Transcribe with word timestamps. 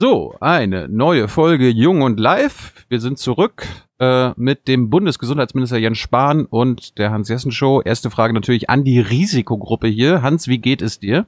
So, 0.00 0.36
eine 0.38 0.86
neue 0.88 1.26
Folge 1.26 1.68
Jung 1.70 2.02
und 2.02 2.20
Live. 2.20 2.86
Wir 2.88 3.00
sind 3.00 3.18
zurück 3.18 3.66
äh, 3.98 4.30
mit 4.36 4.68
dem 4.68 4.90
Bundesgesundheitsminister 4.90 5.76
Jens 5.76 5.98
Spahn 5.98 6.44
und 6.44 6.98
der 6.98 7.10
Hans-Jessen 7.10 7.50
Show. 7.50 7.82
Erste 7.84 8.08
Frage 8.08 8.32
natürlich 8.32 8.70
an 8.70 8.84
die 8.84 9.00
Risikogruppe 9.00 9.88
hier. 9.88 10.22
Hans, 10.22 10.46
wie 10.46 10.58
geht 10.58 10.82
es 10.82 11.00
dir? 11.00 11.26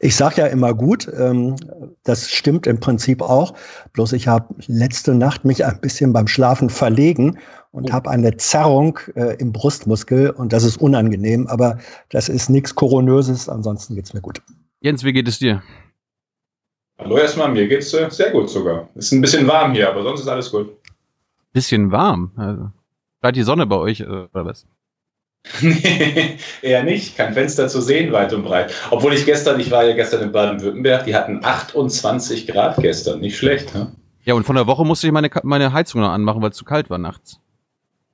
Ich 0.00 0.16
sage 0.16 0.40
ja 0.40 0.48
immer 0.48 0.74
gut, 0.74 1.08
ähm, 1.16 1.54
das 2.02 2.32
stimmt 2.32 2.66
im 2.66 2.80
Prinzip 2.80 3.22
auch. 3.22 3.54
Bloß 3.92 4.14
ich 4.14 4.26
habe 4.26 4.52
letzte 4.66 5.14
Nacht 5.14 5.44
mich 5.44 5.64
ein 5.64 5.80
bisschen 5.80 6.12
beim 6.12 6.26
Schlafen 6.26 6.68
verlegen 6.68 7.38
und 7.70 7.90
oh. 7.90 7.92
habe 7.92 8.10
eine 8.10 8.36
Zerrung 8.38 8.98
äh, 9.14 9.36
im 9.36 9.52
Brustmuskel 9.52 10.30
und 10.30 10.52
das 10.52 10.64
ist 10.64 10.78
unangenehm, 10.78 11.46
aber 11.46 11.78
das 12.08 12.28
ist 12.28 12.50
nichts 12.50 12.74
Koronöses, 12.74 13.48
ansonsten 13.48 13.94
geht's 13.94 14.14
mir 14.14 14.20
gut. 14.20 14.42
Jens, 14.80 15.04
wie 15.04 15.12
geht 15.12 15.28
es 15.28 15.38
dir? 15.38 15.62
Hallo 16.98 17.18
erstmal, 17.18 17.50
mir 17.50 17.68
geht's 17.68 17.92
äh, 17.92 18.10
sehr 18.10 18.30
gut 18.30 18.48
sogar. 18.48 18.88
Ist 18.94 19.12
ein 19.12 19.20
bisschen 19.20 19.46
warm 19.46 19.72
hier, 19.72 19.88
aber 19.90 20.02
sonst 20.02 20.20
ist 20.20 20.28
alles 20.28 20.50
gut. 20.50 20.70
Bisschen 21.52 21.90
warm? 21.92 22.32
Also, 22.36 22.70
Scheint 23.22 23.36
die 23.36 23.42
Sonne 23.42 23.66
bei 23.66 23.76
euch 23.76 24.00
äh, 24.00 24.04
oder 24.04 24.44
was? 24.46 24.66
nee, 25.60 26.38
eher 26.62 26.82
nicht. 26.84 27.16
Kein 27.16 27.34
Fenster 27.34 27.68
zu 27.68 27.80
sehen, 27.80 28.12
weit 28.12 28.32
und 28.32 28.44
breit. 28.44 28.72
Obwohl 28.90 29.12
ich 29.14 29.26
gestern, 29.26 29.60
ich 29.60 29.70
war 29.70 29.84
ja 29.84 29.94
gestern 29.94 30.22
in 30.22 30.32
Baden-Württemberg, 30.32 31.04
die 31.04 31.14
hatten 31.14 31.40
28 31.44 32.46
Grad 32.46 32.76
gestern. 32.78 33.20
Nicht 33.20 33.36
schlecht, 33.36 33.74
ne? 33.74 33.92
Ja, 34.24 34.34
und 34.34 34.44
von 34.44 34.56
der 34.56 34.66
Woche 34.66 34.84
musste 34.84 35.06
ich 35.06 35.12
meine, 35.12 35.30
meine 35.44 35.72
Heizung 35.72 36.00
noch 36.00 36.10
anmachen, 36.10 36.42
weil 36.42 36.50
es 36.50 36.56
zu 36.56 36.64
kalt 36.64 36.90
war 36.90 36.98
nachts. 36.98 37.40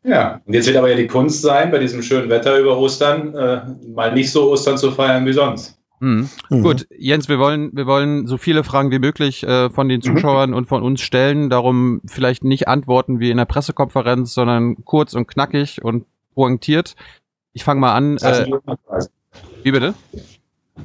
Ja, 0.05 0.41
und 0.45 0.53
jetzt 0.53 0.67
wird 0.67 0.77
aber 0.77 0.91
ja 0.91 0.97
die 0.97 1.07
Kunst 1.07 1.43
sein, 1.43 1.71
bei 1.71 1.79
diesem 1.79 2.03
schönen 2.03 2.29
Wetter 2.29 2.59
über 2.59 2.77
Ostern, 2.77 3.35
äh, 3.35 3.63
mal 3.89 4.13
nicht 4.13 4.31
so 4.31 4.51
Ostern 4.51 4.77
zu 4.77 4.91
feiern 4.91 5.25
wie 5.25 5.33
sonst. 5.33 5.79
Mhm. 6.03 6.29
Mhm. 6.51 6.63
Gut, 6.65 6.89
Jens, 6.99 7.29
wir 7.29 7.39
wollen, 7.39 7.71
wir 7.75 7.87
wollen 7.87 8.27
so 8.27 8.37
viele 8.37 8.65
Fragen 8.65 8.91
wie 8.91 8.99
möglich 8.99 9.45
äh, 9.45 9.71
von 9.71 9.89
den 9.89 9.99
mhm. 9.99 10.03
Zuschauern 10.03 10.51
mhm. 10.51 10.57
und 10.57 10.67
von 10.67 10.83
uns 10.83 11.01
stellen. 11.01 11.49
Darum 11.49 12.01
vielleicht 12.07 12.43
nicht 12.43 12.67
antworten 12.67 13.21
wie 13.21 13.31
in 13.31 13.37
der 13.37 13.45
Pressekonferenz, 13.45 14.35
sondern 14.35 14.85
kurz 14.85 15.15
und 15.15 15.29
knackig 15.29 15.85
und 15.85 16.05
pointiert. 16.35 16.97
Ich 17.53 17.63
fange 17.63 17.81
mal 17.81 17.95
an. 17.95 18.17
Das 18.17 18.25
heißt, 18.25 18.49
äh, 18.49 19.07
wie 19.63 19.71
bitte? 19.71 19.95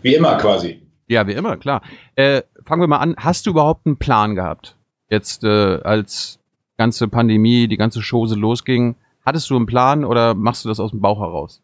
Wie 0.03 0.13
immer 0.13 0.37
quasi. 0.37 0.83
Ja, 1.07 1.25
wie 1.25 1.33
immer, 1.33 1.57
klar. 1.57 1.81
Äh, 2.15 2.43
fangen 2.63 2.83
wir 2.83 2.87
mal 2.87 2.97
an. 2.97 3.15
Hast 3.17 3.47
du 3.47 3.49
überhaupt 3.49 3.87
einen 3.87 3.97
Plan 3.97 4.35
gehabt? 4.35 4.75
Jetzt 5.09 5.43
äh, 5.43 5.79
als 5.81 6.37
ganze 6.77 7.07
Pandemie, 7.07 7.67
die 7.67 7.77
ganze 7.77 8.01
Chose 8.07 8.35
losging. 8.35 8.95
Hattest 9.25 9.49
du 9.49 9.55
einen 9.55 9.65
Plan 9.65 10.05
oder 10.05 10.35
machst 10.35 10.63
du 10.63 10.69
das 10.69 10.79
aus 10.79 10.91
dem 10.91 11.01
Bauch 11.01 11.19
heraus? 11.19 11.63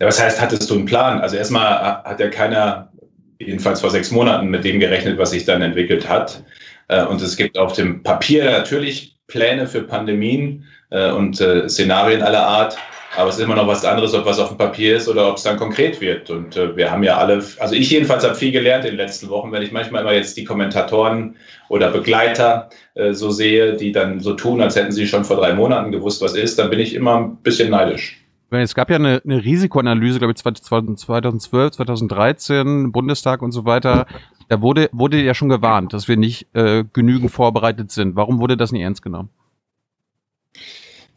Ja, 0.00 0.06
was 0.06 0.20
heißt, 0.20 0.40
hattest 0.40 0.70
du 0.70 0.74
einen 0.76 0.86
Plan? 0.86 1.20
Also 1.20 1.36
erstmal 1.36 2.02
hat 2.04 2.20
ja 2.20 2.28
keiner, 2.28 2.90
jedenfalls 3.38 3.82
vor 3.82 3.90
sechs 3.90 4.10
Monaten, 4.10 4.48
mit 4.48 4.64
dem 4.64 4.80
gerechnet, 4.80 5.18
was 5.18 5.30
sich 5.30 5.44
dann 5.44 5.60
entwickelt 5.60 6.08
hat. 6.08 6.42
Äh, 6.88 7.04
und 7.04 7.20
es 7.20 7.36
gibt 7.36 7.58
auf 7.58 7.74
dem 7.74 8.02
Papier 8.02 8.50
natürlich 8.50 9.18
Pläne 9.26 9.66
für 9.66 9.82
Pandemien 9.82 10.64
äh, 10.88 11.10
und 11.10 11.38
äh, 11.42 11.68
Szenarien 11.68 12.22
aller 12.22 12.46
Art. 12.46 12.78
Aber 13.14 13.28
es 13.28 13.36
ist 13.36 13.42
immer 13.42 13.56
noch 13.56 13.66
was 13.66 13.84
anderes, 13.84 14.14
ob 14.14 14.24
was 14.24 14.38
auf 14.38 14.48
dem 14.48 14.56
Papier 14.56 14.96
ist 14.96 15.06
oder 15.06 15.28
ob 15.28 15.36
es 15.36 15.42
dann 15.42 15.58
konkret 15.58 16.00
wird. 16.00 16.30
Und 16.30 16.54
wir 16.54 16.92
haben 16.92 17.02
ja 17.02 17.18
alle, 17.18 17.44
also 17.58 17.74
ich 17.74 17.90
jedenfalls 17.90 18.22
habe 18.22 18.36
viel 18.36 18.52
gelernt 18.52 18.84
in 18.84 18.92
den 18.92 18.98
letzten 18.98 19.28
Wochen, 19.30 19.50
wenn 19.50 19.62
ich 19.62 19.72
manchmal 19.72 20.02
immer 20.02 20.12
jetzt 20.12 20.36
die 20.36 20.44
Kommentatoren 20.44 21.34
oder 21.68 21.90
Begleiter 21.90 22.70
so 23.10 23.30
sehe, 23.30 23.76
die 23.76 23.90
dann 23.90 24.20
so 24.20 24.34
tun, 24.34 24.60
als 24.60 24.76
hätten 24.76 24.92
sie 24.92 25.08
schon 25.08 25.24
vor 25.24 25.38
drei 25.38 25.54
Monaten 25.54 25.90
gewusst, 25.90 26.22
was 26.22 26.36
ist, 26.36 26.60
dann 26.60 26.70
bin 26.70 26.78
ich 26.78 26.94
immer 26.94 27.16
ein 27.16 27.38
bisschen 27.38 27.70
neidisch 27.70 28.19
es 28.50 28.74
gab 28.74 28.90
ja 28.90 28.96
eine, 28.96 29.22
eine 29.24 29.44
Risikoanalyse, 29.44 30.18
glaube 30.18 30.32
ich, 30.32 30.36
2012, 30.36 31.72
2013, 31.72 32.92
Bundestag 32.92 33.42
und 33.42 33.52
so 33.52 33.64
weiter. 33.64 34.06
Da 34.48 34.60
wurde, 34.60 34.90
wurde 34.92 35.22
ja 35.22 35.34
schon 35.34 35.48
gewarnt, 35.48 35.92
dass 35.92 36.08
wir 36.08 36.16
nicht 36.16 36.48
äh, 36.54 36.84
genügend 36.92 37.30
vorbereitet 37.30 37.92
sind. 37.92 38.16
Warum 38.16 38.40
wurde 38.40 38.56
das 38.56 38.72
nicht 38.72 38.82
ernst 38.82 39.02
genommen? 39.02 39.30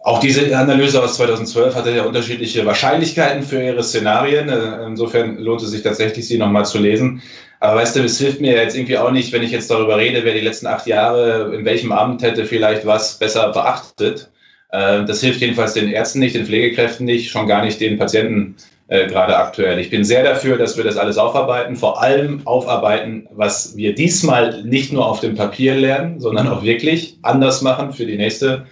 Auch 0.04 0.20
diese 0.20 0.56
Analyse 0.58 1.02
aus 1.02 1.16
2012 1.16 1.76
hatte 1.76 1.96
ja 1.96 2.04
unterschiedliche 2.04 2.66
Wahrscheinlichkeiten 2.66 3.42
für 3.42 3.64
ihre 3.64 3.84
Szenarien. 3.84 4.50
Äh, 4.50 4.86
insofern 4.86 5.38
lohnt 5.38 5.62
es 5.62 5.72
sich 5.72 5.82
tatsächlich, 5.82 6.28
sie 6.28 6.38
nochmal 6.38 6.66
zu 6.66 6.78
lesen. 6.78 7.22
Aber 7.62 7.80
weißt 7.80 7.96
du, 7.96 8.04
es 8.04 8.20
hilft 8.20 8.42
mir 8.42 8.52
jetzt 8.52 8.76
irgendwie 8.76 8.98
auch 8.98 9.12
nicht, 9.12 9.32
wenn 9.32 9.44
ich 9.44 9.52
jetzt 9.52 9.72
darüber 9.72 9.98
rede, 9.98 10.26
wer 10.26 10.34
die 10.34 10.42
letzten 10.42 10.68
acht 10.68 10.86
Jahre 10.86 11.56
in 11.56 11.64
welchem 11.64 11.94
Amt 11.94 12.22
hätte 12.22 12.44
vielleicht 12.44 12.86
was 12.86 13.18
besser 13.18 13.54
beachtet. 13.54 14.33
Äh, 14.74 15.06
das 15.06 15.22
hilft 15.22 15.40
jedenfalls 15.40 15.74
den 15.74 15.90
Ärzten 15.90 16.20
nicht, 16.20 16.36
den 16.36 16.46
Pflegekräften 16.46 17.06
nicht, 17.06 17.30
schon 17.30 17.48
gar 17.48 17.64
nicht 17.64 17.80
den 17.80 17.98
Patienten 17.98 18.56
äh, 18.88 19.08
gerade 19.08 19.38
aktuell. 19.38 19.80
Ich 19.80 19.92
bin 19.92 20.04
sehr 20.04 20.24
dafür, 20.24 20.58
dass 20.58 20.76
wir 20.76 20.84
das 20.84 20.98
alles 20.98 21.18
aufarbeiten, 21.18 21.76
vor 21.76 22.02
allem 22.02 22.42
aufarbeiten, 22.46 23.28
was 23.32 23.78
wir 23.78 23.94
diesmal 23.94 24.64
nicht 24.64 24.92
nur 24.92 25.08
auf 25.08 25.20
dem 25.20 25.36
Papier 25.36 25.76
lernen, 25.76 26.20
sondern 26.20 26.48
auch 26.48 26.64
wirklich 26.64 27.18
anders 27.22 27.62
machen 27.62 27.94
für 27.94 28.06
die 28.06 28.18
nächste 28.18 28.66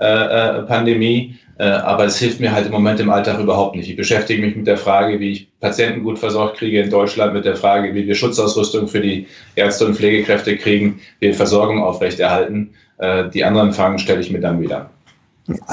äh, 0.00 0.06
äh 0.06 0.62
Pandemie. 0.62 1.36
Äh, 1.58 1.64
aber 1.64 2.06
es 2.06 2.18
hilft 2.18 2.40
mir 2.40 2.50
halt 2.50 2.66
im 2.66 2.72
Moment 2.72 2.98
im 2.98 3.10
Alltag 3.10 3.38
überhaupt 3.38 3.76
nicht. 3.76 3.90
Ich 3.90 3.96
beschäftige 3.96 4.40
mich 4.40 4.56
mit 4.56 4.66
der 4.66 4.78
Frage, 4.78 5.20
wie 5.20 5.32
ich 5.32 5.48
Patienten 5.60 6.02
gut 6.02 6.18
versorgt 6.18 6.56
kriege 6.56 6.80
in 6.80 6.88
Deutschland, 6.88 7.34
mit 7.34 7.44
der 7.44 7.56
Frage, 7.56 7.94
wie 7.94 8.06
wir 8.06 8.14
Schutzausrüstung 8.14 8.88
für 8.88 9.00
die 9.00 9.26
Ärzte 9.54 9.84
und 9.84 9.96
Pflegekräfte 9.96 10.56
kriegen, 10.56 11.00
wie 11.20 11.26
wir 11.26 11.34
Versorgung 11.34 11.82
aufrechterhalten. 11.82 12.70
Äh, 12.96 13.28
die 13.28 13.44
anderen 13.44 13.74
Fragen 13.74 13.98
stelle 13.98 14.20
ich 14.20 14.30
mir 14.30 14.40
dann 14.40 14.62
wieder. 14.62 14.90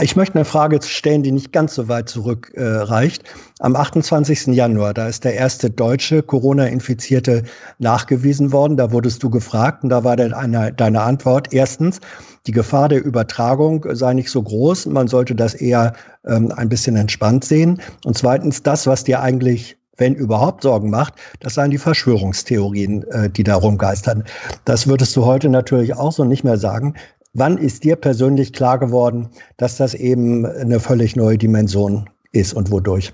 Ich 0.01 0.15
möchte 0.15 0.35
eine 0.35 0.45
Frage 0.45 0.81
stellen, 0.81 1.21
die 1.21 1.31
nicht 1.31 1.53
ganz 1.53 1.75
so 1.75 1.87
weit 1.87 2.09
zurückreicht. 2.09 3.23
Äh, 3.23 3.27
Am 3.59 3.75
28. 3.75 4.47
Januar, 4.47 4.95
da 4.95 5.07
ist 5.07 5.23
der 5.23 5.35
erste 5.35 5.69
deutsche 5.69 6.23
Corona-Infizierte 6.23 7.43
nachgewiesen 7.77 8.51
worden. 8.51 8.77
Da 8.77 8.91
wurdest 8.91 9.21
du 9.21 9.29
gefragt 9.29 9.83
und 9.83 9.89
da 9.89 10.03
war 10.03 10.15
dann 10.15 10.33
eine, 10.33 10.73
deine 10.73 11.01
Antwort. 11.01 11.53
Erstens, 11.53 11.99
die 12.47 12.51
Gefahr 12.51 12.89
der 12.89 13.05
Übertragung 13.05 13.85
sei 13.91 14.13
nicht 14.15 14.31
so 14.31 14.41
groß. 14.41 14.87
Man 14.87 15.07
sollte 15.07 15.35
das 15.35 15.53
eher 15.53 15.93
ähm, 16.25 16.51
ein 16.55 16.69
bisschen 16.69 16.95
entspannt 16.95 17.45
sehen. 17.45 17.79
Und 18.05 18.17
zweitens, 18.17 18.63
das, 18.63 18.87
was 18.87 19.03
dir 19.03 19.21
eigentlich 19.21 19.77
wenn 19.99 20.15
überhaupt 20.15 20.63
Sorgen 20.63 20.89
macht, 20.89 21.15
das 21.41 21.55
seien 21.55 21.71
die 21.71 21.77
Verschwörungstheorien, 21.77 23.03
äh, 23.09 23.29
die 23.29 23.43
da 23.43 23.55
rumgeistern. 23.55 24.23
Das 24.63 24.87
würdest 24.87 25.13
du 25.17 25.25
heute 25.25 25.49
natürlich 25.49 25.93
auch 25.93 26.13
so 26.13 26.23
nicht 26.23 26.45
mehr 26.45 26.57
sagen. 26.57 26.95
Wann 27.33 27.57
ist 27.57 27.83
dir 27.83 27.95
persönlich 27.95 28.53
klar 28.53 28.79
geworden, 28.79 29.29
dass 29.57 29.77
das 29.77 29.93
eben 29.93 30.45
eine 30.45 30.79
völlig 30.79 31.15
neue 31.15 31.37
Dimension 31.37 32.09
ist 32.31 32.53
und 32.53 32.71
wodurch? 32.71 33.13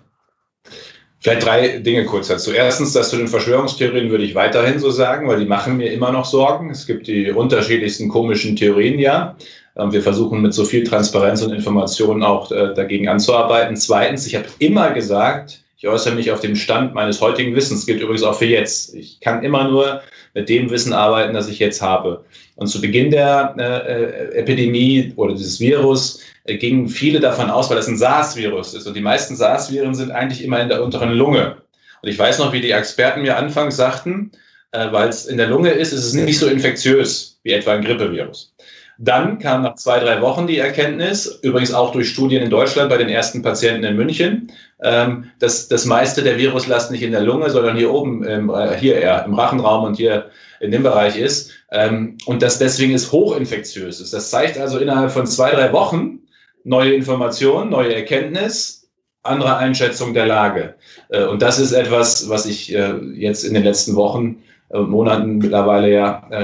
Vielleicht 1.19 1.45
drei 1.45 1.79
Dinge 1.79 2.05
kurz 2.05 2.27
dazu. 2.27 2.51
Erstens, 2.51 2.93
dass 2.93 3.09
zu 3.09 3.17
den 3.17 3.27
Verschwörungstheorien 3.27 4.09
würde 4.09 4.23
ich 4.23 4.35
weiterhin 4.35 4.79
so 4.79 4.91
sagen, 4.91 5.27
weil 5.27 5.39
die 5.39 5.45
machen 5.45 5.77
mir 5.77 5.91
immer 5.91 6.11
noch 6.11 6.25
Sorgen. 6.25 6.69
Es 6.69 6.85
gibt 6.85 7.07
die 7.07 7.31
unterschiedlichsten 7.31 8.09
komischen 8.09 8.55
Theorien, 8.55 8.99
ja. 8.99 9.35
Ähm, 9.75 9.91
wir 9.91 10.01
versuchen 10.01 10.41
mit 10.41 10.53
so 10.53 10.63
viel 10.63 10.83
Transparenz 10.83 11.41
und 11.41 11.51
Informationen 11.51 12.23
auch 12.23 12.51
äh, 12.51 12.73
dagegen 12.73 13.07
anzuarbeiten. 13.09 13.75
Zweitens, 13.75 14.27
ich 14.27 14.35
habe 14.35 14.45
immer 14.59 14.91
gesagt, 14.91 15.64
ich 15.85 15.91
äußere 15.91 16.15
mich 16.15 16.31
auf 16.31 16.39
dem 16.39 16.55
Stand 16.55 16.95
meines 16.95 17.21
heutigen 17.21 17.55
Wissens, 17.55 17.85
gilt 17.85 18.01
übrigens 18.01 18.23
auch 18.23 18.39
für 18.39 18.47
jetzt. 18.47 18.95
Ich 18.95 19.19
kann 19.19 19.43
immer 19.43 19.69
nur 19.69 20.01
mit 20.33 20.49
dem 20.49 20.71
Wissen 20.71 20.93
arbeiten, 20.93 21.35
das 21.35 21.47
ich 21.47 21.59
jetzt 21.59 21.79
habe. 21.79 22.25
Und 22.55 22.65
zu 22.65 22.81
Beginn 22.81 23.11
der 23.11 23.53
äh, 23.59 24.39
Epidemie 24.39 25.13
oder 25.15 25.35
dieses 25.35 25.59
Virus 25.59 26.21
äh, 26.45 26.57
gingen 26.57 26.87
viele 26.87 27.19
davon 27.19 27.51
aus, 27.51 27.69
weil 27.69 27.77
es 27.77 27.87
ein 27.87 27.97
SARS-Virus 27.97 28.73
ist. 28.73 28.87
Und 28.87 28.95
die 28.95 29.01
meisten 29.01 29.35
SARS-Viren 29.35 29.93
sind 29.93 30.09
eigentlich 30.09 30.43
immer 30.43 30.59
in 30.59 30.69
der 30.69 30.83
unteren 30.83 31.11
Lunge. 31.11 31.57
Und 32.01 32.09
ich 32.09 32.17
weiß 32.17 32.39
noch, 32.39 32.51
wie 32.51 32.61
die 32.61 32.71
Experten 32.71 33.21
mir 33.21 33.37
anfangs 33.37 33.75
sagten, 33.75 34.31
äh, 34.71 34.91
weil 34.91 35.09
es 35.09 35.27
in 35.27 35.37
der 35.37 35.49
Lunge 35.49 35.69
ist, 35.69 35.93
ist 35.93 36.03
es 36.03 36.13
nicht 36.15 36.39
so 36.39 36.47
infektiös 36.47 37.39
wie 37.43 37.51
etwa 37.51 37.73
ein 37.73 37.83
Grippevirus. 37.83 38.54
Dann 38.97 39.39
kam 39.39 39.63
nach 39.63 39.75
zwei, 39.75 39.99
drei 39.99 40.21
Wochen 40.21 40.47
die 40.47 40.57
Erkenntnis, 40.57 41.39
übrigens 41.41 41.73
auch 41.73 41.91
durch 41.91 42.09
Studien 42.09 42.41
in 42.43 42.49
Deutschland 42.49 42.89
bei 42.89 42.97
den 42.97 43.09
ersten 43.09 43.41
Patienten 43.41 43.83
in 43.83 43.95
München, 43.95 44.51
ähm, 44.81 45.31
dass 45.39 45.67
das 45.67 45.85
meiste 45.85 46.21
der 46.21 46.37
Viruslast 46.37 46.91
nicht 46.91 47.03
in 47.03 47.11
der 47.11 47.21
Lunge, 47.21 47.49
sondern 47.49 47.75
hier 47.75 47.91
oben, 47.91 48.23
äh, 48.25 48.77
hier 48.79 48.95
eher 48.95 49.25
im 49.25 49.33
Rachenraum 49.33 49.83
und 49.83 49.97
hier 49.97 50.29
in 50.59 50.71
dem 50.71 50.83
Bereich 50.83 51.17
ist. 51.17 51.51
Ähm, 51.71 52.17
und 52.25 52.41
dass 52.41 52.57
deswegen 52.57 52.93
es 52.93 53.11
hochinfektiös 53.11 53.99
ist. 53.99 54.13
Das 54.13 54.29
zeigt 54.29 54.57
also 54.57 54.77
innerhalb 54.77 55.11
von 55.11 55.27
zwei, 55.27 55.51
drei 55.51 55.73
Wochen 55.73 56.19
neue 56.63 56.93
Informationen, 56.93 57.69
neue 57.69 57.93
Erkenntnis, 57.93 58.87
andere 59.23 59.57
Einschätzung 59.57 60.13
der 60.13 60.25
Lage. 60.25 60.75
Äh, 61.09 61.25
und 61.25 61.41
das 61.41 61.59
ist 61.59 61.73
etwas, 61.73 62.29
was 62.29 62.45
ich 62.45 62.73
äh, 62.73 62.93
jetzt 63.13 63.43
in 63.43 63.53
den 63.53 63.63
letzten 63.63 63.95
Wochen 63.95 64.43
äh, 64.69 64.79
Monaten 64.79 65.37
mittlerweile 65.37 65.91
ja 65.91 66.27
äh, 66.29 66.35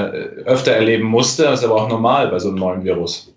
öfter 0.45 0.71
erleben 0.73 1.05
musste. 1.05 1.43
Das 1.43 1.59
ist 1.59 1.65
aber 1.65 1.75
auch 1.75 1.89
normal 1.89 2.29
bei 2.29 2.39
so 2.39 2.49
einem 2.49 2.59
neuen 2.59 2.83
Virus. 2.83 3.35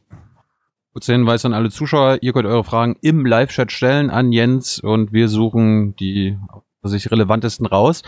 Kurzer 0.93 1.15
Hinweis 1.15 1.45
an 1.45 1.55
alle 1.55 1.71
Zuschauer, 1.71 2.19
ihr 2.21 2.33
könnt 2.33 2.47
eure 2.47 2.63
Fragen 2.63 2.97
im 3.01 3.27
Live-Chat 3.27 3.73
stellen 3.73 4.11
an 4.11 4.31
Jens 4.31 4.79
und 4.79 5.13
wir 5.13 5.29
suchen 5.29 5.97
die 5.97 6.39
sich 6.85 7.11
relevantesten 7.11 7.67
raus. 7.67 8.03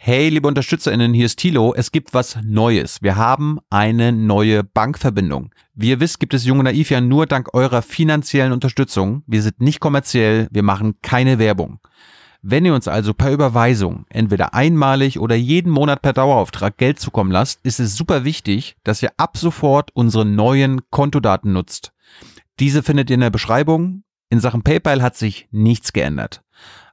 Hey, 0.00 0.28
liebe 0.28 0.46
UnterstützerInnen, 0.46 1.12
hier 1.12 1.26
ist 1.26 1.40
Thilo. 1.40 1.74
Es 1.74 1.90
gibt 1.90 2.14
was 2.14 2.38
Neues. 2.44 3.02
Wir 3.02 3.16
haben 3.16 3.58
eine 3.68 4.12
neue 4.12 4.62
Bankverbindung. 4.62 5.52
Wie 5.74 5.88
ihr 5.88 5.98
wisst, 5.98 6.20
gibt 6.20 6.34
es 6.34 6.46
Junge 6.46 6.62
Naiv 6.62 6.90
ja 6.90 7.00
nur 7.00 7.26
dank 7.26 7.52
eurer 7.52 7.82
finanziellen 7.82 8.52
Unterstützung. 8.52 9.24
Wir 9.26 9.42
sind 9.42 9.60
nicht 9.60 9.80
kommerziell, 9.80 10.46
wir 10.52 10.62
machen 10.62 10.94
keine 11.02 11.40
Werbung. 11.40 11.80
Wenn 12.40 12.64
ihr 12.64 12.74
uns 12.74 12.86
also 12.86 13.14
per 13.14 13.32
Überweisung, 13.32 14.06
entweder 14.10 14.54
einmalig 14.54 15.18
oder 15.18 15.34
jeden 15.34 15.72
Monat 15.72 16.02
per 16.02 16.12
Dauerauftrag 16.12 16.76
Geld 16.76 17.00
zukommen 17.00 17.32
lasst, 17.32 17.58
ist 17.64 17.80
es 17.80 17.96
super 17.96 18.24
wichtig, 18.24 18.76
dass 18.84 19.02
ihr 19.02 19.10
ab 19.16 19.36
sofort 19.36 19.90
unsere 19.94 20.24
neuen 20.24 20.88
Kontodaten 20.90 21.52
nutzt. 21.52 21.92
Diese 22.60 22.84
findet 22.84 23.10
ihr 23.10 23.14
in 23.14 23.20
der 23.20 23.30
Beschreibung. 23.30 24.04
In 24.30 24.38
Sachen 24.38 24.62
PayPal 24.62 25.02
hat 25.02 25.16
sich 25.16 25.48
nichts 25.50 25.92
geändert. 25.92 26.42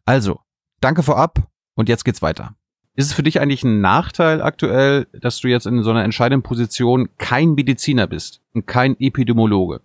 Also, 0.04 0.40
danke 0.82 1.04
vorab 1.04 1.48
und 1.76 1.90
jetzt 1.90 2.06
geht's 2.06 2.24
weiter. 2.24 2.56
Ist 2.96 3.08
es 3.08 3.14
für 3.14 3.24
dich 3.24 3.40
eigentlich 3.40 3.64
ein 3.64 3.82
Nachteil 3.82 4.42
aktuell, 4.42 5.06
dass 5.12 5.42
du 5.42 5.48
jetzt 5.48 5.68
in 5.68 5.84
so 5.84 5.92
einer 5.92 6.06
entscheidenden 6.06 6.44
Position 6.44 7.10
kein 7.18 7.54
Mediziner 7.54 8.08
bist 8.08 8.42
und 8.54 8.66
kein 8.66 9.00
Epidemiologe? 9.00 9.82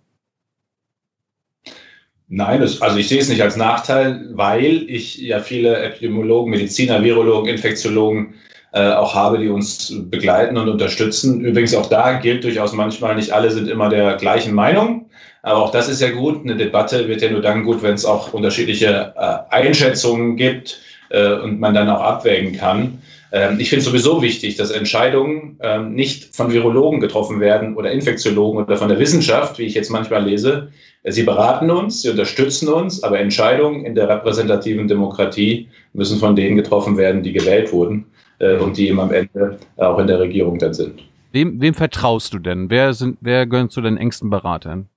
Nein, 2.33 2.61
das, 2.61 2.81
also 2.81 2.95
ich 2.95 3.09
sehe 3.09 3.19
es 3.19 3.27
nicht 3.27 3.41
als 3.41 3.57
Nachteil, 3.57 4.29
weil 4.31 4.85
ich 4.87 5.17
ja 5.17 5.41
viele 5.41 5.75
Epidemiologen, 5.79 6.49
Mediziner, 6.49 7.03
Virologen, 7.03 7.49
Infektiologen 7.49 8.35
äh, 8.71 8.93
auch 8.93 9.13
habe, 9.13 9.37
die 9.37 9.49
uns 9.49 9.93
begleiten 10.09 10.55
und 10.55 10.69
unterstützen. 10.69 11.41
Übrigens 11.41 11.75
auch 11.75 11.87
da 11.87 12.13
gilt 12.13 12.45
durchaus 12.45 12.71
manchmal, 12.71 13.15
nicht 13.17 13.33
alle 13.33 13.51
sind 13.51 13.67
immer 13.67 13.89
der 13.89 14.15
gleichen 14.15 14.53
Meinung. 14.53 15.09
Aber 15.41 15.61
auch 15.61 15.71
das 15.71 15.89
ist 15.89 16.01
ja 16.01 16.11
gut. 16.11 16.45
Eine 16.45 16.55
Debatte 16.55 17.09
wird 17.09 17.21
ja 17.21 17.29
nur 17.29 17.41
dann 17.41 17.65
gut, 17.65 17.83
wenn 17.83 17.95
es 17.95 18.05
auch 18.05 18.31
unterschiedliche 18.31 19.13
äh, 19.17 19.53
Einschätzungen 19.53 20.37
gibt 20.37 20.79
äh, 21.09 21.33
und 21.33 21.59
man 21.59 21.73
dann 21.73 21.89
auch 21.89 21.99
abwägen 21.99 22.55
kann. 22.55 23.01
Ähm, 23.31 23.59
ich 23.59 23.69
finde 23.69 23.85
sowieso 23.85 24.21
wichtig, 24.21 24.57
dass 24.57 24.71
Entscheidungen 24.71 25.57
ähm, 25.61 25.93
nicht 25.93 26.35
von 26.35 26.51
Virologen 26.51 26.99
getroffen 26.99 27.39
werden 27.39 27.75
oder 27.75 27.91
Infektiologen 27.91 28.63
oder 28.63 28.77
von 28.77 28.89
der 28.89 28.99
Wissenschaft, 28.99 29.57
wie 29.57 29.63
ich 29.63 29.73
jetzt 29.73 29.89
manchmal 29.89 30.25
lese. 30.25 30.69
Sie 31.03 31.23
beraten 31.23 31.71
uns, 31.71 32.01
sie 32.01 32.09
unterstützen 32.09 32.69
uns, 32.69 33.03
aber 33.03 33.19
Entscheidungen 33.19 33.85
in 33.85 33.95
der 33.95 34.07
repräsentativen 34.07 34.87
Demokratie 34.87 35.67
müssen 35.93 36.19
von 36.19 36.35
denen 36.35 36.57
getroffen 36.57 36.97
werden, 36.97 37.23
die 37.23 37.33
gewählt 37.33 37.71
wurden 37.71 38.05
äh, 38.39 38.57
und 38.57 38.77
die 38.77 38.89
eben 38.89 38.99
am 38.99 39.11
Ende 39.11 39.57
auch 39.77 39.97
in 39.97 40.07
der 40.07 40.19
Regierung 40.19 40.59
dann 40.59 40.73
sind. 40.73 41.01
Wem, 41.31 41.61
wem 41.61 41.73
vertraust 41.73 42.33
du 42.33 42.39
denn? 42.39 42.69
Wer, 42.69 42.93
sind, 42.93 43.17
wer 43.21 43.47
gehört 43.47 43.71
zu 43.71 43.81
den 43.81 43.97
engsten 43.97 44.29
Beratern? 44.29 44.89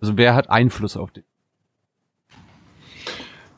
Also 0.00 0.16
wer 0.16 0.34
hat 0.34 0.50
Einfluss 0.50 0.96
auf 0.96 1.10
dich? 1.10 1.24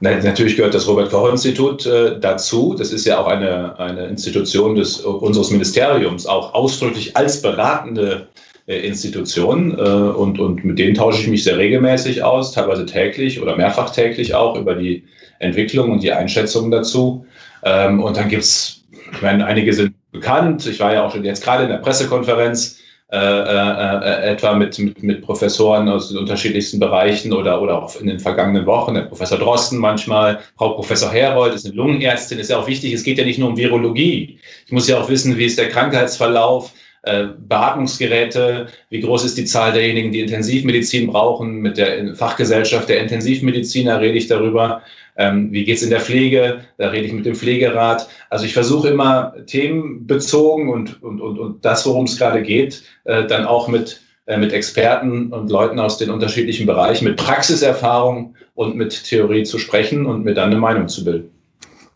Natürlich 0.00 0.56
gehört 0.56 0.72
das 0.74 0.88
Robert-Koch-Institut 0.88 1.84
äh, 1.84 2.18
dazu. 2.18 2.74
Das 2.76 2.90
ist 2.90 3.04
ja 3.04 3.18
auch 3.18 3.26
eine, 3.26 3.78
eine 3.78 4.06
Institution 4.06 4.74
des, 4.74 5.00
unseres 5.00 5.50
Ministeriums, 5.50 6.26
auch 6.26 6.54
ausdrücklich 6.54 7.16
als 7.18 7.42
beratende 7.42 8.28
äh, 8.66 8.78
Institution. 8.78 9.78
Äh, 9.78 9.82
und, 9.82 10.38
und 10.38 10.64
mit 10.64 10.78
denen 10.78 10.94
tausche 10.94 11.20
ich 11.20 11.28
mich 11.28 11.44
sehr 11.44 11.58
regelmäßig 11.58 12.22
aus, 12.22 12.52
teilweise 12.52 12.86
täglich 12.86 13.42
oder 13.42 13.56
mehrfach 13.56 13.90
täglich 13.90 14.34
auch 14.34 14.56
über 14.56 14.74
die 14.74 15.04
Entwicklung 15.38 15.90
und 15.92 16.02
die 16.02 16.12
Einschätzungen 16.12 16.70
dazu. 16.70 17.26
Ähm, 17.62 18.02
und 18.02 18.16
dann 18.16 18.30
gibt's, 18.30 18.82
ich 19.12 19.20
meine, 19.20 19.44
einige 19.44 19.74
sind 19.74 19.92
bekannt. 20.12 20.66
Ich 20.66 20.80
war 20.80 20.94
ja 20.94 21.04
auch 21.04 21.12
schon 21.12 21.24
jetzt 21.24 21.44
gerade 21.44 21.64
in 21.64 21.68
der 21.68 21.76
Pressekonferenz 21.76 22.78
äh, 23.12 23.16
äh, 23.16 24.28
äh, 24.28 24.32
etwa 24.32 24.54
mit, 24.54 24.78
mit, 24.78 25.02
mit 25.02 25.22
Professoren 25.22 25.88
aus 25.88 26.10
den 26.10 26.18
unterschiedlichsten 26.18 26.78
Bereichen 26.78 27.32
oder, 27.32 27.60
oder 27.60 27.82
auch 27.82 27.96
in 27.96 28.06
den 28.06 28.20
vergangenen 28.20 28.66
Wochen, 28.66 28.94
der 28.94 29.02
Professor 29.02 29.36
Drosten 29.36 29.78
manchmal, 29.78 30.38
Frau 30.56 30.74
Professor 30.74 31.10
Herold 31.10 31.54
ist 31.54 31.66
eine 31.66 31.74
Lungenärztin, 31.74 32.38
ist 32.38 32.50
ja 32.50 32.58
auch 32.58 32.68
wichtig, 32.68 32.92
es 32.92 33.02
geht 33.02 33.18
ja 33.18 33.24
nicht 33.24 33.40
nur 33.40 33.48
um 33.48 33.56
Virologie. 33.56 34.38
Ich 34.64 34.70
muss 34.70 34.86
ja 34.86 35.00
auch 35.00 35.08
wissen, 35.08 35.36
wie 35.36 35.46
ist 35.46 35.58
der 35.58 35.70
Krankheitsverlauf, 35.70 36.72
äh, 37.02 37.28
Beatmungsgeräte, 37.48 38.66
wie 38.90 39.00
groß 39.00 39.24
ist 39.24 39.38
die 39.38 39.46
Zahl 39.46 39.72
derjenigen, 39.72 40.12
die 40.12 40.20
Intensivmedizin 40.20 41.06
brauchen. 41.06 41.56
Mit 41.56 41.78
der 41.78 42.14
Fachgesellschaft 42.14 42.88
der 42.88 43.00
Intensivmediziner 43.00 44.00
rede 44.00 44.18
ich 44.18 44.26
darüber. 44.26 44.82
Ähm, 45.16 45.52
wie 45.52 45.64
geht's 45.64 45.82
in 45.82 45.90
der 45.90 46.00
Pflege? 46.00 46.60
Da 46.78 46.88
rede 46.88 47.06
ich 47.06 47.12
mit 47.12 47.26
dem 47.26 47.34
Pflegerat. 47.34 48.08
Also 48.28 48.44
ich 48.44 48.52
versuche 48.52 48.88
immer 48.88 49.34
themenbezogen 49.46 50.68
und, 50.68 51.02
und, 51.02 51.20
und, 51.20 51.38
und 51.38 51.64
das, 51.64 51.86
worum 51.86 52.04
es 52.04 52.18
gerade 52.18 52.42
geht, 52.42 52.82
äh, 53.04 53.26
dann 53.26 53.46
auch 53.46 53.68
mit, 53.68 54.00
äh, 54.26 54.36
mit 54.36 54.52
Experten 54.52 55.32
und 55.32 55.50
Leuten 55.50 55.78
aus 55.78 55.98
den 55.98 56.10
unterschiedlichen 56.10 56.66
Bereichen, 56.66 57.06
mit 57.06 57.16
Praxiserfahrung 57.16 58.34
und 58.54 58.76
mit 58.76 59.04
Theorie 59.04 59.44
zu 59.44 59.58
sprechen 59.58 60.06
und 60.06 60.24
mir 60.24 60.34
dann 60.34 60.50
eine 60.50 60.60
Meinung 60.60 60.88
zu 60.88 61.04
bilden. 61.04 61.30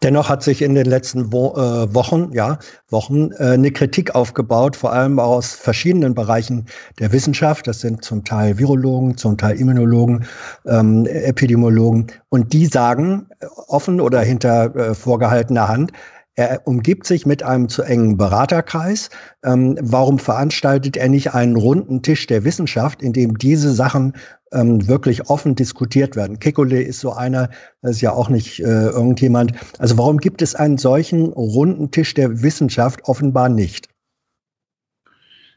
Dennoch 0.05 0.29
hat 0.29 0.43
sich 0.43 0.61
in 0.61 0.75
den 0.75 0.85
letzten 0.85 1.33
Wo 1.33 1.55
äh, 1.57 1.95
Wochen, 1.95 2.31
ja, 2.35 2.59
Wochen 2.91 3.31
äh, 3.39 3.53
eine 3.53 3.71
Kritik 3.71 4.15
aufgebaut, 4.15 4.77
vor 4.77 4.93
allem 4.93 5.19
aus 5.19 5.55
verschiedenen 5.55 6.15
Bereichen 6.15 6.67
der 6.99 7.11
Wissenschaft. 7.11 7.67
Das 7.67 7.81
sind 7.81 8.05
zum 8.05 8.23
Teil 8.23 8.59
Virologen, 8.59 9.17
zum 9.17 9.39
Teil 9.39 9.59
Immunologen, 9.59 10.27
ähm, 10.67 11.07
Epidemiologen. 11.07 12.09
Und 12.29 12.53
die 12.53 12.67
sagen 12.67 13.29
äh, 13.41 13.47
offen 13.69 13.99
oder 13.99 14.21
hinter 14.21 14.77
äh, 14.77 14.95
vorgehaltener 14.95 15.69
Hand, 15.69 15.91
er 16.37 16.63
umgibt 16.65 17.07
sich 17.07 17.27
mit 17.27 17.43
einem 17.43 17.69
zu 17.69 17.83
engen 17.83 18.17
Beraterkreis. 18.17 19.11
Ähm, 19.45 19.79
warum 19.81 20.19
veranstaltet 20.19 20.97
er 20.97 21.09
nicht 21.09 21.35
einen 21.35 21.57
runden 21.57 22.03
Tisch 22.03 22.27
der 22.27 22.45
Wissenschaft, 22.45 23.03
in 23.03 23.13
dem 23.13 23.39
diese 23.39 23.73
Sachen 23.73 24.15
ähm, 24.53 24.89
wirklich 24.89 25.31
offen 25.31 25.55
diskutiert 25.55 26.17
werden? 26.17 26.39
Kekulé 26.39 26.81
ist 26.81 27.01
so 27.01 27.13
einer, 27.13 27.51
das 27.83 27.93
ist 27.93 28.01
ja 28.01 28.13
auch 28.13 28.29
nicht 28.29 28.61
äh, 28.61 28.89
irgendjemand. 28.89 29.53
Also 29.79 29.97
warum 29.97 30.19
gibt 30.19 30.43
es 30.43 30.55
einen 30.55 30.79
solchen 30.79 31.27
runden 31.33 31.91
Tisch 31.91 32.15
der 32.15 32.43
Wissenschaft 32.43 33.01
offenbar 33.05 33.49
nicht? 33.49 33.89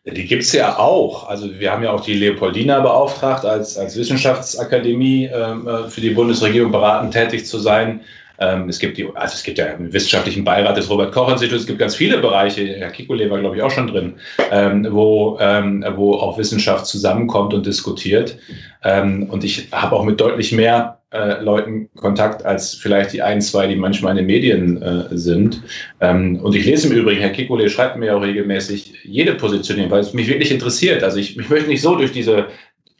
Die 0.05 0.25
gibt 0.25 0.43
es 0.43 0.53
ja 0.53 0.77
auch. 0.77 1.27
Also 1.27 1.59
wir 1.59 1.71
haben 1.71 1.83
ja 1.83 1.91
auch 1.91 1.99
die 1.99 2.13
Leopoldina 2.13 2.79
beauftragt, 2.79 3.43
als, 3.43 3.77
als 3.77 3.97
Wissenschaftsakademie 3.97 5.25
ähm, 5.25 5.67
äh, 5.67 5.89
für 5.89 5.99
die 5.99 6.11
Bundesregierung 6.11 6.71
beratend 6.71 7.11
tätig 7.13 7.45
zu 7.45 7.57
sein. 7.59 8.01
Ähm, 8.39 8.69
es 8.69 8.79
gibt 8.79 8.97
die, 8.97 9.07
also 9.15 9.33
es 9.33 9.43
gibt 9.43 9.57
ja 9.57 9.65
einen 9.65 9.91
wissenschaftlichen 9.91 10.43
Beirat 10.43 10.77
des 10.77 10.89
Robert-Koch-Instituts, 10.89 11.61
es 11.61 11.67
gibt 11.67 11.79
ganz 11.79 11.95
viele 11.95 12.19
Bereiche, 12.19 12.65
Herr 12.77 12.91
Kikule 12.91 13.29
war, 13.29 13.39
glaube 13.39 13.55
ich, 13.55 13.61
auch 13.61 13.71
schon 13.71 13.87
drin, 13.87 14.15
ähm, 14.51 14.87
wo, 14.91 15.37
ähm, 15.39 15.85
wo 15.95 16.13
auch 16.13 16.37
Wissenschaft 16.37 16.85
zusammenkommt 16.85 17.53
und 17.53 17.65
diskutiert. 17.65 18.37
Ähm, 18.83 19.27
und 19.29 19.43
ich 19.43 19.69
habe 19.71 19.95
auch 19.95 20.03
mit 20.03 20.19
deutlich 20.19 20.51
mehr 20.51 20.97
äh, 21.11 21.41
Leuten 21.41 21.89
Kontakt 21.95 22.45
als 22.45 22.73
vielleicht 22.73 23.13
die 23.13 23.21
ein, 23.21 23.41
zwei, 23.41 23.65
die 23.67 23.75
manchmal 23.75 24.11
in 24.11 24.17
den 24.17 24.25
Medien 24.25 24.81
äh, 24.81 25.17
sind. 25.17 25.61
Ähm, 26.01 26.37
und 26.41 26.53
ich 26.53 26.65
lese 26.65 26.89
im 26.89 26.93
Übrigen, 26.93 27.21
Herr 27.21 27.29
Kikule 27.29 27.69
schreibt 27.69 27.97
mir 27.97 28.15
auch 28.15 28.21
regelmäßig 28.21 28.93
jede 29.03 29.35
Positionierung, 29.35 29.89
weil 29.89 30.01
es 30.01 30.13
mich 30.13 30.27
wirklich 30.27 30.51
interessiert. 30.51 31.03
Also 31.03 31.17
ich, 31.17 31.37
ich 31.37 31.49
möchte 31.49 31.69
nicht 31.69 31.81
so 31.81 31.95
durch 31.95 32.11
diese 32.11 32.47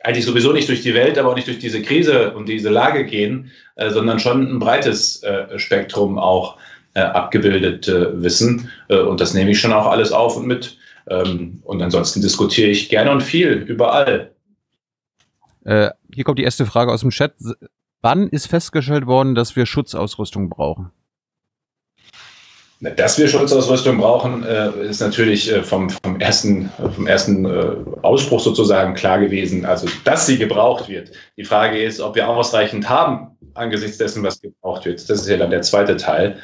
eigentlich 0.07 0.25
sowieso 0.25 0.54
nicht 0.54 0.69
durch 0.69 0.81
die 0.81 0.94
Welt, 0.94 1.18
aber 1.18 1.30
auch 1.30 1.36
nicht 1.36 1.48
durch 1.48 1.59
diese 1.59 1.81
Krise 1.81 2.31
und 2.31 2.48
diese 2.48 2.69
Lage 2.69 3.06
gehen, 3.06 3.51
äh, 3.75 3.89
sondern 3.89 4.19
schon 4.19 4.56
ein 4.56 4.59
breites 4.59 5.21
äh, 5.21 5.59
Spektrum 5.59 6.18
auch 6.18 6.57
äh, 6.94 7.01
abgebildet 7.01 7.89
äh, 7.89 8.21
wissen. 8.24 8.69
Äh, 8.88 9.00
und 9.00 9.19
das 9.19 9.33
nehme 9.33 9.51
ich 9.51 9.59
schon 9.59 9.74
auch 9.74 9.86
alles 9.86 10.13
auf 10.13 10.38
und 10.38 10.48
mit. 10.48 10.77
Ähm, 11.09 11.59
und 11.63 11.81
ansonsten 11.81 12.21
diskutiere 12.21 12.69
ich 12.69 12.88
gerne 12.88 13.11
und 13.11 13.21
viel, 13.21 13.52
überall. 13.52 14.31
Äh, 15.66 15.90
hier 16.14 16.23
kommt 16.23 16.40
die 16.40 16.44
erste 16.44 16.66
Frage 16.66 16.94
aus 16.94 17.02
dem 17.02 17.09
Chat. 17.09 17.33
Wann 18.02 18.30
ist 18.30 18.47
festgestellt 18.47 19.07
worden, 19.07 19.35
dass 19.35 19.57
wir 19.57 19.66
Schutzausrüstung 19.66 20.49
brauchen? 20.49 20.92
Dass 22.79 23.17
wir 23.17 23.27
Schutzausrüstung 23.27 23.97
brauchen, 23.97 24.45
äh, 24.45 24.69
ist 24.87 25.01
natürlich 25.01 25.51
äh, 25.51 25.63
vom, 25.63 25.89
vom 25.89 26.19
ersten, 26.19 26.69
vom 26.95 27.07
ersten 27.07 27.45
äh, 27.45 27.75
Ausspruch 28.03 28.39
sozusagen 28.39 28.93
klar 28.93 29.19
gewesen. 29.19 29.65
Also, 29.65 29.87
dass 30.03 30.27
sie 30.27 30.37
gebraucht 30.37 30.87
wird. 30.87 31.11
Die 31.37 31.43
Frage 31.43 31.81
ist, 31.81 31.99
ob 31.99 32.13
wir 32.13 32.29
ausreichend 32.29 32.87
haben 32.87 33.35
angesichts 33.55 33.97
dessen, 33.97 34.21
was 34.21 34.39
gebraucht 34.39 34.85
wird. 34.85 35.09
Das 35.09 35.21
ist 35.21 35.27
ja 35.27 35.37
dann 35.37 35.49
der 35.49 35.63
zweite 35.63 35.97
Teil. 35.97 36.37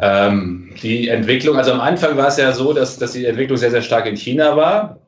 Ähm, 0.00 0.72
die 0.82 1.08
Entwicklung, 1.08 1.58
also 1.58 1.72
am 1.72 1.80
Anfang 1.80 2.16
war 2.16 2.28
es 2.28 2.38
ja 2.38 2.52
so, 2.52 2.72
dass, 2.72 2.96
dass 2.96 3.12
die 3.12 3.26
Entwicklung 3.26 3.58
sehr, 3.58 3.70
sehr 3.70 3.82
stark 3.82 4.06
in 4.06 4.16
China 4.16 4.56
war 4.56 4.98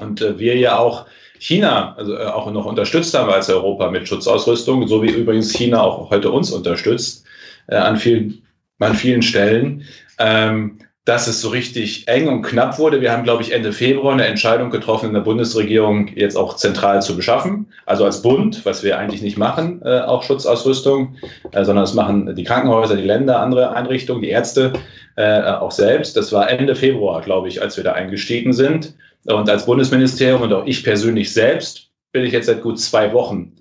und 0.00 0.20
wir 0.38 0.56
ja 0.58 0.76
auch 0.76 1.06
China 1.38 1.94
also 1.96 2.18
auch 2.18 2.50
noch 2.50 2.66
unterstützt 2.66 3.16
haben 3.16 3.30
als 3.30 3.48
Europa 3.48 3.90
mit 3.90 4.06
Schutzausrüstung, 4.06 4.86
so 4.86 5.02
wie 5.02 5.10
übrigens 5.10 5.52
China 5.52 5.82
auch 5.82 6.10
heute 6.10 6.30
uns 6.30 6.50
unterstützt 6.50 7.24
an 7.66 7.96
vielen 7.96 8.43
an 8.78 8.94
vielen 8.94 9.22
Stellen, 9.22 9.84
ähm, 10.18 10.78
dass 11.04 11.26
es 11.26 11.42
so 11.42 11.50
richtig 11.50 12.08
eng 12.08 12.28
und 12.28 12.42
knapp 12.42 12.78
wurde. 12.78 13.02
Wir 13.02 13.12
haben, 13.12 13.24
glaube 13.24 13.42
ich, 13.42 13.52
Ende 13.52 13.72
Februar 13.72 14.14
eine 14.14 14.24
Entscheidung 14.24 14.70
getroffen 14.70 15.08
in 15.08 15.14
der 15.14 15.20
Bundesregierung, 15.20 16.08
jetzt 16.14 16.34
auch 16.34 16.56
zentral 16.56 17.02
zu 17.02 17.14
beschaffen. 17.14 17.66
Also 17.84 18.06
als 18.06 18.22
Bund, 18.22 18.64
was 18.64 18.82
wir 18.82 18.98
eigentlich 18.98 19.20
nicht 19.20 19.36
machen, 19.36 19.82
äh, 19.84 20.00
auch 20.00 20.22
Schutzausrüstung, 20.22 21.16
äh, 21.52 21.64
sondern 21.64 21.84
das 21.84 21.92
machen 21.92 22.34
die 22.34 22.44
Krankenhäuser, 22.44 22.96
die 22.96 23.02
Länder, 23.02 23.40
andere 23.40 23.76
Einrichtungen, 23.76 24.22
die 24.22 24.30
Ärzte 24.30 24.72
äh, 25.16 25.42
auch 25.42 25.72
selbst. 25.72 26.16
Das 26.16 26.32
war 26.32 26.50
Ende 26.50 26.74
Februar, 26.74 27.20
glaube 27.20 27.48
ich, 27.48 27.60
als 27.60 27.76
wir 27.76 27.84
da 27.84 27.92
eingestiegen 27.92 28.54
sind. 28.54 28.94
Und 29.26 29.48
als 29.50 29.66
Bundesministerium 29.66 30.40
und 30.40 30.52
auch 30.54 30.66
ich 30.66 30.84
persönlich 30.84 31.32
selbst 31.32 31.90
bin 32.12 32.24
ich 32.24 32.32
jetzt 32.32 32.46
seit 32.46 32.62
gut 32.62 32.80
zwei 32.80 33.12
Wochen 33.12 33.52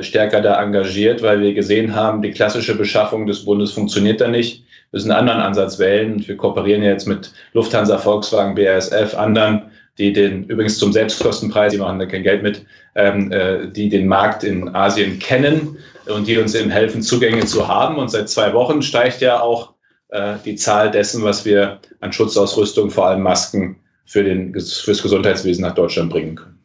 stärker 0.00 0.40
da 0.40 0.62
engagiert, 0.62 1.22
weil 1.22 1.42
wir 1.42 1.52
gesehen 1.52 1.94
haben, 1.94 2.22
die 2.22 2.30
klassische 2.30 2.76
Beschaffung 2.76 3.26
des 3.26 3.44
Bundes 3.44 3.72
funktioniert 3.72 4.22
da 4.22 4.28
nicht. 4.28 4.64
Wir 4.90 4.98
müssen 4.98 5.10
einen 5.10 5.20
anderen 5.28 5.40
Ansatz 5.40 5.78
wählen. 5.78 6.14
Und 6.14 6.28
wir 6.28 6.36
kooperieren 6.36 6.82
jetzt 6.82 7.06
mit 7.06 7.32
Lufthansa, 7.52 7.98
Volkswagen, 7.98 8.54
BASF, 8.54 9.14
anderen, 9.14 9.62
die 9.98 10.12
den, 10.12 10.44
übrigens 10.44 10.78
zum 10.78 10.92
Selbstkostenpreis, 10.92 11.72
die 11.72 11.78
machen 11.78 11.98
da 11.98 12.06
kein 12.06 12.22
Geld 12.22 12.42
mit, 12.42 12.64
ähm, 12.94 13.32
äh, 13.32 13.68
die 13.68 13.88
den 13.88 14.06
Markt 14.06 14.44
in 14.44 14.74
Asien 14.74 15.18
kennen 15.18 15.76
und 16.06 16.28
die 16.28 16.38
uns 16.38 16.54
eben 16.54 16.70
helfen, 16.70 17.02
Zugänge 17.02 17.44
zu 17.44 17.66
haben. 17.66 17.96
Und 17.96 18.10
seit 18.10 18.28
zwei 18.28 18.52
Wochen 18.52 18.82
steigt 18.82 19.20
ja 19.20 19.40
auch 19.40 19.72
äh, 20.08 20.34
die 20.44 20.56
Zahl 20.56 20.90
dessen, 20.90 21.22
was 21.22 21.44
wir 21.44 21.80
an 22.00 22.12
Schutzausrüstung, 22.12 22.90
vor 22.90 23.08
allem 23.08 23.22
Masken, 23.22 23.76
für 24.04 24.22
den, 24.22 24.52
fürs 24.52 25.02
Gesundheitswesen 25.02 25.62
nach 25.62 25.74
Deutschland 25.74 26.10
bringen 26.10 26.36
können. 26.36 26.55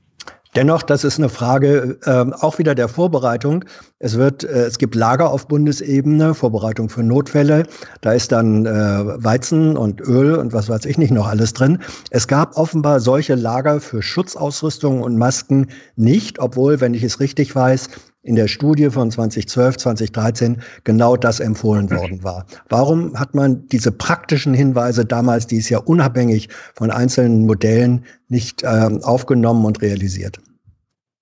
Dennoch, 0.53 0.83
das 0.83 1.05
ist 1.05 1.17
eine 1.17 1.29
Frage 1.29 1.97
äh, 2.03 2.25
auch 2.41 2.57
wieder 2.57 2.75
der 2.75 2.89
Vorbereitung. 2.89 3.63
Es 3.99 4.17
wird, 4.17 4.43
äh, 4.43 4.65
es 4.65 4.77
gibt 4.77 4.95
Lager 4.95 5.31
auf 5.31 5.47
Bundesebene, 5.47 6.33
Vorbereitung 6.33 6.89
für 6.89 7.03
Notfälle. 7.03 7.63
Da 8.01 8.11
ist 8.11 8.33
dann 8.33 8.65
äh, 8.65 8.69
Weizen 8.69 9.77
und 9.77 10.01
Öl 10.01 10.35
und 10.35 10.51
was 10.51 10.67
weiß 10.67 10.83
ich 10.85 10.97
nicht 10.97 11.11
noch 11.11 11.27
alles 11.27 11.53
drin. 11.53 11.79
Es 12.09 12.27
gab 12.27 12.57
offenbar 12.57 12.99
solche 12.99 13.35
Lager 13.35 13.79
für 13.79 14.01
Schutzausrüstung 14.01 15.01
und 15.01 15.17
Masken 15.17 15.67
nicht, 15.95 16.39
obwohl, 16.39 16.81
wenn 16.81 16.93
ich 16.93 17.03
es 17.03 17.21
richtig 17.21 17.55
weiß, 17.55 17.87
in 18.23 18.35
der 18.35 18.47
Studie 18.47 18.89
von 18.89 19.09
2012, 19.09 19.77
2013 19.77 20.61
genau 20.83 21.17
das 21.17 21.39
empfohlen 21.39 21.89
worden 21.89 22.23
war. 22.23 22.45
Warum 22.69 23.19
hat 23.19 23.33
man 23.33 23.67
diese 23.69 23.91
praktischen 23.91 24.53
Hinweise 24.53 25.05
damals, 25.05 25.47
die 25.47 25.57
ist 25.57 25.69
ja 25.69 25.79
unabhängig 25.79 26.49
von 26.75 26.91
einzelnen 26.91 27.45
Modellen, 27.45 28.05
nicht 28.29 28.63
ähm, 28.63 29.03
aufgenommen 29.03 29.65
und 29.65 29.81
realisiert? 29.81 30.39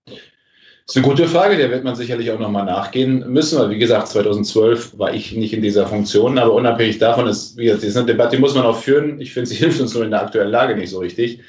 Das 0.05 0.95
ist 0.95 1.03
eine 1.03 1.07
gute 1.07 1.27
Frage, 1.27 1.55
der 1.55 1.69
wird 1.69 1.83
man 1.83 1.95
sicherlich 1.95 2.31
auch 2.31 2.39
nochmal 2.39 2.65
nachgehen 2.65 3.31
müssen, 3.31 3.59
weil 3.59 3.69
wie 3.69 3.77
gesagt, 3.77 4.07
2012 4.07 4.97
war 4.97 5.13
ich 5.13 5.35
nicht 5.35 5.53
in 5.53 5.61
dieser 5.61 5.85
Funktion, 5.85 6.39
aber 6.39 6.51
unabhängig 6.51 6.97
davon 6.97 7.27
ist, 7.27 7.55
wie 7.57 7.65
gesagt, 7.65 7.83
diese 7.83 8.03
Debatte 8.03 8.35
die 8.35 8.41
muss 8.41 8.55
man 8.55 8.65
auch 8.65 8.79
führen. 8.79 9.21
Ich 9.21 9.31
finde, 9.31 9.49
sie 9.49 9.55
hilft 9.57 9.79
uns 9.79 9.93
nur 9.93 10.03
in 10.03 10.11
der 10.11 10.23
aktuellen 10.23 10.49
Lage 10.49 10.75
nicht 10.75 10.89
so 10.89 10.97
richtig. 10.97 11.41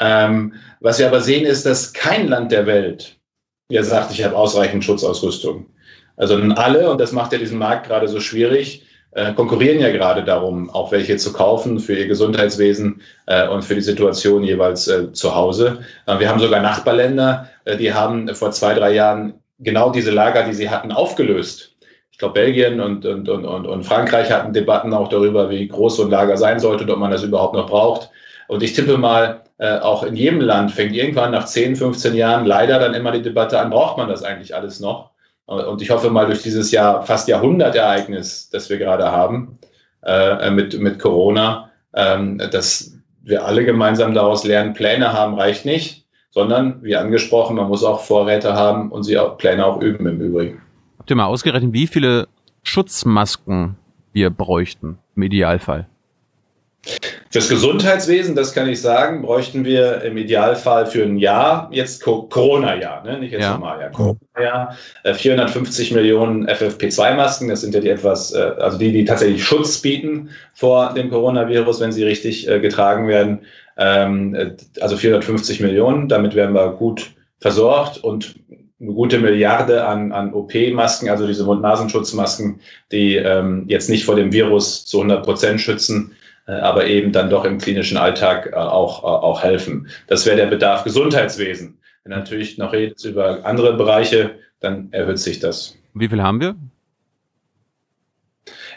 Ähm, 0.00 0.54
was 0.80 0.98
wir 0.98 1.08
aber 1.08 1.20
sehen, 1.20 1.44
ist, 1.44 1.66
dass 1.66 1.92
kein 1.92 2.28
Land 2.28 2.52
der 2.52 2.66
Welt 2.66 3.16
ihr 3.68 3.84
sagt, 3.84 4.12
ich 4.12 4.24
habe 4.24 4.36
ausreichend 4.36 4.84
Schutzausrüstung. 4.84 5.66
Also 6.16 6.36
alle, 6.36 6.90
und 6.90 7.00
das 7.00 7.12
macht 7.12 7.32
ja 7.32 7.38
diesen 7.38 7.58
Markt 7.58 7.86
gerade 7.86 8.08
so 8.08 8.20
schwierig, 8.20 8.86
äh, 9.12 9.32
konkurrieren 9.32 9.80
ja 9.80 9.90
gerade 9.90 10.24
darum, 10.24 10.70
auch 10.70 10.92
welche 10.92 11.16
zu 11.16 11.32
kaufen 11.32 11.78
für 11.78 11.94
ihr 11.94 12.08
Gesundheitswesen 12.08 13.00
äh, 13.26 13.48
und 13.48 13.62
für 13.62 13.74
die 13.74 13.80
Situation 13.80 14.42
jeweils 14.42 14.88
äh, 14.88 15.12
zu 15.12 15.34
Hause. 15.34 15.80
Äh, 16.06 16.18
wir 16.18 16.28
haben 16.28 16.40
sogar 16.40 16.60
Nachbarländer, 16.60 17.48
äh, 17.64 17.76
die 17.76 17.92
haben 17.94 18.32
vor 18.34 18.50
zwei, 18.50 18.74
drei 18.74 18.92
Jahren 18.92 19.34
genau 19.60 19.90
diese 19.90 20.10
Lager, 20.10 20.42
die 20.44 20.52
sie 20.52 20.68
hatten, 20.68 20.92
aufgelöst. 20.92 21.76
Ich 22.10 22.18
glaube, 22.18 22.34
Belgien 22.34 22.80
und, 22.80 23.06
und, 23.06 23.28
und, 23.28 23.44
und 23.44 23.84
Frankreich 23.84 24.30
hatten 24.30 24.52
Debatten 24.52 24.92
auch 24.92 25.08
darüber, 25.08 25.50
wie 25.50 25.66
groß 25.66 25.96
so 25.96 26.04
ein 26.04 26.10
Lager 26.10 26.36
sein 26.36 26.60
sollte 26.60 26.84
und 26.84 26.90
ob 26.90 26.98
man 26.98 27.10
das 27.10 27.24
überhaupt 27.24 27.54
noch 27.54 27.68
braucht. 27.68 28.10
Und 28.48 28.62
ich 28.62 28.72
tippe 28.72 28.98
mal, 28.98 29.42
äh, 29.58 29.78
auch 29.78 30.02
in 30.02 30.16
jedem 30.16 30.40
Land 30.40 30.72
fängt 30.72 30.94
irgendwann 30.94 31.30
nach 31.30 31.46
10, 31.46 31.76
15 31.76 32.14
Jahren 32.14 32.44
leider 32.44 32.78
dann 32.78 32.94
immer 32.94 33.12
die 33.12 33.22
Debatte 33.22 33.58
an, 33.58 33.70
braucht 33.70 33.96
man 33.96 34.08
das 34.08 34.22
eigentlich 34.22 34.54
alles 34.54 34.80
noch? 34.80 35.10
Und 35.46 35.82
ich 35.82 35.90
hoffe 35.90 36.10
mal 36.10 36.26
durch 36.26 36.42
dieses 36.42 36.70
Jahr 36.70 37.02
fast 37.02 37.28
Jahrhundertereignis, 37.28 38.48
das 38.50 38.70
wir 38.70 38.78
gerade 38.78 39.12
haben 39.12 39.58
äh, 40.02 40.50
mit, 40.50 40.78
mit 40.78 40.98
Corona, 40.98 41.70
ähm, 41.92 42.38
dass 42.50 42.94
wir 43.22 43.44
alle 43.44 43.64
gemeinsam 43.64 44.14
daraus 44.14 44.44
lernen, 44.44 44.72
Pläne 44.72 45.12
haben 45.12 45.34
reicht 45.34 45.66
nicht, 45.66 46.06
sondern 46.30 46.82
wie 46.82 46.96
angesprochen, 46.96 47.56
man 47.56 47.68
muss 47.68 47.84
auch 47.84 48.00
Vorräte 48.00 48.54
haben 48.54 48.90
und 48.90 49.02
sie 49.02 49.18
auch 49.18 49.36
Pläne 49.36 49.64
auch 49.64 49.80
üben 49.80 50.06
im 50.06 50.20
Übrigen. 50.20 50.62
Habt 50.98 51.10
ihr 51.10 51.16
mal 51.16 51.26
ausgerechnet, 51.26 51.72
wie 51.72 51.86
viele 51.86 52.28
Schutzmasken 52.62 53.76
wir 54.12 54.30
bräuchten 54.30 54.98
im 55.14 55.22
Idealfall? 55.22 55.86
Fürs 57.34 57.48
Gesundheitswesen, 57.48 58.36
das 58.36 58.54
kann 58.54 58.68
ich 58.68 58.80
sagen, 58.80 59.20
bräuchten 59.20 59.64
wir 59.64 60.02
im 60.02 60.16
Idealfall 60.16 60.86
für 60.86 61.02
ein 61.02 61.18
Jahr, 61.18 61.68
jetzt 61.72 62.00
Corona-Jahr, 62.00 63.02
ne? 63.02 63.18
nicht 63.18 63.32
jetzt 63.32 63.42
ja. 63.42 63.54
Normaljahr, 63.54 63.90
Corona-Jahr, 63.90 64.76
450 65.02 65.90
äh, 65.90 65.94
Millionen 65.94 66.46
FFP2-Masken, 66.46 67.48
das 67.48 67.62
sind 67.62 67.74
ja 67.74 67.80
die 67.80 67.88
etwas, 67.88 68.32
äh, 68.32 68.38
also 68.38 68.78
die, 68.78 68.92
die 68.92 69.04
tatsächlich 69.04 69.42
Schutz 69.42 69.78
bieten 69.78 70.30
vor 70.52 70.94
dem 70.94 71.10
Coronavirus, 71.10 71.80
wenn 71.80 71.90
sie 71.90 72.04
richtig 72.04 72.48
äh, 72.48 72.60
getragen 72.60 73.08
werden. 73.08 73.40
Ähm, 73.76 74.54
also 74.80 74.96
450 74.96 75.58
Millionen, 75.58 76.08
damit 76.08 76.36
werden 76.36 76.54
wir 76.54 76.70
gut 76.70 77.14
versorgt 77.40 77.98
und 77.98 78.36
eine 78.80 78.92
gute 78.92 79.18
Milliarde 79.18 79.84
an, 79.84 80.12
an 80.12 80.32
OP-Masken, 80.32 81.08
also 81.08 81.26
diese 81.26 81.42
Mund-Nasenschutzmasken, 81.42 82.60
die 82.92 83.16
ähm, 83.16 83.64
jetzt 83.66 83.90
nicht 83.90 84.04
vor 84.04 84.14
dem 84.14 84.32
Virus 84.32 84.86
zu 84.86 84.98
100 84.98 85.24
Prozent 85.24 85.60
schützen, 85.60 86.12
aber 86.52 86.86
eben 86.86 87.12
dann 87.12 87.30
doch 87.30 87.44
im 87.44 87.58
klinischen 87.58 87.96
Alltag 87.96 88.50
äh, 88.52 88.56
auch, 88.56 89.02
äh, 89.02 89.06
auch 89.06 89.42
helfen. 89.42 89.88
Das 90.06 90.26
wäre 90.26 90.36
der 90.36 90.46
Bedarf 90.46 90.84
Gesundheitswesen. 90.84 91.78
Wenn 92.04 92.10
natürlich 92.10 92.58
noch 92.58 92.72
redet 92.72 93.02
über 93.04 93.44
andere 93.44 93.76
Bereiche, 93.76 94.38
dann 94.60 94.88
erhöht 94.92 95.18
sich 95.18 95.40
das. 95.40 95.76
Wie 95.94 96.08
viel 96.08 96.22
haben 96.22 96.40
wir? 96.40 96.54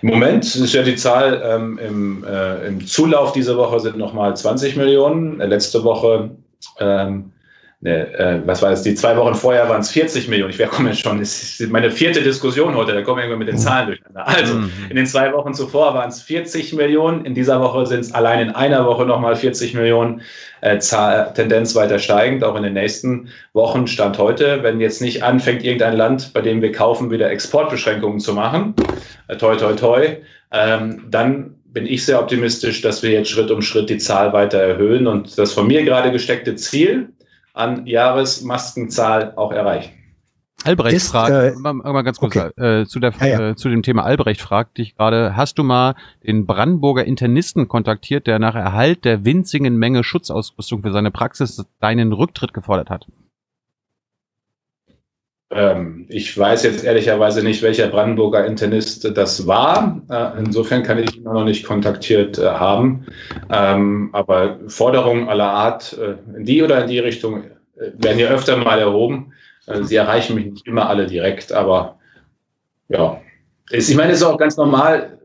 Im 0.02 0.10
Moment 0.10 0.44
ist 0.44 0.74
ja 0.74 0.84
die 0.84 0.96
Zahl 0.96 1.42
ähm, 1.44 1.80
im, 1.80 2.24
äh, 2.24 2.68
im 2.68 2.86
Zulauf 2.86 3.34
dieser 3.34 3.58
Woche 3.58 3.80
sind 3.80 3.98
nochmal 3.98 4.38
20 4.38 4.76
Millionen. 4.76 5.40
Letzte 5.40 5.84
Woche 5.84 6.32
ähm, 6.80 7.32
ne, 7.82 8.14
äh, 8.14 8.42
was 8.46 8.62
war 8.62 8.72
das, 8.72 8.84
die 8.84 8.96
zwei 8.96 9.16
Wochen 9.18 9.36
vorher 9.36 9.70
waren 9.70 9.82
es 9.82 9.92
40 9.92 10.28
Millionen. 10.28 10.52
Ich 10.52 10.70
komme 10.70 10.90
jetzt 10.90 11.02
schon, 11.02 11.20
das 11.20 11.60
ist 11.60 11.72
meine 11.72 11.92
vierte 11.92 12.22
Diskussion 12.22 12.76
heute, 12.76 12.94
da 12.94 13.02
kommen 13.02 13.18
wir 13.18 13.24
irgendwann 13.24 13.40
mit 13.40 13.48
den 13.50 13.58
Zahlen 13.58 13.88
durcheinander. 13.88 14.28
Also, 14.28 14.56
mhm. 14.56 14.72
in 14.90 14.96
den 14.96 15.06
zwei 15.06 15.32
Wochen 15.34 15.54
zuvor 15.54 15.94
waren 15.94 16.10
es 16.10 16.22
40 16.22 16.74
Millionen, 16.74 17.26
in 17.26 17.34
dieser 17.36 17.62
Woche 17.62 17.86
sind 17.86 18.02
es 18.02 18.14
allein 18.14 18.48
in 18.48 18.56
einer 18.56 18.86
Woche 18.86 19.06
nochmal 19.06 19.36
40 19.36 19.74
Millionen, 19.74 20.22
äh, 20.62 20.80
Zahl, 20.80 21.34
Tendenz 21.34 21.76
weiter 21.76 22.00
steigend, 22.00 22.44
auch 22.44 22.56
in 22.56 22.64
den 22.64 22.74
nächsten 22.74 23.30
Wochen, 23.54 23.88
Stand 23.88 24.18
heute, 24.18 24.64
wenn 24.64 24.80
jetzt 24.80 25.02
nicht 25.02 25.24
anfängt, 25.24 25.64
irgendein 25.64 25.96
Land, 25.96 26.34
bei 26.34 26.42
dem 26.42 26.62
wir 26.62 26.72
kaufen, 26.72 27.12
wieder 27.12 27.30
Exportbeschränkungen 27.30 28.20
zu 28.20 28.34
machen, 28.34 28.74
äh, 29.28 29.38
toi, 29.38 29.56
toi, 29.56 29.74
toi, 29.74 30.18
ähm, 30.52 31.06
dann 31.10 31.54
bin 31.68 31.86
ich 31.86 32.06
sehr 32.06 32.20
optimistisch, 32.20 32.82
dass 32.82 33.04
wir 33.04 33.12
jetzt 33.12 33.30
Schritt 33.30 33.52
um 33.52 33.62
Schritt 33.62 33.90
die 33.90 34.00
Zahl 34.00 34.34
weiter 34.34 34.60
erhöhen 34.60 35.06
und 35.06 35.38
das 35.38 35.54
von 35.54 35.68
mir 35.68 35.84
gerade 35.84 36.12
gesteckte 36.12 36.56
Ziel, 36.56 37.10
an 37.58 37.86
Jahresmaskenzahl 37.86 39.34
auch 39.36 39.52
erreichen. 39.52 39.94
Albrecht 40.64 40.96
ist, 40.96 41.10
fragt, 41.10 41.32
äh, 41.32 41.54
mal, 41.60 41.74
mal 41.74 42.02
ganz 42.02 42.20
kurz, 42.20 42.36
okay. 42.36 42.82
äh, 42.82 42.86
zu, 42.86 43.00
der, 43.00 43.14
ja, 43.20 43.26
ja. 43.28 43.50
Äh, 43.50 43.56
zu 43.56 43.70
dem 43.70 43.84
Thema 43.84 44.04
Albrecht 44.04 44.42
fragt 44.42 44.80
dich 44.80 44.96
gerade, 44.96 45.36
hast 45.36 45.60
du 45.60 45.64
mal 45.64 45.96
den 46.26 46.48
Brandenburger 46.48 47.06
Internisten 47.06 47.68
kontaktiert, 47.68 48.26
der 48.26 48.40
nach 48.40 48.56
Erhalt 48.56 49.06
der 49.06 49.24
winzigen 49.24 49.78
Menge 49.78 50.04
Schutzausrüstung 50.04 50.82
für 50.82 50.92
seine 50.92 51.12
Praxis 51.12 51.64
deinen 51.80 52.12
Rücktritt 52.12 52.54
gefordert 52.54 52.90
hat? 52.90 53.08
Ähm, 55.50 56.06
ich 56.10 56.38
weiß 56.38 56.64
jetzt 56.64 56.84
ehrlicherweise 56.84 57.42
nicht, 57.42 57.62
welcher 57.62 57.88
Brandenburger 57.88 58.46
Internist 58.46 59.10
das 59.18 59.48
war. 59.48 60.02
Äh, 60.10 60.40
insofern 60.40 60.84
kann 60.84 61.00
ich 61.00 61.16
ihn 61.16 61.24
noch 61.24 61.46
nicht 61.46 61.66
kontaktiert 61.66 62.38
äh, 62.38 62.48
haben. 62.48 63.06
Ähm, 63.50 64.10
aber 64.12 64.60
Forderungen 64.68 65.30
aller 65.30 65.50
Art 65.50 65.98
äh, 65.98 66.16
in 66.38 66.46
die 66.46 66.62
oder 66.62 66.84
in 66.84 66.90
die 66.90 67.00
Richtung 67.00 67.44
äh, 67.44 67.92
werden 67.94 68.20
ja 68.20 68.28
öfter 68.28 68.58
mal 68.58 68.80
erhoben. 68.80 69.32
Äh, 69.68 69.84
sie 69.84 69.96
erreichen 69.96 70.36
mich 70.36 70.48
nicht 70.48 70.68
immer 70.68 70.90
alle 70.90 71.08
direkt, 71.08 71.54
aber 71.54 71.98
ja. 72.90 73.22
Ich 73.70 73.96
meine, 73.96 74.12
es 74.12 74.20
ist 74.20 74.26
auch 74.26 74.38
ganz 74.38 74.58
normal. 74.58 75.20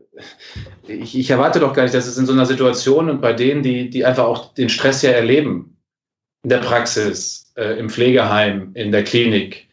Ich, 0.87 1.17
ich, 1.17 1.29
erwarte 1.29 1.59
doch 1.59 1.73
gar 1.73 1.83
nicht, 1.83 1.95
dass 1.95 2.07
es 2.07 2.17
in 2.17 2.25
so 2.25 2.33
einer 2.33 2.45
Situation 2.45 3.09
und 3.09 3.21
bei 3.21 3.33
denen, 3.33 3.63
die, 3.63 3.89
die 3.89 4.05
einfach 4.05 4.25
auch 4.25 4.53
den 4.53 4.69
Stress 4.69 5.01
ja 5.01 5.11
erleben, 5.11 5.77
in 6.43 6.49
der 6.49 6.57
Praxis, 6.57 7.51
äh, 7.55 7.79
im 7.79 7.89
Pflegeheim, 7.89 8.71
in 8.73 8.91
der 8.91 9.03
Klinik, 9.03 9.67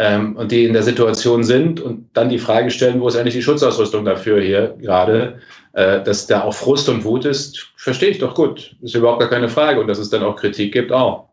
ähm, 0.00 0.34
und 0.34 0.50
die 0.50 0.64
in 0.64 0.72
der 0.72 0.82
Situation 0.82 1.44
sind 1.44 1.78
und 1.78 2.08
dann 2.14 2.30
die 2.30 2.38
Frage 2.38 2.70
stellen, 2.70 3.02
wo 3.02 3.08
ist 3.08 3.16
eigentlich 3.16 3.34
die 3.34 3.42
Schutzausrüstung 3.42 4.02
dafür 4.06 4.40
hier 4.40 4.74
gerade, 4.80 5.40
äh, 5.74 6.02
dass 6.02 6.26
da 6.26 6.44
auch 6.44 6.54
Frust 6.54 6.88
und 6.88 7.04
Wut 7.04 7.26
ist, 7.26 7.74
verstehe 7.76 8.08
ich 8.08 8.18
doch 8.18 8.34
gut. 8.34 8.74
Ist 8.80 8.94
überhaupt 8.94 9.20
gar 9.20 9.28
keine 9.28 9.50
Frage 9.50 9.78
und 9.78 9.88
dass 9.88 9.98
es 9.98 10.08
dann 10.08 10.22
auch 10.22 10.36
Kritik 10.36 10.72
gibt, 10.72 10.90
auch. 10.90 11.28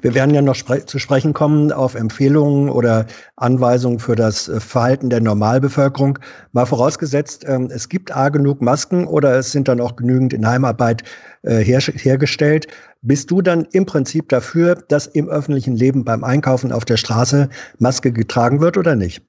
Wir 0.00 0.14
werden 0.14 0.34
ja 0.34 0.42
noch 0.42 0.54
spre 0.54 0.86
zu 0.86 0.98
sprechen 0.98 1.32
kommen 1.32 1.72
auf 1.72 1.94
Empfehlungen 1.94 2.68
oder 2.68 3.06
Anweisungen 3.36 3.98
für 3.98 4.16
das 4.16 4.48
äh, 4.48 4.60
Verhalten 4.60 5.10
der 5.10 5.20
Normalbevölkerung. 5.20 6.18
Mal 6.52 6.66
vorausgesetzt, 6.66 7.44
ähm, 7.46 7.68
es 7.70 7.88
gibt 7.88 8.14
A 8.14 8.28
genug 8.28 8.62
Masken 8.62 9.06
oder 9.06 9.36
es 9.36 9.52
sind 9.52 9.68
dann 9.68 9.80
auch 9.80 9.96
genügend 9.96 10.32
in 10.32 10.46
Heimarbeit 10.46 11.02
äh, 11.42 11.58
her 11.58 11.80
hergestellt. 11.80 12.68
Bist 13.02 13.30
du 13.30 13.42
dann 13.42 13.66
im 13.72 13.84
Prinzip 13.84 14.30
dafür, 14.30 14.76
dass 14.88 15.06
im 15.06 15.28
öffentlichen 15.28 15.76
Leben 15.76 16.04
beim 16.04 16.24
Einkaufen 16.24 16.72
auf 16.72 16.86
der 16.86 16.96
Straße 16.96 17.50
Maske 17.78 18.12
getragen 18.12 18.60
wird 18.60 18.78
oder 18.78 18.96
nicht? 18.96 19.22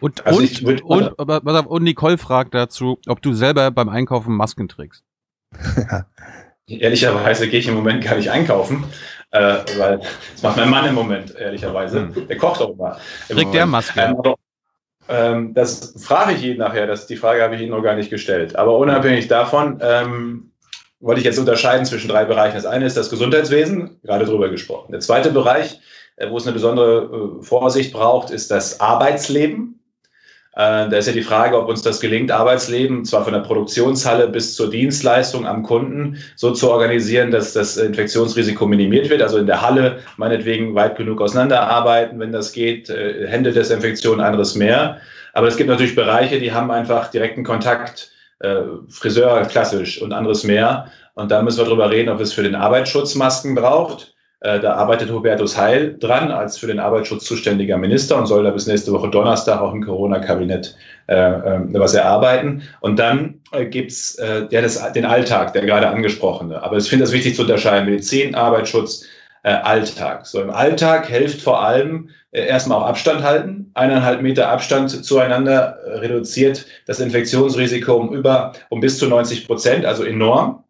Und, 0.00 0.26
also 0.26 0.40
und, 0.40 0.82
und, 0.82 1.12
und, 1.12 1.66
und 1.66 1.82
Nicole 1.84 2.18
fragt 2.18 2.54
dazu, 2.54 2.98
ob 3.06 3.22
du 3.22 3.32
selber 3.32 3.70
beim 3.70 3.88
Einkaufen 3.88 4.34
Masken 4.34 4.68
trägst. 4.68 5.04
Ehrlicherweise 6.66 7.48
gehe 7.48 7.60
ich 7.60 7.68
im 7.68 7.74
Moment 7.74 8.04
gar 8.04 8.16
nicht 8.16 8.30
einkaufen, 8.30 8.84
äh, 9.32 9.56
weil 9.78 10.00
das 10.32 10.42
macht 10.42 10.56
mein 10.56 10.70
Mann 10.70 10.86
im 10.86 10.94
Moment, 10.94 11.34
ehrlicherweise. 11.36 12.00
Hm. 12.00 12.28
Der 12.28 12.36
kocht 12.36 12.60
auch 12.60 12.70
immer. 12.70 12.98
Trägt 13.28 13.54
der 13.54 13.66
Maske? 13.66 14.00
Ähm, 14.00 14.16
ähm, 15.08 15.54
das 15.54 15.94
frage 16.02 16.34
ich 16.34 16.44
ihn 16.44 16.58
nachher, 16.58 16.86
das, 16.86 17.06
die 17.06 17.16
Frage 17.16 17.42
habe 17.42 17.56
ich 17.56 17.60
Ihnen 17.60 17.70
noch 17.70 17.82
gar 17.82 17.96
nicht 17.96 18.10
gestellt. 18.10 18.56
Aber 18.56 18.76
unabhängig 18.78 19.28
davon 19.28 19.80
ähm, 19.82 20.52
wollte 21.00 21.20
ich 21.20 21.24
jetzt 21.24 21.38
unterscheiden 21.38 21.84
zwischen 21.84 22.08
drei 22.08 22.24
Bereichen. 22.24 22.54
Das 22.54 22.66
eine 22.66 22.86
ist 22.86 22.96
das 22.96 23.10
Gesundheitswesen, 23.10 24.00
gerade 24.02 24.24
drüber 24.24 24.48
gesprochen. 24.50 24.92
Der 24.92 25.00
zweite 25.00 25.30
Bereich, 25.30 25.80
äh, 26.16 26.30
wo 26.30 26.36
es 26.36 26.44
eine 26.44 26.52
besondere 26.52 27.38
äh, 27.40 27.42
Vorsicht 27.42 27.92
braucht, 27.92 28.30
ist 28.30 28.50
das 28.50 28.80
Arbeitsleben. 28.80 29.79
Äh, 30.56 30.88
da 30.88 30.96
ist 30.96 31.06
ja 31.06 31.12
die 31.12 31.22
Frage, 31.22 31.56
ob 31.56 31.68
uns 31.68 31.82
das 31.82 32.00
gelingt, 32.00 32.32
Arbeitsleben 32.32 33.04
zwar 33.04 33.22
von 33.22 33.32
der 33.32 33.40
Produktionshalle 33.40 34.28
bis 34.28 34.56
zur 34.56 34.68
Dienstleistung 34.68 35.46
am 35.46 35.62
Kunden 35.62 36.18
so 36.34 36.52
zu 36.52 36.70
organisieren, 36.70 37.30
dass 37.30 37.52
das 37.52 37.76
Infektionsrisiko 37.76 38.66
minimiert 38.66 39.08
wird. 39.10 39.22
Also 39.22 39.38
in 39.38 39.46
der 39.46 39.62
Halle 39.62 40.00
meinetwegen 40.16 40.74
weit 40.74 40.96
genug 40.96 41.20
auseinanderarbeiten, 41.20 42.18
wenn 42.18 42.32
das 42.32 42.52
geht, 42.52 42.90
äh, 42.90 43.28
Händedesinfektion, 43.28 44.20
anderes 44.20 44.56
mehr. 44.56 45.00
Aber 45.34 45.46
es 45.46 45.56
gibt 45.56 45.70
natürlich 45.70 45.94
Bereiche, 45.94 46.40
die 46.40 46.52
haben 46.52 46.72
einfach 46.72 47.08
direkten 47.10 47.44
Kontakt, 47.44 48.10
äh, 48.40 48.62
Friseur 48.88 49.42
klassisch 49.42 50.02
und 50.02 50.12
anderes 50.12 50.42
mehr. 50.42 50.90
Und 51.14 51.30
da 51.30 51.42
müssen 51.42 51.58
wir 51.58 51.66
darüber 51.66 51.90
reden, 51.90 52.08
ob 52.08 52.20
es 52.20 52.32
für 52.32 52.42
den 52.42 52.56
Arbeitsschutz 52.56 53.14
Masken 53.14 53.54
braucht 53.54 54.14
da 54.40 54.72
arbeitet 54.72 55.10
Hubertus 55.10 55.58
Heil 55.58 55.98
dran 55.98 56.30
als 56.30 56.56
für 56.56 56.66
den 56.66 56.78
Arbeitsschutz 56.78 57.26
zuständiger 57.26 57.76
Minister 57.76 58.16
und 58.16 58.24
soll 58.24 58.42
da 58.42 58.50
bis 58.50 58.66
nächste 58.66 58.90
Woche 58.90 59.10
Donnerstag 59.10 59.60
auch 59.60 59.74
im 59.74 59.84
Corona-Kabinett 59.84 60.74
äh, 61.08 61.14
äh, 61.14 61.60
was 61.74 61.92
erarbeiten. 61.92 62.62
Und 62.80 62.98
dann 62.98 63.40
äh, 63.52 63.66
gibt's 63.66 64.14
äh, 64.14 64.46
ja, 64.50 64.62
das, 64.62 64.92
den 64.94 65.04
Alltag, 65.04 65.52
der 65.52 65.66
gerade 65.66 65.88
angesprochene. 65.88 66.62
Aber 66.62 66.78
ich 66.78 66.88
finde 66.88 67.04
es 67.04 67.12
wichtig 67.12 67.36
zu 67.36 67.42
unterscheiden. 67.42 67.84
Medizin, 67.84 68.34
Arbeitsschutz, 68.34 69.04
äh, 69.42 69.50
Alltag. 69.50 70.24
So 70.24 70.40
im 70.40 70.50
Alltag 70.50 71.06
hilft 71.06 71.42
vor 71.42 71.62
allem 71.62 72.08
äh, 72.30 72.46
erstmal 72.46 72.78
auch 72.78 72.86
Abstand 72.86 73.22
halten. 73.22 73.70
Eineinhalb 73.74 74.22
Meter 74.22 74.48
Abstand 74.48 75.04
zueinander 75.04 75.78
reduziert 75.84 76.64
das 76.86 76.98
Infektionsrisiko 77.00 77.92
um 77.94 78.14
über 78.14 78.52
um 78.70 78.80
bis 78.80 78.98
zu 78.98 79.06
90 79.06 79.46
Prozent, 79.46 79.84
also 79.84 80.04
enorm 80.04 80.64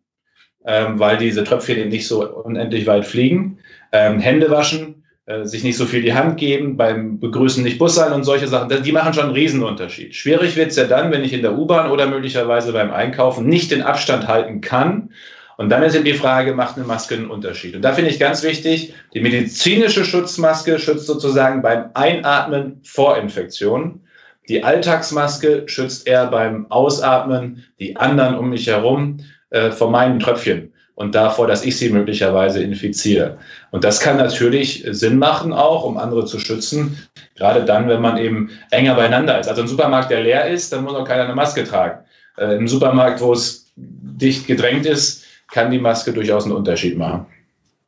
ähm, 0.65 0.99
weil 0.99 1.17
diese 1.17 1.45
Tröpfchen 1.45 1.79
eben 1.79 1.89
nicht 1.89 2.07
so 2.07 2.27
unendlich 2.29 2.87
weit 2.87 3.07
fliegen. 3.07 3.59
Ähm, 3.93 4.21
Hände 4.21 4.51
waschen, 4.51 5.01
äh, 5.27 5.45
sich 5.45 5.63
nicht 5.63 5.77
so 5.77 5.87
viel 5.87 6.03
die 6.03 6.15
Hand 6.15 6.39
geben, 6.39 6.77
beim 6.77 7.21
Begrüßen 7.21 7.63
nicht 7.63 7.79
Bus 7.79 7.95
sein 7.95 8.13
und 8.13 8.25
solche 8.25 8.49
Sachen, 8.49 8.83
die 8.83 8.93
machen 8.93 9.15
schon 9.15 9.25
einen 9.25 9.35
Riesenunterschied. 9.35 10.15
Schwierig 10.15 10.57
wird's 10.57 10.77
ja 10.77 10.85
dann, 10.85 11.13
wenn 11.13 11.23
ich 11.23 11.33
in 11.33 11.43
der 11.43 11.57
U-Bahn 11.57 11.91
oder 11.91 12.07
möglicherweise 12.07 12.73
beim 12.73 12.91
Einkaufen 12.91 13.47
nicht 13.47 13.71
den 13.71 13.83
Abstand 13.83 14.27
halten 14.27 14.61
kann. 14.61 15.11
Und 15.57 15.69
dann 15.69 15.83
ist 15.83 15.95
eben 15.95 16.05
die 16.05 16.15
Frage, 16.15 16.55
macht 16.55 16.77
eine 16.77 16.87
Maske 16.87 17.15
einen 17.15 17.31
Unterschied? 17.31 17.77
Und 17.77 17.83
da 17.83 17.93
finde 17.93 18.11
ich 18.11 18.19
ganz 18.19 18.43
wichtig, 18.43 18.95
die 19.13 19.21
medizinische 19.21 20.05
Schutzmaske 20.05 20.79
schützt 20.79 21.07
sozusagen 21.07 21.61
beim 21.61 21.91
Einatmen 21.95 22.81
vor 22.83 23.19
Infektionen. 23.19 24.01
Die 24.49 24.65
Alltagsmaske 24.65 25.65
schützt 25.67 26.09
eher 26.09 26.27
beim 26.27 26.71
Ausatmen 26.71 27.67
die 27.79 27.97
anderen 27.97 28.37
um 28.37 28.49
mich 28.49 28.67
herum 28.67 29.19
äh, 29.51 29.71
vor 29.71 29.91
meinen 29.91 30.19
Tröpfchen 30.19 30.70
und 31.01 31.15
davor, 31.15 31.47
dass 31.47 31.65
ich 31.65 31.79
sie 31.79 31.89
möglicherweise 31.89 32.63
infiziere. 32.63 33.39
Und 33.71 33.85
das 33.85 34.01
kann 34.01 34.19
natürlich 34.19 34.85
Sinn 34.91 35.19
machen, 35.19 35.55
auch 35.55 35.83
um 35.85 35.97
andere 35.97 36.27
zu 36.27 36.39
schützen, 36.39 36.99
gerade 37.37 37.65
dann, 37.65 37.89
wenn 37.89 38.03
man 38.03 38.19
eben 38.19 38.51
enger 38.71 38.97
beieinander 38.97 39.41
ist. 39.41 39.49
Also 39.49 39.63
ein 39.63 39.69
Supermarkt, 39.69 40.11
der 40.11 40.21
leer 40.21 40.49
ist, 40.49 40.75
dann 40.75 40.85
muss 40.85 40.95
auch 40.95 41.07
keiner 41.07 41.25
eine 41.25 41.35
Maske 41.35 41.65
tragen. 41.65 42.01
Äh, 42.37 42.57
Im 42.57 42.69
Supermarkt, 42.69 43.23
wo 43.23 43.33
es 43.33 43.73
dicht 43.77 44.47
gedrängt 44.47 44.85
ist, 44.85 45.25
kann 45.51 45.71
die 45.71 45.79
Maske 45.79 46.13
durchaus 46.13 46.45
einen 46.45 46.53
Unterschied 46.53 46.99
machen. 46.99 47.25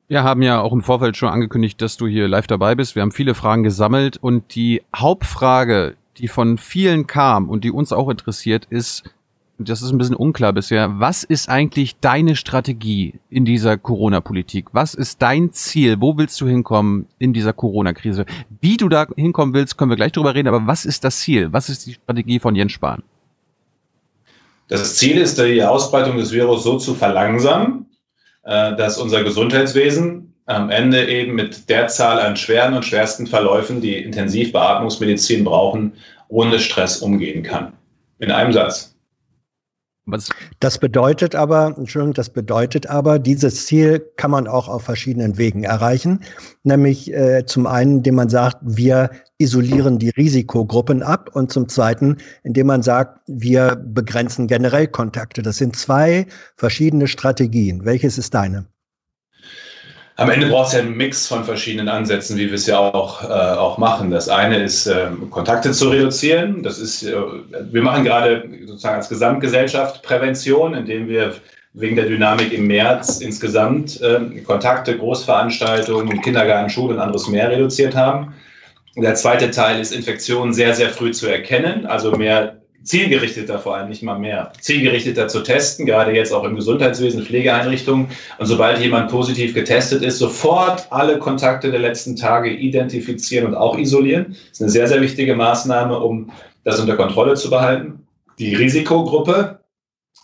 Wir 0.09 0.25
haben 0.25 0.40
ja 0.40 0.62
auch 0.62 0.73
im 0.73 0.83
Vorfeld 0.83 1.19
schon 1.19 1.28
angekündigt, 1.28 1.83
dass 1.83 1.99
du 1.99 2.07
hier 2.07 2.28
live 2.28 2.47
dabei 2.47 2.75
bist. 2.75 2.95
Wir 2.95 3.02
haben 3.02 3.12
viele 3.12 3.35
Fragen 3.35 3.62
gesammelt 3.62 4.16
und 4.16 4.54
die 4.54 4.81
Hauptfrage, 4.97 5.97
die 6.16 6.28
von 6.28 6.57
vielen 6.57 7.07
kam 7.07 7.50
und 7.50 7.62
die 7.64 7.73
uns 7.73 7.92
auch 7.92 8.09
interessiert, 8.09 8.66
ist, 8.71 9.04
das 9.69 9.83
ist 9.83 9.90
ein 9.90 9.99
bisschen 9.99 10.16
unklar 10.16 10.52
bisher. 10.52 10.99
Was 11.00 11.25
ist 11.25 11.49
eigentlich 11.49 11.97
deine 12.00 12.37
Strategie 12.37 13.14
in 13.31 13.45
dieser 13.45 13.76
Corona-Politik? 13.76 14.66
Was 14.73 14.95
ist 14.95 15.23
dein 15.23 15.52
Ziel? 15.52 16.00
Wo 16.00 16.16
willst 16.16 16.40
du 16.40 16.47
hinkommen 16.47 17.07
in 17.19 17.33
dieser 17.33 17.52
Corona-Krise? 17.52 18.26
Wie 18.61 18.76
du 18.76 18.88
da 18.88 19.07
hinkommen 19.16 19.54
willst, 19.54 19.76
können 19.76 19.90
wir 19.90 19.97
gleich 19.97 20.12
drüber 20.12 20.35
reden, 20.35 20.49
aber 20.49 20.66
was 20.66 20.85
ist 20.85 21.04
das 21.04 21.21
Ziel? 21.21 21.52
Was 21.52 21.69
ist 21.69 21.87
die 21.87 21.95
Strategie 21.95 22.38
von 22.38 22.54
Jens 22.54 22.73
Spahn? 22.73 23.02
Das 24.69 24.97
Ziel 24.97 25.19
ist, 25.19 25.38
die 25.38 25.62
Ausbreitung 25.62 26.16
des 26.16 26.33
Virus 26.33 26.62
so 26.62 26.78
zu 26.78 26.95
verlangsamen, 26.95 27.87
äh, 28.45 28.75
dass 28.76 28.99
unser 28.99 29.23
Gesundheitswesen 29.23 30.35
am 30.47 30.71
Ende 30.71 31.09
eben 31.09 31.35
mit 31.35 31.69
der 31.69 31.88
Zahl 31.88 32.19
an 32.21 32.37
schweren 32.37 32.75
und 32.75 32.85
schwersten 32.85 33.26
Verläufen, 33.26 33.81
die 33.81 33.96
Intensivbeatmungsmedizin 33.96 35.44
brauchen, 35.44 35.94
ohne 36.29 36.59
Stress 36.59 36.98
umgehen 36.98 37.42
kann. 37.42 37.75
In 38.18 38.31
einem 38.31 38.53
Satz. 38.53 38.91
Was? 40.05 40.31
Das 40.59 40.79
bedeutet 40.79 41.37
aber, 41.37 41.75
Entschuldigung, 41.79 42.15
das 42.15 42.31
bedeutet 42.31 42.88
aber, 42.88 43.21
dieses 43.21 43.67
Ziel 43.67 44.01
kann 44.17 44.33
man 44.33 44.49
auch 44.49 44.69
auf 44.69 44.83
verschiedenen 44.83 45.38
Wegen 45.38 45.62
erreichen. 45.62 46.21
Nämlich 46.65 47.12
äh, 47.12 47.47
zum 47.47 47.69
einen, 47.69 47.99
indem 47.99 48.17
man 48.17 48.29
sagt, 48.29 48.59
wir 48.62 49.11
isolieren 49.38 50.01
die 50.01 50.11
Risikogruppen 50.11 51.05
ab 51.05 51.31
und 51.35 51.53
zum 51.53 51.69
zweiten, 51.69 52.17
indem 52.43 52.67
man 52.67 52.83
sagt, 52.83 53.21
wir 53.29 53.77
begrenzen 53.77 54.49
generell 54.49 54.88
Kontakte. 54.88 55.43
Das 55.43 55.59
sind 55.59 55.77
zwei 55.77 56.27
verschiedene 56.57 57.07
Strategien. 57.07 57.85
Welches 57.85 58.19
ist 58.19 58.35
deine? 58.35 58.67
Am 60.16 60.31
Ende 60.31 60.48
braucht 60.48 60.68
es 60.68 60.75
ja 60.75 60.81
einen 60.81 60.96
Mix 60.96 61.27
von 61.27 61.44
verschiedenen 61.44 61.88
Ansätzen, 61.88 62.37
wie 62.37 62.46
wir 62.46 62.55
es 62.55 62.66
ja 62.66 62.79
auch, 62.79 63.25
äh, 63.25 63.33
auch 63.33 63.79
machen. 63.79 64.11
Das 64.11 64.29
eine 64.29 64.62
ist, 64.62 64.87
äh, 64.87 65.07
Kontakte 65.31 65.72
zu 65.72 65.88
reduzieren. 65.88 66.62
Das 66.62 66.79
ist, 66.79 67.03
äh, 67.03 67.14
wir 67.70 67.83
machen 67.83 68.05
gerade 68.05 68.44
sozusagen 68.66 68.96
als 68.96 69.09
Gesamtgesellschaft 69.09 70.03
Prävention, 70.03 70.75
indem 70.75 71.09
wir 71.09 71.35
wegen 71.75 71.96
der 71.96 72.05
Dynamik 72.05 72.53
im 72.53 72.66
März 72.66 73.20
insgesamt 73.20 74.01
ähm, 74.03 74.44
Kontakte, 74.44 74.96
Großveranstaltungen, 74.98 76.20
Kindergarten, 76.20 76.68
Schule 76.68 76.94
und 76.94 77.01
anderes 77.01 77.29
mehr 77.29 77.51
reduziert 77.51 77.96
haben. 77.96 78.35
Der 78.96 79.14
zweite 79.14 79.51
Teil 79.51 79.81
ist, 79.81 79.94
Infektionen 79.94 80.53
sehr, 80.53 80.75
sehr 80.75 80.90
früh 80.90 81.12
zu 81.12 81.27
erkennen, 81.27 81.87
also 81.87 82.12
mehr 82.12 82.62
zielgerichteter 82.85 83.59
vor 83.59 83.77
allem, 83.77 83.88
nicht 83.88 84.03
mal 84.03 84.18
mehr, 84.18 84.53
zielgerichteter 84.61 85.29
zu 85.29 85.40
testen, 85.40 85.87
gerade 85.87 86.12
jetzt 86.12 86.33
auch 86.33 86.45
im 86.45 86.57
Gesundheitswesen, 86.57 87.25
Pflegeeinrichtungen. 87.25 88.09
Und 88.38 88.47
sobald 88.47 88.81
jemand 88.81 89.11
positiv 89.11 89.55
getestet 89.55 90.03
ist, 90.03 90.18
sofort 90.18 90.87
alle 90.90 91.18
Kontakte 91.18 91.71
der 91.71 91.81
letzten 91.81 92.16
Tage 92.16 92.51
identifizieren 92.51 93.47
und 93.47 93.55
auch 93.55 93.79
isolieren. 93.79 94.27
Das 94.31 94.53
ist 94.53 94.62
eine 94.62 94.71
sehr, 94.71 94.88
sehr 94.88 95.01
wichtige 95.01 95.35
Maßnahme, 95.35 95.99
um 95.99 96.31
das 96.64 96.81
unter 96.81 96.97
Kontrolle 96.97 97.35
zu 97.35 97.51
behalten. 97.51 98.07
Die 98.38 98.55
Risikogruppe, 98.55 99.61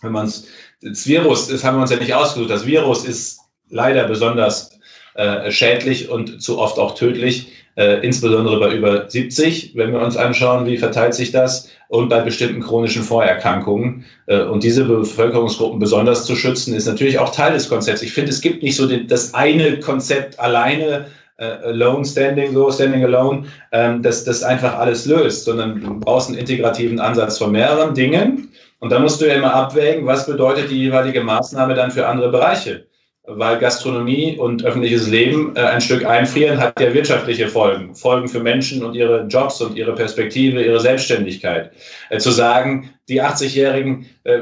wenn 0.01 0.11
man 0.11 0.25
es, 0.25 0.47
das 0.81 1.07
Virus, 1.07 1.47
das 1.47 1.63
haben 1.63 1.77
wir 1.77 1.81
uns 1.81 1.91
ja 1.91 1.97
nicht 1.97 2.13
ausgesucht, 2.13 2.49
das 2.49 2.65
Virus 2.65 3.05
ist 3.05 3.39
leider 3.69 4.07
besonders 4.07 4.79
äh, 5.15 5.51
schädlich 5.51 6.09
und 6.09 6.41
zu 6.41 6.59
oft 6.59 6.79
auch 6.79 6.95
tödlich 6.95 7.51
äh, 7.79 8.05
insbesondere 8.05 8.59
bei 8.59 8.75
über 8.75 9.09
70, 9.09 9.71
wenn 9.75 9.93
wir 9.93 10.01
uns 10.01 10.17
anschauen, 10.17 10.65
wie 10.65 10.77
verteilt 10.77 11.13
sich 11.13 11.31
das, 11.31 11.69
und 11.87 12.09
bei 12.09 12.19
bestimmten 12.19 12.61
chronischen 12.61 13.03
Vorerkrankungen. 13.03 14.03
Äh, 14.25 14.41
und 14.41 14.63
diese 14.63 14.83
Bevölkerungsgruppen 14.83 15.79
besonders 15.79 16.25
zu 16.25 16.35
schützen, 16.35 16.75
ist 16.75 16.87
natürlich 16.87 17.19
auch 17.19 17.33
Teil 17.33 17.53
des 17.53 17.69
Konzepts. 17.69 18.01
Ich 18.01 18.11
finde, 18.11 18.31
es 18.31 18.41
gibt 18.41 18.63
nicht 18.63 18.75
so 18.75 18.85
den, 18.85 19.07
das 19.07 19.33
eine 19.33 19.79
Konzept 19.79 20.37
alleine, 20.41 21.05
äh, 21.37 21.45
alone 21.45 22.03
standing, 22.03 22.53
so 22.53 22.69
standing 22.69 23.05
alone, 23.05 23.45
ähm, 23.71 24.03
das 24.03 24.25
das 24.25 24.43
einfach 24.43 24.77
alles 24.77 25.05
löst, 25.05 25.45
sondern 25.45 25.79
du 25.79 25.99
brauchst 26.01 26.27
einen 26.27 26.37
integrativen 26.37 26.99
Ansatz 26.99 27.37
von 27.37 27.53
mehreren 27.53 27.95
Dingen. 27.95 28.49
Und 28.79 28.91
da 28.91 28.99
musst 28.99 29.21
du 29.21 29.25
ja 29.25 29.35
immer 29.35 29.53
abwägen, 29.53 30.05
was 30.05 30.25
bedeutet 30.25 30.69
die 30.69 30.83
jeweilige 30.83 31.23
Maßnahme 31.23 31.75
dann 31.75 31.91
für 31.91 32.05
andere 32.05 32.29
Bereiche 32.29 32.88
weil 33.31 33.59
Gastronomie 33.59 34.37
und 34.37 34.65
öffentliches 34.65 35.07
Leben 35.07 35.55
äh, 35.55 35.61
ein 35.61 35.81
Stück 35.81 36.05
einfrieren 36.05 36.59
hat 36.59 36.79
ja 36.79 36.93
wirtschaftliche 36.93 37.47
Folgen. 37.47 37.93
Folgen 37.95 38.27
für 38.27 38.39
Menschen 38.39 38.83
und 38.83 38.95
ihre 38.95 39.25
Jobs 39.27 39.61
und 39.61 39.75
ihre 39.75 39.93
Perspektive, 39.93 40.63
ihre 40.63 40.79
Selbstständigkeit. 40.79 41.71
Äh, 42.09 42.17
zu 42.17 42.31
sagen, 42.31 42.89
die 43.07 43.21
80-Jährigen 43.21 44.05
äh, 44.23 44.39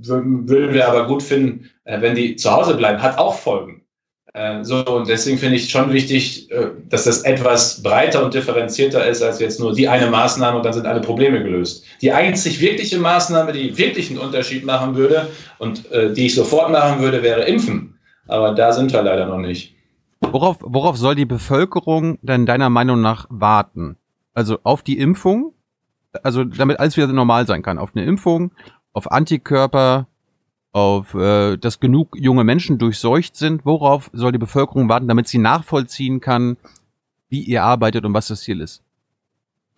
würden 0.00 0.72
wir 0.72 0.88
aber 0.88 1.06
gut 1.06 1.22
finden, 1.22 1.70
äh, 1.84 2.00
wenn 2.00 2.14
die 2.14 2.36
zu 2.36 2.50
Hause 2.50 2.74
bleiben, 2.74 3.02
hat 3.02 3.18
auch 3.18 3.38
Folgen. 3.38 3.82
Äh, 4.32 4.64
so, 4.64 4.82
und 4.86 5.08
deswegen 5.08 5.36
finde 5.36 5.56
ich 5.56 5.68
schon 5.68 5.92
wichtig, 5.92 6.50
äh, 6.50 6.68
dass 6.88 7.04
das 7.04 7.22
etwas 7.22 7.82
breiter 7.82 8.24
und 8.24 8.32
differenzierter 8.32 9.06
ist 9.06 9.22
als 9.22 9.40
jetzt 9.40 9.60
nur 9.60 9.74
die 9.74 9.88
eine 9.88 10.06
Maßnahme 10.06 10.56
und 10.56 10.64
dann 10.64 10.72
sind 10.72 10.86
alle 10.86 11.02
Probleme 11.02 11.42
gelöst. 11.42 11.84
Die 12.00 12.12
einzig 12.12 12.60
wirkliche 12.60 12.98
Maßnahme, 12.98 13.52
die 13.52 13.76
wirklich 13.76 14.08
einen 14.08 14.20
Unterschied 14.20 14.64
machen 14.64 14.96
würde 14.96 15.28
und 15.58 15.84
die 15.92 16.26
ich 16.26 16.34
sofort 16.34 16.70
machen 16.70 17.00
würde, 17.00 17.22
wäre 17.22 17.42
Impfen 17.42 17.92
aber 18.26 18.54
da 18.54 18.72
sind 18.72 18.92
wir 18.92 19.02
leider 19.02 19.26
noch 19.26 19.38
nicht. 19.38 19.74
Worauf, 20.20 20.58
worauf 20.60 20.96
soll 20.96 21.14
die 21.14 21.26
Bevölkerung 21.26 22.18
denn 22.22 22.46
deiner 22.46 22.70
Meinung 22.70 23.00
nach 23.00 23.26
warten? 23.28 23.96
Also 24.34 24.58
auf 24.62 24.82
die 24.82 24.98
Impfung, 24.98 25.52
also 26.22 26.44
damit 26.44 26.78
alles 26.78 26.96
wieder 26.96 27.08
normal 27.08 27.46
sein 27.46 27.62
kann. 27.62 27.78
Auf 27.78 27.90
eine 27.94 28.04
Impfung, 28.04 28.52
auf 28.92 29.10
Antikörper, 29.10 30.06
auf 30.72 31.14
äh, 31.14 31.56
dass 31.56 31.80
genug 31.80 32.16
junge 32.18 32.44
Menschen 32.44 32.78
durchseucht 32.78 33.36
sind. 33.36 33.66
Worauf 33.66 34.10
soll 34.12 34.32
die 34.32 34.38
Bevölkerung 34.38 34.88
warten, 34.88 35.08
damit 35.08 35.28
sie 35.28 35.38
nachvollziehen 35.38 36.20
kann, 36.20 36.56
wie 37.28 37.40
ihr 37.40 37.62
arbeitet 37.62 38.04
und 38.04 38.14
was 38.14 38.28
das 38.28 38.40
Ziel 38.40 38.60
ist? 38.60 38.82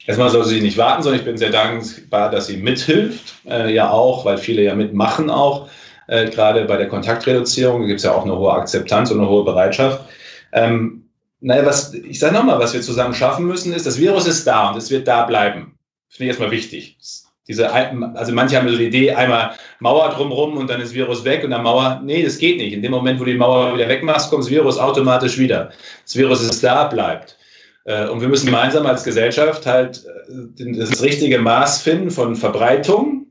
Erstmal 0.07 0.29
soll 0.29 0.45
sie 0.45 0.61
nicht 0.61 0.77
warten, 0.77 1.03
sondern 1.03 1.21
ich 1.21 1.25
bin 1.25 1.39
sehr 1.39 1.51
dankbar, 1.51 2.31
dass 2.31 2.47
sie 2.47 2.59
mithilft, 2.59 3.37
äh, 3.47 3.73
ja 3.75 3.91
auch, 3.91 4.25
weil 4.25 4.37
viele 4.37 4.63
ja 4.63 4.75
mitmachen 4.75 5.31
auch. 5.31 5.69
Äh, 6.07 6.31
gerade 6.31 6.65
bei 6.65 6.77
der 6.77 6.89
Kontaktreduzierung 6.89 7.87
gibt 7.87 7.99
es 7.99 8.05
ja 8.05 8.13
auch 8.13 8.25
eine 8.25 8.37
hohe 8.37 8.53
Akzeptanz 8.53 9.11
und 9.11 9.21
eine 9.21 9.29
hohe 9.29 9.45
Bereitschaft. 9.45 10.05
Ähm, 10.53 11.05
naja, 11.41 11.67
was, 11.67 11.93
ich 11.95 12.19
sage 12.19 12.35
nochmal, 12.35 12.59
was 12.59 12.73
wir 12.75 12.81
zusammen 12.81 13.15
schaffen 13.15 13.47
müssen, 13.47 13.73
ist, 13.73 13.87
das 13.87 13.99
Virus 13.99 14.27
ist 14.27 14.47
da 14.47 14.71
und 14.71 14.79
es 14.79 14.91
wird 14.91 15.07
da 15.07 15.25
bleiben. 15.25 15.79
finde 16.09 16.25
ich 16.25 16.29
erstmal 16.29 16.51
wichtig. 16.51 16.97
Diese, 17.47 17.71
also 17.71 18.33
manche 18.33 18.57
haben 18.57 18.69
so 18.71 18.79
die 18.79 18.87
Idee, 18.87 19.13
einmal 19.13 19.55
Mauer 19.79 20.09
drumherum 20.09 20.57
und 20.57 20.71
dann 20.71 20.81
ist 20.81 20.95
Virus 20.95 21.25
weg 21.25 21.45
und 21.45 21.51
dann 21.51 21.63
Mauer. 21.63 22.01
Nee, 22.03 22.23
das 22.23 22.39
geht 22.39 22.57
nicht. 22.57 22.73
In 22.73 22.81
dem 22.81 22.93
Moment, 22.93 23.21
wo 23.21 23.25
du 23.25 23.33
die 23.33 23.37
Mauer 23.37 23.75
wieder 23.75 23.87
wegmachst, 23.87 24.31
kommt 24.31 24.45
das 24.45 24.51
Virus 24.51 24.79
automatisch 24.79 25.37
wieder. 25.37 25.71
Das 26.05 26.17
Virus 26.17 26.43
ist 26.43 26.65
da, 26.65 26.85
bleibt. 26.85 27.37
Äh, 27.85 28.09
und 28.09 28.23
wir 28.23 28.29
müssen 28.29 28.47
gemeinsam 28.47 28.87
als 28.87 29.05
Gesellschaft 29.05 29.67
halt 29.67 30.07
äh, 30.59 30.73
das 30.79 31.03
richtige 31.03 31.39
Maß 31.39 31.83
finden 31.83 32.11
von 32.11 32.35
Verbreitung 32.35 33.24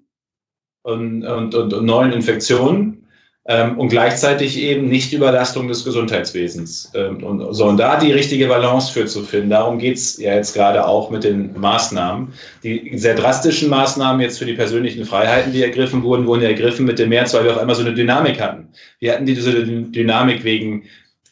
und, 0.83 1.25
und, 1.25 1.55
und, 1.55 1.73
und 1.73 1.85
neuen 1.85 2.13
Infektionen 2.13 3.03
ähm, 3.45 3.77
und 3.77 3.89
gleichzeitig 3.89 4.57
eben 4.57 4.87
nicht 4.87 5.11
Überlastung 5.11 5.67
des 5.67 5.83
Gesundheitswesens. 5.83 6.91
Ähm, 6.95 7.23
und 7.23 7.53
so 7.53 7.65
und 7.65 7.77
da 7.77 7.99
die 7.99 8.11
richtige 8.11 8.47
Balance 8.47 8.93
für 8.93 9.05
zu 9.05 9.23
finden. 9.23 9.49
Darum 9.49 9.79
geht's 9.79 10.17
ja 10.17 10.35
jetzt 10.35 10.53
gerade 10.53 10.85
auch 10.85 11.09
mit 11.09 11.23
den 11.23 11.59
Maßnahmen. 11.59 12.33
Die 12.63 12.97
sehr 12.97 13.15
drastischen 13.15 13.69
Maßnahmen 13.69 14.21
jetzt 14.21 14.39
für 14.39 14.45
die 14.45 14.53
persönlichen 14.53 15.03
Freiheiten, 15.03 15.51
die 15.51 15.63
ergriffen 15.63 16.03
wurden, 16.03 16.25
wurden 16.25 16.43
ja 16.43 16.49
ergriffen 16.49 16.85
mit 16.85 16.99
dem 16.99 17.09
März, 17.09 17.33
weil 17.33 17.43
wir 17.43 17.51
auf 17.51 17.57
einmal 17.57 17.75
so 17.75 17.81
eine 17.81 17.93
Dynamik 17.93 18.39
hatten. 18.39 18.69
Wir 18.99 19.13
hatten 19.13 19.25
diese 19.25 19.65
Dynamik 19.65 20.43
wegen 20.43 20.83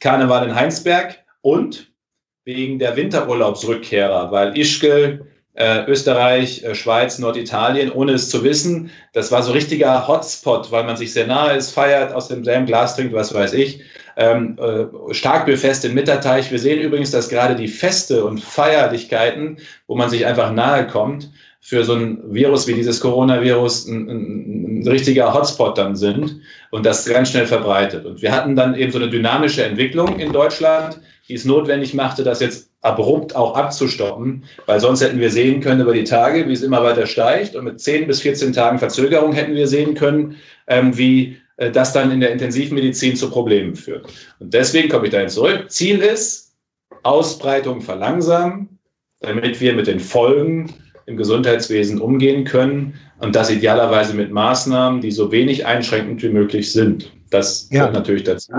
Karneval 0.02 0.48
in 0.48 0.56
Heinsberg 0.56 1.18
und 1.42 1.92
wegen 2.44 2.80
der 2.80 2.96
Winterurlaubsrückkehrer, 2.98 4.32
weil 4.32 4.58
Ischgl 4.58 5.26
äh, 5.54 5.86
Österreich, 5.86 6.64
äh, 6.64 6.76
Schweiz, 6.76 7.20
Norditalien, 7.20 7.92
ohne 7.92 8.14
es 8.14 8.30
zu 8.30 8.44
wissen. 8.44 8.90
Das 9.14 9.32
war 9.32 9.44
so 9.44 9.52
richtiger 9.52 10.08
Hotspot, 10.08 10.72
weil 10.72 10.86
man 10.86 10.98
sich 10.98 11.14
sehr 11.14 11.28
nahe 11.28 11.58
ist, 11.58 11.72
feiert, 11.72 12.14
aus 12.14 12.30
demselben 12.30 12.66
Glas 12.66 12.96
trinkt, 12.96 13.14
was 13.14 13.34
weiß 13.34 13.54
ich. 13.54 13.82
Ähm, 14.18 14.58
äh, 14.60 15.14
Starkbierfest 15.14 15.86
in 15.86 15.94
Mitterteich. 15.94 16.52
Wir 16.52 16.60
sehen 16.60 16.80
übrigens, 16.80 17.12
dass 17.12 17.30
gerade 17.30 17.56
die 17.56 17.68
Feste 17.68 18.24
und 18.24 18.42
Feierlichkeiten, 18.42 19.58
wo 19.88 19.96
man 19.96 20.10
sich 20.10 20.26
einfach 20.26 20.52
nahe 20.52 20.88
kommt, 20.88 21.30
für 21.64 21.84
so 21.84 21.94
ein 21.94 22.34
Virus 22.34 22.68
wie 22.68 22.74
dieses 22.74 23.00
Coronavirus 23.00 23.88
ein, 23.88 24.10
ein, 24.10 24.82
ein, 24.82 24.88
richtiger 24.88 25.32
Hotspot 25.32 25.78
dann 25.78 25.96
sind 25.96 26.42
und 26.72 26.86
das 26.86 27.06
ganz 27.06 27.30
schnell 27.30 27.46
verbreitet. 27.46 28.06
Und 28.06 28.22
wir 28.22 28.32
hatten 28.32 28.56
dann 28.56 28.74
eben 28.74 28.92
so 28.92 28.98
eine 28.98 29.10
dynamische 29.10 29.64
Entwicklung 29.64 30.20
in 30.20 30.34
Deutschland, 30.34 31.00
die 31.30 31.36
es 31.36 31.46
notwendig 31.46 31.94
machte, 31.94 32.24
das 32.24 32.40
jetzt 32.40 32.71
abrupt 32.82 33.36
auch 33.36 33.56
abzustoppen, 33.56 34.44
weil 34.66 34.80
sonst 34.80 35.02
hätten 35.02 35.20
wir 35.20 35.30
sehen 35.30 35.62
können 35.62 35.82
über 35.82 35.94
die 35.94 36.04
Tage, 36.04 36.48
wie 36.48 36.54
es 36.54 36.64
immer 36.64 36.84
weiter 36.84 37.06
steigt 37.06 37.56
und 37.56 37.66
mit 37.66 37.80
10 37.80 38.08
bis 38.08 38.22
14 38.22 38.54
Tagen 38.54 38.80
Verzögerung 38.80 39.34
hätten 39.34 39.54
wir 39.54 39.68
sehen 39.68 39.94
können, 39.94 40.38
ähm, 40.68 40.98
wie 40.98 41.38
äh, 41.58 41.72
das 41.72 41.94
dann 41.94 42.12
in 42.12 42.20
der 42.20 42.32
Intensivmedizin 42.32 43.16
zu 43.16 43.30
Problemen 43.30 43.76
führt. 43.76 44.08
Und 44.40 44.54
deswegen 44.54 44.90
komme 44.90 45.06
ich 45.06 45.12
dahin 45.12 45.30
zurück. 45.30 45.70
Ziel 45.70 46.00
ist, 46.00 46.56
Ausbreitung 47.04 47.82
verlangsamen, 47.82 48.80
damit 49.20 49.62
wir 49.62 49.74
mit 49.74 49.88
den 49.88 50.00
Folgen 50.00 50.74
im 51.06 51.18
Gesundheitswesen 51.18 52.00
umgehen 52.00 52.46
können 52.46 52.96
und 53.20 53.36
das 53.36 53.52
idealerweise 53.52 54.16
mit 54.16 54.32
Maßnahmen, 54.32 55.02
die 55.02 55.12
so 55.12 55.32
wenig 55.32 55.66
einschränkend 55.66 56.22
wie 56.24 56.30
möglich 56.30 56.72
sind. 56.72 57.12
Das 57.32 57.68
ja. 57.72 57.80
gehört 57.80 57.94
natürlich 57.94 58.24
dazu. 58.24 58.52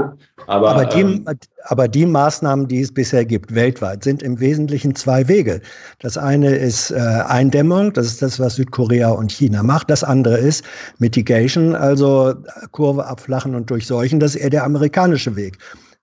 Aber, 0.47 0.71
aber, 0.71 0.87
die, 0.87 1.01
ähm, 1.01 1.25
aber 1.65 1.89
die 1.89 2.07
Maßnahmen, 2.07 2.67
die 2.67 2.81
es 2.81 2.93
bisher 2.93 3.25
gibt, 3.25 3.55
weltweit, 3.55 4.03
sind 4.03 4.23
im 4.23 4.41
Wesentlichen 4.41 4.95
zwei 4.95 5.29
Wege. 5.29 5.61
Das 6.01 6.17
eine 6.17 6.57
ist 6.57 6.91
äh, 6.91 6.97
Eindämmung, 6.97 7.93
das 7.93 8.07
ist 8.07 8.23
das, 8.23 8.41
was 8.41 8.57
Südkorea 8.57 9.11
und 9.11 9.31
China 9.31 9.63
macht. 9.63 9.91
Das 9.91 10.03
andere 10.03 10.39
ist 10.39 10.65
Mitigation, 10.99 11.77
also 11.77 12.35
Kurve 12.73 13.07
abflachen 13.07 13.55
und 13.55 13.71
durchseuchen. 13.71 14.19
Das 14.19 14.35
ist 14.35 14.41
eher 14.41 14.51
der 14.51 14.65
amerikanische 14.65 15.37
Weg. 15.37 15.59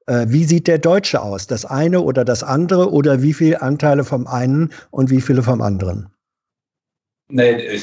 Äh, 0.05 0.27
wie 0.29 0.43
sieht 0.43 0.67
der 0.67 0.77
deutsche 0.77 1.21
aus? 1.21 1.47
Das 1.47 1.65
eine 1.65 2.01
oder 2.01 2.23
das 2.23 2.43
andere 2.43 2.91
oder 2.91 3.23
wie 3.23 3.33
viele 3.33 3.61
Anteile 3.63 4.03
vom 4.03 4.27
einen 4.27 4.69
und 4.91 5.09
wie 5.09 5.21
viele 5.21 5.41
vom 5.41 5.61
anderen? 5.61 6.07
Nee, 7.31 7.79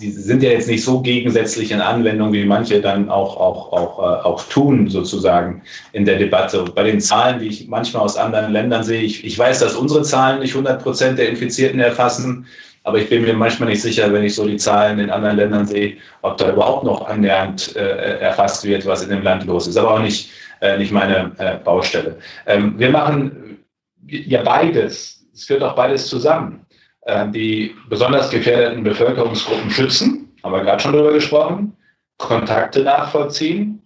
die 0.00 0.10
sind 0.10 0.42
ja 0.42 0.50
jetzt 0.50 0.68
nicht 0.68 0.84
so 0.84 1.00
gegensätzlich 1.00 1.70
in 1.70 1.80
Anwendung, 1.80 2.30
wie 2.34 2.44
manche 2.44 2.78
dann 2.82 3.08
auch, 3.08 3.38
auch, 3.38 3.72
auch, 3.72 3.98
äh, 3.98 4.22
auch 4.26 4.44
tun, 4.48 4.90
sozusagen 4.90 5.62
in 5.92 6.04
der 6.04 6.18
Debatte. 6.18 6.62
Bei 6.74 6.82
den 6.82 7.00
Zahlen, 7.00 7.40
die 7.40 7.46
ich 7.46 7.68
manchmal 7.68 8.02
aus 8.02 8.18
anderen 8.18 8.52
Ländern 8.52 8.84
sehe, 8.84 9.00
ich, 9.00 9.24
ich 9.24 9.38
weiß, 9.38 9.60
dass 9.60 9.76
unsere 9.76 10.02
Zahlen 10.02 10.40
nicht 10.40 10.50
100 10.52 10.82
Prozent 10.82 11.18
der 11.18 11.30
Infizierten 11.30 11.80
erfassen, 11.80 12.46
aber 12.84 12.98
ich 12.98 13.08
bin 13.08 13.22
mir 13.22 13.32
manchmal 13.32 13.70
nicht 13.70 13.80
sicher, 13.80 14.12
wenn 14.12 14.24
ich 14.24 14.34
so 14.34 14.46
die 14.46 14.58
Zahlen 14.58 14.98
in 14.98 15.08
anderen 15.08 15.36
Ländern 15.36 15.66
sehe, 15.66 15.96
ob 16.20 16.36
da 16.36 16.52
überhaupt 16.52 16.84
noch 16.84 17.06
annähernd 17.08 17.74
äh, 17.76 18.18
erfasst 18.18 18.62
wird, 18.64 18.84
was 18.84 19.02
in 19.02 19.08
dem 19.08 19.22
Land 19.22 19.46
los 19.46 19.68
ist. 19.68 19.78
Aber 19.78 19.92
auch 19.92 20.02
nicht, 20.02 20.30
äh, 20.60 20.76
nicht 20.76 20.92
meine 20.92 21.32
äh, 21.38 21.56
Baustelle. 21.64 22.18
Ähm, 22.46 22.78
wir 22.78 22.90
machen 22.90 23.58
ja 24.06 24.42
beides. 24.42 25.24
Es 25.32 25.44
führt 25.44 25.62
auch 25.62 25.76
beides 25.76 26.08
zusammen. 26.08 26.61
Äh, 27.04 27.28
die 27.30 27.74
besonders 27.88 28.30
gefährdeten 28.30 28.84
Bevölkerungsgruppen 28.84 29.70
schützen, 29.70 30.32
haben 30.44 30.52
wir 30.52 30.62
gerade 30.62 30.80
schon 30.80 30.92
darüber 30.92 31.12
gesprochen, 31.12 31.76
Kontakte 32.18 32.84
nachvollziehen 32.84 33.82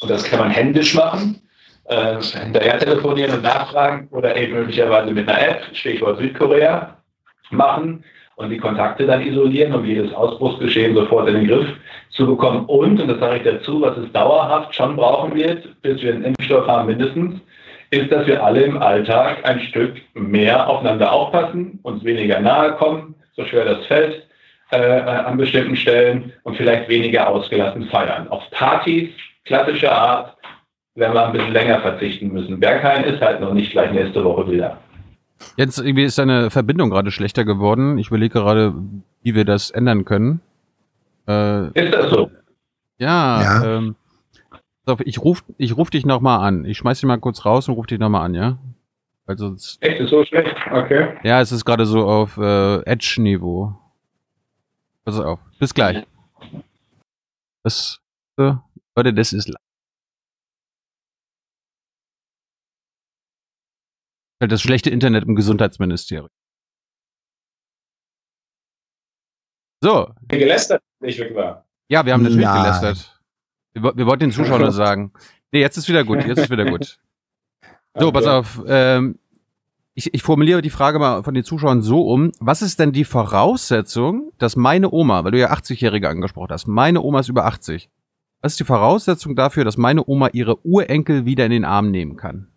und 0.00 0.10
das 0.10 0.24
kann 0.24 0.40
man 0.40 0.50
händisch 0.50 0.94
machen, 0.94 1.40
äh, 1.84 2.20
hinterher 2.20 2.78
telefonieren 2.80 3.36
und 3.36 3.44
nachfragen 3.44 4.08
oder 4.10 4.36
eben 4.36 4.54
möglicherweise 4.54 5.12
mit 5.12 5.28
einer 5.28 5.40
App, 5.40 5.62
Stichwort 5.74 6.18
Südkorea, 6.18 6.96
machen 7.50 8.02
und 8.34 8.50
die 8.50 8.58
Kontakte 8.58 9.06
dann 9.06 9.24
isolieren, 9.24 9.72
um 9.72 9.84
jedes 9.84 10.12
Ausbruchsgeschehen 10.12 10.96
sofort 10.96 11.28
in 11.28 11.36
den 11.36 11.46
Griff 11.46 11.68
zu 12.10 12.26
bekommen. 12.26 12.66
Und, 12.66 13.00
und 13.00 13.06
das 13.06 13.20
sage 13.20 13.36
ich 13.36 13.44
dazu, 13.44 13.80
was 13.80 13.96
es 13.96 14.10
dauerhaft 14.10 14.74
schon 14.74 14.96
brauchen 14.96 15.36
wird, 15.36 15.80
bis 15.82 16.02
wir 16.02 16.14
einen 16.14 16.24
Impfstoff 16.24 16.66
haben 16.66 16.88
mindestens, 16.88 17.40
ist, 17.90 18.10
dass 18.10 18.26
wir 18.26 18.42
alle 18.42 18.62
im 18.62 18.82
Alltag 18.82 19.38
ein 19.44 19.60
Stück 19.60 19.94
mehr 20.14 20.68
aufeinander 20.68 21.12
aufpassen, 21.12 21.78
uns 21.82 22.04
weniger 22.04 22.40
nahe 22.40 22.72
kommen, 22.72 23.14
so 23.34 23.44
schwer 23.44 23.64
das 23.64 23.86
fällt, 23.86 24.26
äh, 24.70 24.78
an 24.78 25.36
bestimmten 25.36 25.76
Stellen 25.76 26.32
und 26.42 26.56
vielleicht 26.56 26.88
weniger 26.88 27.28
ausgelassen 27.28 27.88
feiern. 27.88 28.28
Auf 28.28 28.42
Partys 28.50 29.10
klassischer 29.44 29.92
Art 29.92 30.36
werden 30.94 31.14
wir 31.14 31.26
ein 31.26 31.32
bisschen 31.32 31.52
länger 31.52 31.80
verzichten 31.80 32.32
müssen. 32.32 32.58
Berghain 32.58 33.04
ist 33.04 33.20
halt 33.20 33.40
noch 33.40 33.52
nicht 33.52 33.70
gleich 33.70 33.92
nächste 33.92 34.24
Woche 34.24 34.50
wieder. 34.50 34.78
Jetzt 35.56 35.78
irgendwie 35.78 36.04
ist 36.04 36.18
deine 36.18 36.50
Verbindung 36.50 36.90
gerade 36.90 37.10
schlechter 37.10 37.44
geworden. 37.44 37.98
Ich 37.98 38.08
überlege 38.08 38.40
gerade, 38.40 38.74
wie 39.22 39.34
wir 39.34 39.44
das 39.44 39.70
ändern 39.70 40.04
können. 40.04 40.40
Äh, 41.28 41.66
ist 41.68 41.94
das 41.94 42.10
so? 42.10 42.30
Ja, 42.98 43.42
ja. 43.42 43.76
Ähm, 43.76 43.96
ich 45.04 45.18
ruf, 45.20 45.44
ich 45.58 45.76
ruf 45.76 45.90
dich 45.90 46.06
nochmal 46.06 46.46
an. 46.46 46.64
Ich 46.64 46.78
schmeiß 46.78 46.98
dich 47.00 47.06
mal 47.06 47.18
kurz 47.18 47.44
raus 47.44 47.68
und 47.68 47.74
ruf 47.74 47.86
dich 47.86 47.98
nochmal 47.98 48.24
an, 48.24 48.34
ja? 48.34 48.58
Also 49.26 49.54
Echt, 49.80 50.00
ist 50.00 50.10
so 50.10 50.24
schlecht? 50.24 50.54
Okay. 50.70 51.18
Ja, 51.24 51.40
es 51.40 51.50
ist 51.50 51.64
gerade 51.64 51.84
so 51.84 52.06
auf 52.06 52.36
äh, 52.36 52.80
Edge-Niveau. 52.82 53.76
Pass 55.04 55.18
auf. 55.18 55.40
Bis 55.58 55.74
gleich. 55.74 56.06
Das, 57.64 58.00
äh, 58.38 58.52
Leute, 58.94 59.12
das 59.12 59.32
ist 59.32 59.52
das 64.38 64.60
schlechte 64.60 64.90
Internet 64.90 65.24
im 65.24 65.34
Gesundheitsministerium. 65.34 66.28
So. 69.82 70.12
Gelästert, 70.28 70.82
ich 71.00 71.18
weg 71.18 71.34
war. 71.34 71.66
Ja, 71.88 72.04
wir 72.04 72.12
haben 72.12 72.22
natürlich 72.22 72.44
Nein. 72.44 72.62
gelästert. 72.62 73.15
Wir, 73.76 73.96
wir 73.96 74.06
wollten 74.06 74.20
den 74.20 74.32
Zuschauern 74.32 74.62
nur 74.62 74.72
sagen. 74.72 75.12
Nee, 75.52 75.60
jetzt 75.60 75.76
ist 75.76 75.88
wieder 75.88 76.04
gut, 76.04 76.24
jetzt 76.24 76.38
ist 76.38 76.50
wieder 76.50 76.64
gut. 76.64 76.98
So, 77.98 78.12
pass 78.12 78.26
auf. 78.26 78.62
Ähm, 78.66 79.18
ich, 79.94 80.12
ich 80.12 80.22
formuliere 80.22 80.60
die 80.60 80.68
Frage 80.68 80.98
mal 80.98 81.22
von 81.22 81.32
den 81.32 81.44
Zuschauern 81.44 81.80
so 81.80 82.02
um. 82.02 82.30
Was 82.40 82.60
ist 82.60 82.78
denn 82.78 82.92
die 82.92 83.06
Voraussetzung, 83.06 84.32
dass 84.36 84.54
meine 84.54 84.92
Oma, 84.92 85.24
weil 85.24 85.30
du 85.30 85.38
ja 85.38 85.50
80-Jährige 85.50 86.06
angesprochen 86.10 86.50
hast, 86.50 86.66
meine 86.66 87.00
Oma 87.00 87.20
ist 87.20 87.30
über 87.30 87.46
80. 87.46 87.88
Was 88.42 88.52
ist 88.52 88.60
die 88.60 88.64
Voraussetzung 88.64 89.34
dafür, 89.34 89.64
dass 89.64 89.78
meine 89.78 90.06
Oma 90.06 90.28
ihre 90.34 90.62
Urenkel 90.66 91.24
wieder 91.24 91.46
in 91.46 91.52
den 91.52 91.64
Arm 91.64 91.90
nehmen 91.90 92.18
kann? 92.18 92.48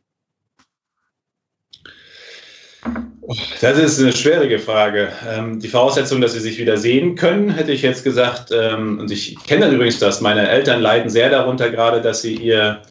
Das 3.61 3.77
ist 3.77 3.99
eine 4.01 4.11
schwierige 4.11 4.57
Frage. 4.57 5.09
Ähm, 5.27 5.59
die 5.59 5.67
Voraussetzung, 5.67 6.19
dass 6.19 6.33
sie 6.33 6.39
sich 6.39 6.57
wieder 6.57 6.77
sehen 6.77 7.15
können, 7.15 7.51
hätte 7.51 7.71
ich 7.71 7.83
jetzt 7.83 8.03
gesagt, 8.03 8.51
ähm, 8.51 8.99
und 8.99 9.11
ich 9.11 9.37
kenne 9.45 9.69
übrigens 9.69 9.99
das, 9.99 10.21
meine 10.21 10.49
Eltern 10.49 10.81
leiden 10.81 11.09
sehr 11.09 11.29
darunter 11.29 11.69
gerade, 11.69 12.01
dass 12.01 12.23
sie 12.23 12.35
ihr, 12.35 12.81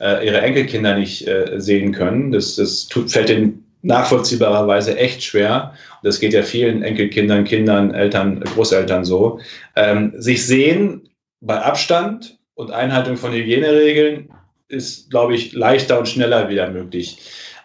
äh, 0.00 0.24
ihre 0.24 0.40
Enkelkinder 0.40 0.94
nicht 0.94 1.26
äh, 1.26 1.60
sehen 1.60 1.92
können. 1.92 2.30
Das, 2.30 2.54
das 2.54 2.86
tut, 2.86 3.10
fällt 3.10 3.30
ihnen 3.30 3.64
nachvollziehbarerweise 3.82 4.96
echt 4.96 5.24
schwer. 5.24 5.74
Das 6.04 6.20
geht 6.20 6.32
ja 6.32 6.42
vielen 6.42 6.82
Enkelkindern, 6.82 7.44
Kindern, 7.44 7.92
Eltern, 7.92 8.40
Großeltern 8.40 9.04
so. 9.04 9.40
Ähm, 9.74 10.12
sich 10.16 10.46
sehen 10.46 11.08
bei 11.40 11.60
Abstand 11.60 12.38
und 12.54 12.70
Einhaltung 12.70 13.16
von 13.16 13.32
Hygieneregeln 13.32 14.30
ist, 14.68 15.10
glaube 15.10 15.34
ich, 15.34 15.52
leichter 15.52 15.98
und 15.98 16.08
schneller 16.08 16.48
wieder 16.48 16.70
möglich. 16.70 17.18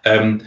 Ähm, 0.06 0.41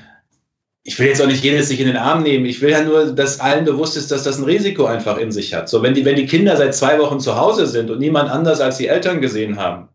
ich 0.86 0.98
will 0.98 1.08
jetzt 1.08 1.20
auch 1.20 1.26
nicht 1.26 1.42
jedes 1.42 1.68
sich 1.68 1.80
in 1.80 1.88
den 1.88 1.96
Arm 1.96 2.22
nehmen. 2.22 2.46
Ich 2.46 2.60
will 2.60 2.70
ja 2.70 2.82
nur, 2.82 3.12
dass 3.12 3.40
allen 3.40 3.64
bewusst 3.64 3.96
ist, 3.96 4.10
dass 4.12 4.22
das 4.22 4.38
ein 4.38 4.44
Risiko 4.44 4.86
einfach 4.86 5.18
in 5.18 5.32
sich 5.32 5.52
hat. 5.52 5.68
So, 5.68 5.82
wenn 5.82 5.94
die, 5.94 6.04
wenn 6.04 6.16
die 6.16 6.26
Kinder 6.26 6.56
seit 6.56 6.74
zwei 6.74 6.98
Wochen 7.00 7.18
zu 7.20 7.36
Hause 7.36 7.66
sind 7.66 7.90
und 7.90 7.98
niemand 7.98 8.30
anders 8.30 8.60
als 8.60 8.76
die 8.78 8.86
Eltern 8.86 9.20
gesehen 9.20 9.56
haben, 9.58 9.88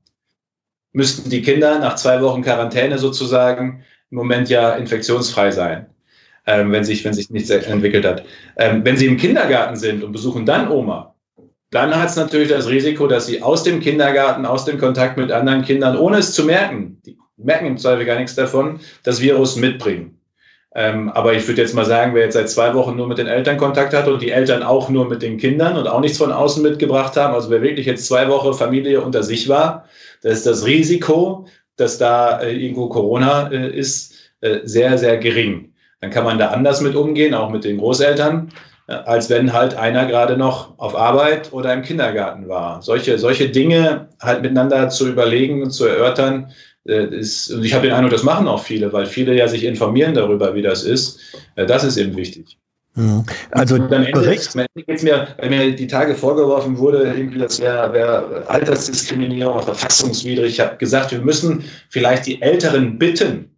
müssten 0.93 1.29
die 1.29 1.41
Kinder 1.41 1.79
nach 1.79 1.95
zwei 1.95 2.21
Wochen 2.21 2.41
Quarantäne 2.41 2.97
sozusagen 2.97 3.83
im 4.11 4.17
Moment 4.17 4.49
ja 4.49 4.71
infektionsfrei 4.75 5.51
sein. 5.51 5.87
ähm, 6.47 6.71
wenn, 6.71 6.83
sich, 6.83 7.03
wenn 7.05 7.13
sich 7.13 7.29
nichts 7.29 7.49
entwickelt 7.49 8.05
hat. 8.05 8.23
Ähm, 8.57 8.83
wenn 8.83 8.97
Sie 8.97 9.05
im 9.05 9.17
Kindergarten 9.17 9.75
sind 9.75 10.03
und 10.03 10.11
besuchen 10.11 10.45
dann 10.45 10.69
Oma, 10.69 11.15
dann 11.69 11.95
hat 11.95 12.09
es 12.09 12.15
natürlich 12.15 12.49
das 12.49 12.67
Risiko, 12.67 13.07
dass 13.07 13.27
Sie 13.27 13.41
aus 13.41 13.63
dem 13.63 13.79
Kindergarten, 13.79 14.45
aus 14.45 14.65
dem 14.65 14.77
Kontakt 14.77 15.17
mit 15.17 15.31
anderen 15.31 15.63
Kindern, 15.63 15.97
ohne 15.97 16.17
es 16.17 16.33
zu 16.33 16.43
merken, 16.43 17.01
die 17.05 17.17
merken 17.37 17.67
im 17.67 17.77
Zweifel 17.77 18.05
gar 18.05 18.17
nichts 18.17 18.35
davon, 18.35 18.79
das 19.03 19.21
Virus 19.21 19.55
mitbringen. 19.55 20.20
Ähm, 20.73 21.09
aber 21.09 21.33
ich 21.33 21.47
würde 21.47 21.61
jetzt 21.61 21.75
mal 21.75 21.85
sagen, 21.85 22.15
wer 22.15 22.23
jetzt 22.23 22.33
seit 22.33 22.49
zwei 22.49 22.73
Wochen 22.73 22.95
nur 22.95 23.07
mit 23.07 23.17
den 23.17 23.27
Eltern 23.27 23.57
Kontakt 23.57 23.93
hat 23.93 24.07
und 24.07 24.21
die 24.21 24.31
Eltern 24.31 24.63
auch 24.63 24.89
nur 24.89 25.07
mit 25.07 25.21
den 25.21 25.37
Kindern 25.37 25.75
und 25.77 25.87
auch 25.87 25.99
nichts 25.99 26.17
von 26.17 26.31
außen 26.31 26.63
mitgebracht 26.63 27.17
haben, 27.17 27.33
also 27.33 27.49
wer 27.49 27.61
wirklich 27.61 27.85
jetzt 27.85 28.07
zwei 28.07 28.29
Wochen 28.29 28.53
Familie 28.53 29.01
unter 29.01 29.21
sich 29.21 29.49
war, 29.49 29.85
da 30.21 30.29
ist 30.29 30.45
das 30.45 30.65
Risiko, 30.65 31.45
dass 31.75 31.97
da 31.97 32.39
äh, 32.39 32.55
irgendwo 32.55 32.87
Corona 32.87 33.51
äh, 33.51 33.69
ist, 33.69 34.13
äh, 34.39 34.59
sehr, 34.63 34.97
sehr 34.97 35.17
gering. 35.17 35.73
Dann 35.99 36.09
kann 36.09 36.23
man 36.23 36.39
da 36.39 36.49
anders 36.49 36.79
mit 36.81 36.95
umgehen, 36.95 37.33
auch 37.33 37.49
mit 37.49 37.65
den 37.65 37.77
Großeltern, 37.77 38.51
äh, 38.87 38.93
als 38.93 39.29
wenn 39.29 39.51
halt 39.51 39.75
einer 39.75 40.05
gerade 40.05 40.37
noch 40.37 40.79
auf 40.79 40.95
Arbeit 40.95 41.51
oder 41.51 41.73
im 41.73 41.81
Kindergarten 41.81 42.47
war. 42.47 42.81
Solche, 42.81 43.17
solche 43.17 43.49
Dinge 43.49 44.07
halt 44.21 44.41
miteinander 44.41 44.87
zu 44.89 45.09
überlegen 45.09 45.63
und 45.63 45.71
zu 45.71 45.85
erörtern, 45.85 46.51
ist, 46.85 47.51
und 47.51 47.63
ich 47.63 47.73
habe 47.73 47.87
den 47.87 47.95
Eindruck, 47.95 48.11
das 48.11 48.23
machen 48.23 48.47
auch 48.47 48.63
viele, 48.63 48.91
weil 48.91 49.05
viele 49.05 49.35
ja 49.35 49.47
sich 49.47 49.63
informieren 49.63 50.13
darüber, 50.13 50.55
wie 50.55 50.61
das 50.61 50.83
ist. 50.83 51.19
Äh, 51.55 51.65
das 51.65 51.83
ist 51.83 51.97
eben 51.97 52.15
wichtig. 52.15 52.57
Mhm. 52.95 53.23
Also 53.51 53.75
und 53.75 53.93
am 53.93 54.03
Ende 54.03 54.29
geht's 54.29 54.53
mir, 55.03 55.27
weil 55.37 55.49
mir 55.49 55.75
die 55.75 55.87
Tage 55.87 56.13
vorgeworfen 56.13 56.77
wurde, 56.77 57.13
irgendwie 57.15 57.39
das 57.39 57.59
wäre 57.59 57.93
wär 57.93 58.43
Altersdiskriminierung, 58.47 59.61
verfassungswidrig. 59.61 60.53
Ich 60.53 60.59
habe 60.59 60.77
gesagt, 60.77 61.11
wir 61.11 61.21
müssen 61.21 61.63
vielleicht 61.89 62.25
die 62.25 62.41
Älteren 62.41 62.97
bitten, 62.97 63.51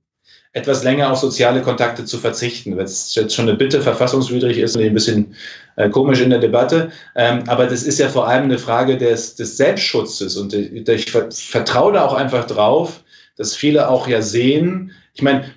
etwas 0.52 0.84
länger 0.84 1.12
auf 1.12 1.18
soziale 1.18 1.64
Kontakte 1.64 2.06
zu 2.06 2.20
verzichten. 2.20 2.78
Wenn 2.78 2.86
es 2.86 3.16
jetzt 3.16 3.34
schon 3.34 3.48
eine 3.48 3.58
Bitte 3.58 3.82
verfassungswidrig 3.82 4.60
ist, 4.60 4.78
ein 4.78 4.94
bisschen 4.94 5.34
äh, 5.78 5.90
komisch 5.90 6.22
in 6.22 6.30
der 6.30 6.38
Debatte. 6.38 6.92
Ähm, 7.16 7.44
aber 7.48 7.66
das 7.66 7.82
ist 7.82 7.98
ja 7.98 8.08
vor 8.08 8.28
allem 8.28 8.44
eine 8.44 8.60
Frage 8.60 8.98
des, 8.98 9.34
des 9.34 9.58
Selbstschutzes. 9.58 10.38
Und 10.38 10.54
ich, 10.54 10.88
ich 10.88 11.12
vertraue 11.12 11.94
da 11.94 12.06
auch 12.06 12.14
einfach 12.14 12.46
drauf, 12.46 13.03
dass 13.36 13.56
viele 13.56 13.89
auch 13.89 14.08
ja 14.08 14.22
sehen, 14.22 14.91
ich 15.13 15.22
meine, 15.22 15.54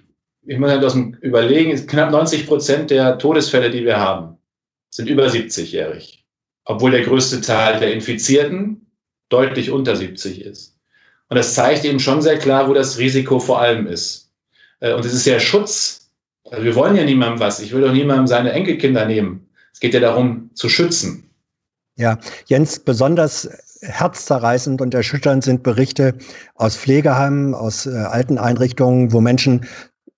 ich 0.47 0.59
muss 0.59 0.71
halt 0.71 0.85
aus 0.85 0.97
Überlegen, 1.21 1.87
knapp 1.87 2.11
90 2.11 2.47
Prozent 2.47 2.91
der 2.91 3.19
Todesfälle, 3.19 3.71
die 3.71 3.85
wir 3.85 3.99
haben, 3.99 4.39
sind 4.91 5.09
über 5.09 5.27
70-jährig. 5.27 6.25
Obwohl 6.65 6.93
der 6.93 7.03
größte 7.03 7.41
Teil 7.41 7.81
der 7.81 7.93
Infizierten 7.93 8.87
deutlich 9.29 9.71
unter 9.71 9.97
70 9.97 10.43
ist. 10.43 10.79
Und 11.29 11.37
das 11.37 11.55
zeigt 11.55 11.85
eben 11.85 11.99
schon 11.99 12.23
sehr 12.23 12.39
klar, 12.39 12.69
wo 12.69 12.75
das 12.75 12.99
Risiko 12.99 13.41
vor 13.41 13.61
allem 13.61 13.87
ist. 13.87 14.31
Äh, 14.81 14.95
und 14.95 15.05
es 15.05 15.12
ist 15.12 15.27
ja 15.27 15.41
Schutz. 15.41 16.11
Also 16.49 16.65
wir 16.65 16.75
wollen 16.77 16.97
ja 16.97 17.05
niemandem 17.05 17.41
was. 17.41 17.61
Ich 17.61 17.73
will 17.73 17.81
doch 17.81 17.93
niemandem 17.93 18.29
seine 18.29 18.53
Enkelkinder 18.53 19.05
nehmen. 19.05 19.49
Es 19.73 19.81
geht 19.81 19.95
ja 19.95 20.01
darum, 20.01 20.51
zu 20.55 20.69
schützen. 20.69 21.29
Ja, 21.97 22.19
Jens, 22.47 22.79
besonders 22.79 23.49
herzzerreißend 23.83 24.81
und 24.81 24.95
erschütternd 24.95 25.45
sind 25.45 25.62
Berichte 25.62 26.15
aus 26.55 26.77
Pflegeheimen, 26.77 27.55
aus 27.55 27.87
äh, 27.87 27.91
Alteneinrichtungen, 27.97 29.12
wo 29.12 29.21
Menschen 29.21 29.67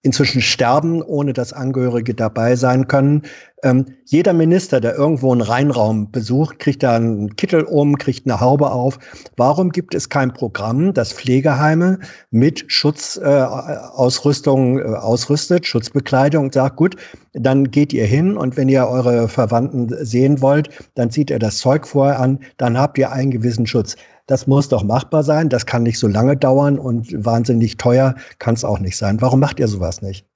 inzwischen 0.03 0.41
sterben, 0.41 1.03
ohne 1.03 1.33
dass 1.33 1.53
Angehörige 1.53 2.15
dabei 2.15 2.57
sein 2.57 2.89
können. 2.89 3.23
Ähm, 3.65 3.87
jeder 4.05 4.35
Minister, 4.35 4.81
der 4.81 4.95
irgendwo 4.95 5.33
einen 5.33 5.41
Reinraum 5.41 6.13
besucht, 6.13 6.61
kriegt 6.61 6.85
da 6.85 6.95
einen 6.95 7.35
Kittel 7.35 7.65
um, 7.65 7.99
kriegt 7.99 8.25
eine 8.27 8.41
Haube 8.41 8.71
auf. 8.71 9.01
Warum 9.37 9.71
gibt 9.71 9.97
es 9.97 10.09
kein 10.09 10.33
Programm, 10.33 10.95
das 10.95 11.13
Pflegeheime 11.13 11.99
mit 12.31 12.71
Schutzausrüstung 12.71 14.79
äh, 14.79 14.83
äh, 14.83 14.95
ausrüstet, 14.95 15.67
Schutzbekleidung 15.67 16.45
und 16.45 16.55
sagt, 16.55 16.77
gut, 16.77 16.95
dann 17.33 17.69
geht 17.71 17.93
ihr 17.93 18.07
hin 18.07 18.37
und 18.37 18.57
wenn 18.57 18.69
ihr 18.69 18.87
eure 18.87 19.29
Verwandten 19.29 19.93
sehen 20.05 20.41
wollt, 20.41 20.71
dann 20.95 21.11
zieht 21.11 21.31
ihr 21.31 21.41
das 21.41 21.59
Zeug 21.59 21.87
vorher 21.87 22.21
an, 22.21 22.39
dann 22.59 22.79
habt 22.79 22.97
ihr 22.99 23.11
einen 23.11 23.33
gewissen 23.33 23.67
Schutz. 23.67 23.97
Das 24.27 24.47
muss 24.47 24.69
doch 24.69 24.85
machbar 24.85 25.25
sein. 25.25 25.49
Das 25.49 25.67
kann 25.67 25.83
nicht 25.83 25.99
so 25.99 26.07
lange 26.07 26.37
dauern 26.37 26.79
und 26.79 27.13
wahnsinnig 27.25 27.79
teuer 27.79 28.15
kann 28.39 28.55
es 28.55 28.65
auch 28.65 28.79
nicht 28.79 28.97
sein. 28.97 29.21
Warum 29.21 29.41
macht 29.41 29.59
ihr 29.59 29.69
sowas 29.69 30.03
nicht? 30.03 30.27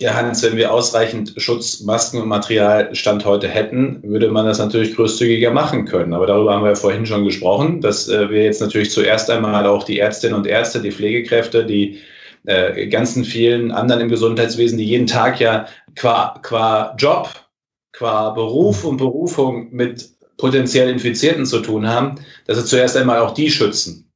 Ja, 0.00 0.14
Hans, 0.14 0.44
wenn 0.44 0.56
wir 0.56 0.72
ausreichend 0.72 1.34
Schutz, 1.38 1.80
Masken 1.80 2.18
und 2.22 2.28
Materialstand 2.28 3.24
heute 3.24 3.48
hätten, 3.48 4.00
würde 4.04 4.30
man 4.30 4.46
das 4.46 4.60
natürlich 4.60 4.94
großzügiger 4.94 5.50
machen 5.50 5.86
können. 5.86 6.14
Aber 6.14 6.24
darüber 6.28 6.54
haben 6.54 6.62
wir 6.62 6.68
ja 6.70 6.76
vorhin 6.76 7.04
schon 7.04 7.24
gesprochen, 7.24 7.80
dass 7.80 8.08
äh, 8.08 8.30
wir 8.30 8.44
jetzt 8.44 8.60
natürlich 8.60 8.92
zuerst 8.92 9.28
einmal 9.28 9.66
auch 9.66 9.82
die 9.82 9.98
Ärztinnen 9.98 10.36
und 10.36 10.46
Ärzte, 10.46 10.80
die 10.80 10.92
Pflegekräfte, 10.92 11.66
die 11.66 11.98
äh, 12.46 12.86
ganzen 12.86 13.24
vielen 13.24 13.72
anderen 13.72 14.02
im 14.02 14.08
Gesundheitswesen, 14.08 14.78
die 14.78 14.84
jeden 14.84 15.08
Tag 15.08 15.40
ja 15.40 15.66
qua, 15.96 16.38
qua 16.44 16.94
Job, 16.96 17.28
qua 17.92 18.30
Beruf 18.30 18.84
und 18.84 18.98
Berufung 18.98 19.68
mit 19.72 20.10
potenziell 20.36 20.88
Infizierten 20.88 21.44
zu 21.44 21.58
tun 21.58 21.88
haben, 21.88 22.14
dass 22.46 22.56
wir 22.56 22.64
zuerst 22.64 22.96
einmal 22.96 23.18
auch 23.18 23.34
die 23.34 23.50
schützen. 23.50 24.07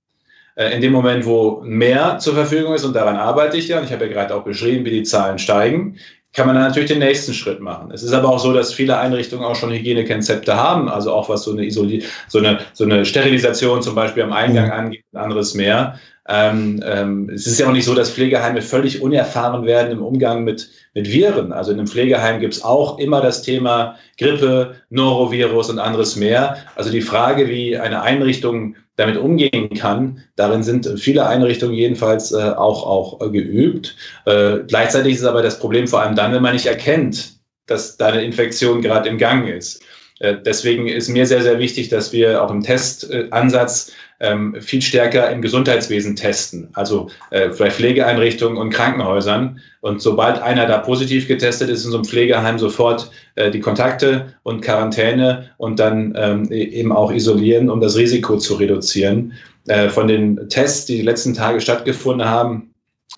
Äh, 0.54 0.74
in 0.74 0.80
dem 0.80 0.92
Moment, 0.92 1.24
wo 1.24 1.62
mehr 1.64 2.18
zur 2.18 2.34
Verfügung 2.34 2.74
ist, 2.74 2.84
und 2.84 2.94
daran 2.94 3.16
arbeite 3.16 3.56
ich 3.56 3.68
ja, 3.68 3.78
und 3.78 3.84
ich 3.84 3.92
habe 3.92 4.06
ja 4.06 4.12
gerade 4.12 4.34
auch 4.34 4.44
beschrieben, 4.44 4.84
wie 4.84 4.90
die 4.90 5.02
Zahlen 5.02 5.38
steigen, 5.38 5.96
kann 6.34 6.46
man 6.46 6.56
dann 6.56 6.64
natürlich 6.64 6.88
den 6.88 7.00
nächsten 7.00 7.34
Schritt 7.34 7.60
machen. 7.60 7.90
Es 7.92 8.02
ist 8.02 8.12
aber 8.12 8.28
auch 8.30 8.38
so, 8.38 8.52
dass 8.52 8.72
viele 8.72 8.98
Einrichtungen 8.98 9.44
auch 9.44 9.54
schon 9.54 9.70
Hygienekonzepte 9.70 10.56
haben, 10.56 10.88
also 10.88 11.12
auch 11.12 11.28
was 11.28 11.42
so 11.42 11.52
eine, 11.52 11.64
Isoli 11.64 12.04
so 12.28 12.38
eine, 12.38 12.60
so 12.72 12.84
eine 12.84 13.04
Sterilisation 13.04 13.82
zum 13.82 13.94
Beispiel 13.94 14.22
am 14.22 14.32
Eingang 14.32 14.70
angeht 14.70 15.04
und 15.12 15.20
anderes 15.20 15.54
mehr. 15.54 15.98
Ähm, 16.28 16.82
ähm, 16.86 17.30
es 17.34 17.46
ist 17.46 17.58
ja 17.58 17.68
auch 17.68 17.72
nicht 17.72 17.84
so, 17.84 17.94
dass 17.94 18.10
Pflegeheime 18.10 18.62
völlig 18.62 19.02
unerfahren 19.02 19.66
werden 19.66 19.90
im 19.90 20.02
Umgang 20.02 20.44
mit, 20.44 20.70
mit 20.94 21.12
Viren. 21.12 21.52
Also 21.52 21.72
in 21.72 21.78
einem 21.78 21.88
Pflegeheim 21.88 22.40
gibt 22.40 22.54
es 22.54 22.64
auch 22.64 22.98
immer 22.98 23.20
das 23.20 23.42
Thema 23.42 23.96
Grippe, 24.18 24.76
Norovirus 24.88 25.68
und 25.68 25.80
anderes 25.80 26.16
mehr. 26.16 26.56
Also 26.76 26.90
die 26.90 27.02
Frage, 27.02 27.48
wie 27.48 27.76
eine 27.76 28.02
Einrichtung 28.02 28.76
damit 28.96 29.16
umgehen 29.16 29.70
kann, 29.70 30.22
darin 30.36 30.62
sind 30.62 30.86
viele 30.98 31.26
Einrichtungen 31.26 31.74
jedenfalls 31.74 32.32
äh, 32.32 32.36
auch, 32.36 32.86
auch 32.86 33.20
äh, 33.20 33.30
geübt. 33.30 33.96
Äh, 34.26 34.58
gleichzeitig 34.68 35.14
ist 35.14 35.24
aber 35.24 35.42
das 35.42 35.58
Problem 35.58 35.88
vor 35.88 36.02
allem 36.02 36.14
dann, 36.14 36.32
wenn 36.32 36.42
man 36.42 36.52
nicht 36.52 36.66
erkennt, 36.66 37.36
dass 37.66 37.96
da 37.96 38.08
eine 38.08 38.22
Infektion 38.22 38.82
gerade 38.82 39.08
im 39.08 39.18
Gang 39.18 39.48
ist. 39.48 39.82
Äh, 40.20 40.36
deswegen 40.44 40.88
ist 40.88 41.08
mir 41.08 41.26
sehr, 41.26 41.42
sehr 41.42 41.58
wichtig, 41.58 41.88
dass 41.88 42.12
wir 42.12 42.42
auch 42.42 42.50
im 42.50 42.62
Testansatz 42.62 43.92
ähm, 44.22 44.56
viel 44.60 44.80
stärker 44.80 45.30
im 45.30 45.42
Gesundheitswesen 45.42 46.16
testen, 46.16 46.68
also 46.72 47.10
äh, 47.30 47.48
bei 47.48 47.70
Pflegeeinrichtungen 47.70 48.56
und 48.56 48.70
Krankenhäusern. 48.70 49.60
Und 49.80 50.00
sobald 50.00 50.40
einer 50.40 50.66
da 50.66 50.78
positiv 50.78 51.26
getestet 51.26 51.68
ist 51.68 51.84
in 51.84 51.90
so 51.90 51.98
einem 51.98 52.04
Pflegeheim, 52.04 52.58
sofort 52.58 53.10
äh, 53.34 53.50
die 53.50 53.60
Kontakte 53.60 54.34
und 54.44 54.62
Quarantäne 54.62 55.50
und 55.58 55.80
dann 55.80 56.14
ähm, 56.16 56.48
e-, 56.50 56.62
eben 56.62 56.92
auch 56.92 57.12
isolieren, 57.12 57.68
um 57.68 57.80
das 57.80 57.96
Risiko 57.96 58.38
zu 58.38 58.54
reduzieren. 58.54 59.32
Äh, 59.66 59.88
von 59.88 60.06
den 60.06 60.48
Tests, 60.48 60.86
die 60.86 60.96
die 60.96 61.02
letzten 61.02 61.34
Tage 61.34 61.60
stattgefunden 61.60 62.26
haben, 62.26 62.70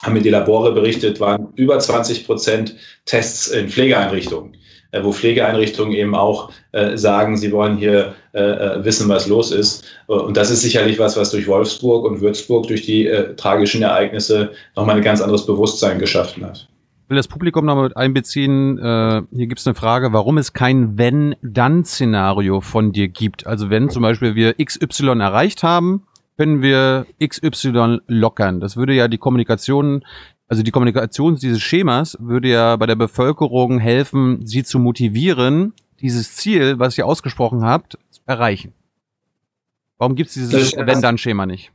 haben 0.03 0.15
mir 0.15 0.23
die 0.23 0.31
Labore 0.31 0.73
berichtet, 0.73 1.21
waren 1.21 1.49
über 1.55 1.79
20 1.79 2.27
Prozent 2.27 2.77
Tests 3.05 3.49
in 3.49 3.69
Pflegeeinrichtungen. 3.69 4.57
Äh, 4.95 5.03
wo 5.03 5.13
Pflegeeinrichtungen 5.13 5.93
eben 5.93 6.15
auch 6.15 6.53
äh, 6.71 6.97
sagen, 6.97 7.37
sie 7.37 7.51
wollen 7.51 7.77
hier 7.77 8.15
äh, 8.33 8.85
wissen, 8.85 9.09
was 9.09 9.27
los 9.27 9.51
ist. 9.51 9.85
Und 10.07 10.37
das 10.37 10.51
ist 10.51 10.63
sicherlich 10.63 11.01
was, 11.01 11.17
was 11.17 11.33
durch 11.33 11.49
Wolfsburg 11.49 12.05
und 12.05 12.21
Würzburg, 12.21 12.69
durch 12.69 12.83
die 12.83 13.11
tragischen 13.37 13.83
Ereignisse 13.83 14.53
nochmal 14.77 14.97
ein 14.97 15.03
ganz 15.03 15.21
anderes 15.21 15.47
Bewusstsein 15.47 15.99
geschaffen 15.99 16.45
hat. 16.45 16.69
Ich 17.05 17.11
will 17.11 17.17
das 17.17 17.29
Publikum 17.29 17.65
nochmal 17.65 17.85
mit 17.85 17.97
einbeziehen. 17.97 18.79
hier 18.79 19.47
gibt 19.47 19.61
es 19.61 19.67
eine 19.67 19.75
Frage, 19.75 20.13
warum 20.13 20.39
es 20.39 20.53
kein 20.53 20.99
Wenn-Dann-Szenario 20.99 22.61
von 22.61 22.93
dir 22.93 23.09
gibt. 23.09 23.47
Also 23.47 23.71
wenn 23.71 23.89
zum 23.89 24.03
Beispiel 24.03 24.35
wir 24.35 24.55
XY 24.55 25.21
erreicht 25.21 25.63
haben, 25.63 26.03
können 26.37 26.63
wir 26.63 27.07
XY 27.25 28.01
lockern. 28.09 28.61
Das 28.61 28.77
würde 28.77 28.95
ja 28.95 29.09
die 29.09 29.19
Kommunikation 29.19 30.05
also 30.49 30.63
die 30.63 30.71
Kommunikation 30.71 31.37
dieses 31.37 31.61
Schemas 31.61 32.17
würde 32.21 32.49
ja 32.49 32.77
bei 32.77 32.87
der 32.87 32.97
Bevölkerung 32.97 33.79
helfen, 33.79 34.47
sie 34.47 34.63
zu 34.63 34.79
motivieren, 34.79 35.73
dieses 36.01 36.37
Ziel, 36.37 36.79
was 36.79 36.99
ihr 36.99 37.07
ausgesprochen 37.07 37.65
habt, 37.65 37.99
zu 38.11 38.21
erreichen. 38.27 38.73
Warum 39.99 40.17
gibt 40.17 40.29
es 40.29 40.35
dieses 40.35 40.77
Wenn-Dann-Schema 40.77 41.47
nicht? 41.47 41.73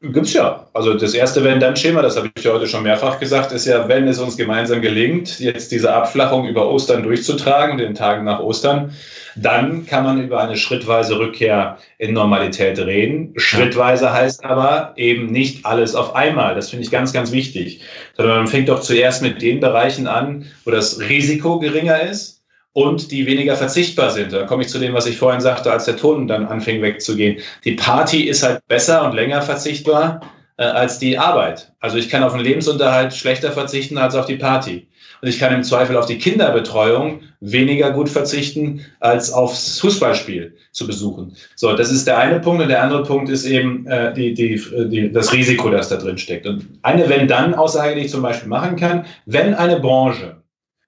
Gibt's 0.00 0.32
ja. 0.32 0.68
Also 0.74 0.94
das 0.94 1.12
erste 1.12 1.42
Wenn-Dann-Schema, 1.42 2.02
das 2.02 2.16
habe 2.16 2.30
ich 2.32 2.44
ja 2.44 2.52
heute 2.52 2.68
schon 2.68 2.84
mehrfach 2.84 3.18
gesagt, 3.18 3.50
ist 3.50 3.66
ja, 3.66 3.88
wenn 3.88 4.06
es 4.06 4.20
uns 4.20 4.36
gemeinsam 4.36 4.80
gelingt, 4.80 5.40
jetzt 5.40 5.72
diese 5.72 5.92
Abflachung 5.92 6.46
über 6.46 6.68
Ostern 6.70 7.02
durchzutragen, 7.02 7.78
den 7.78 7.96
Tagen 7.96 8.24
nach 8.24 8.38
Ostern, 8.38 8.92
dann 9.34 9.86
kann 9.86 10.04
man 10.04 10.22
über 10.22 10.40
eine 10.40 10.56
schrittweise 10.56 11.18
Rückkehr 11.18 11.78
in 11.98 12.12
Normalität 12.12 12.78
reden. 12.78 13.32
Schrittweise 13.38 14.12
heißt 14.12 14.44
aber 14.44 14.92
eben 14.94 15.26
nicht 15.32 15.66
alles 15.66 15.96
auf 15.96 16.14
einmal. 16.14 16.54
Das 16.54 16.70
finde 16.70 16.84
ich 16.84 16.92
ganz, 16.92 17.12
ganz 17.12 17.32
wichtig. 17.32 17.80
Sondern 18.16 18.36
man 18.36 18.46
fängt 18.46 18.68
doch 18.68 18.80
zuerst 18.80 19.20
mit 19.22 19.42
den 19.42 19.58
Bereichen 19.58 20.06
an, 20.06 20.46
wo 20.64 20.70
das 20.70 21.00
Risiko 21.00 21.58
geringer 21.58 22.02
ist 22.02 22.37
und 22.78 23.10
die 23.10 23.26
weniger 23.26 23.56
verzichtbar 23.56 24.10
sind. 24.10 24.32
Da 24.32 24.44
komme 24.44 24.62
ich 24.62 24.68
zu 24.68 24.78
dem, 24.78 24.94
was 24.94 25.06
ich 25.06 25.18
vorhin 25.18 25.40
sagte, 25.40 25.72
als 25.72 25.86
der 25.86 25.96
Ton 25.96 26.28
dann 26.28 26.46
anfing 26.46 26.80
wegzugehen. 26.80 27.38
Die 27.64 27.72
Party 27.72 28.22
ist 28.22 28.44
halt 28.44 28.60
besser 28.68 29.04
und 29.04 29.16
länger 29.16 29.42
verzichtbar 29.42 30.20
äh, 30.58 30.62
als 30.62 31.00
die 31.00 31.18
Arbeit. 31.18 31.72
Also 31.80 31.96
ich 31.96 32.08
kann 32.08 32.22
auf 32.22 32.34
den 32.34 32.42
Lebensunterhalt 32.42 33.12
schlechter 33.12 33.50
verzichten 33.50 33.98
als 33.98 34.14
auf 34.14 34.26
die 34.26 34.36
Party. 34.36 34.86
Und 35.20 35.26
ich 35.28 35.40
kann 35.40 35.52
im 35.52 35.64
Zweifel 35.64 35.96
auf 35.96 36.06
die 36.06 36.18
Kinderbetreuung 36.18 37.22
weniger 37.40 37.90
gut 37.90 38.08
verzichten, 38.08 38.84
als 39.00 39.32
aufs 39.32 39.80
Fußballspiel 39.80 40.54
zu 40.70 40.86
besuchen. 40.86 41.34
So, 41.56 41.74
das 41.74 41.90
ist 41.90 42.06
der 42.06 42.18
eine 42.18 42.38
Punkt. 42.38 42.62
Und 42.62 42.68
der 42.68 42.80
andere 42.80 43.02
Punkt 43.02 43.28
ist 43.28 43.44
eben 43.44 43.88
äh, 43.88 44.14
die, 44.14 44.34
die, 44.34 44.62
die, 44.88 45.10
das 45.10 45.32
Risiko, 45.32 45.68
das 45.68 45.88
da 45.88 45.96
drin 45.96 46.16
steckt. 46.16 46.46
Und 46.46 46.64
eine 46.82 47.08
Wenn-Dann-Aussage, 47.08 47.96
die 47.96 48.02
ich 48.02 48.12
zum 48.12 48.22
Beispiel 48.22 48.48
machen 48.48 48.76
kann, 48.76 49.04
wenn 49.26 49.54
eine 49.54 49.80
Branche, 49.80 50.36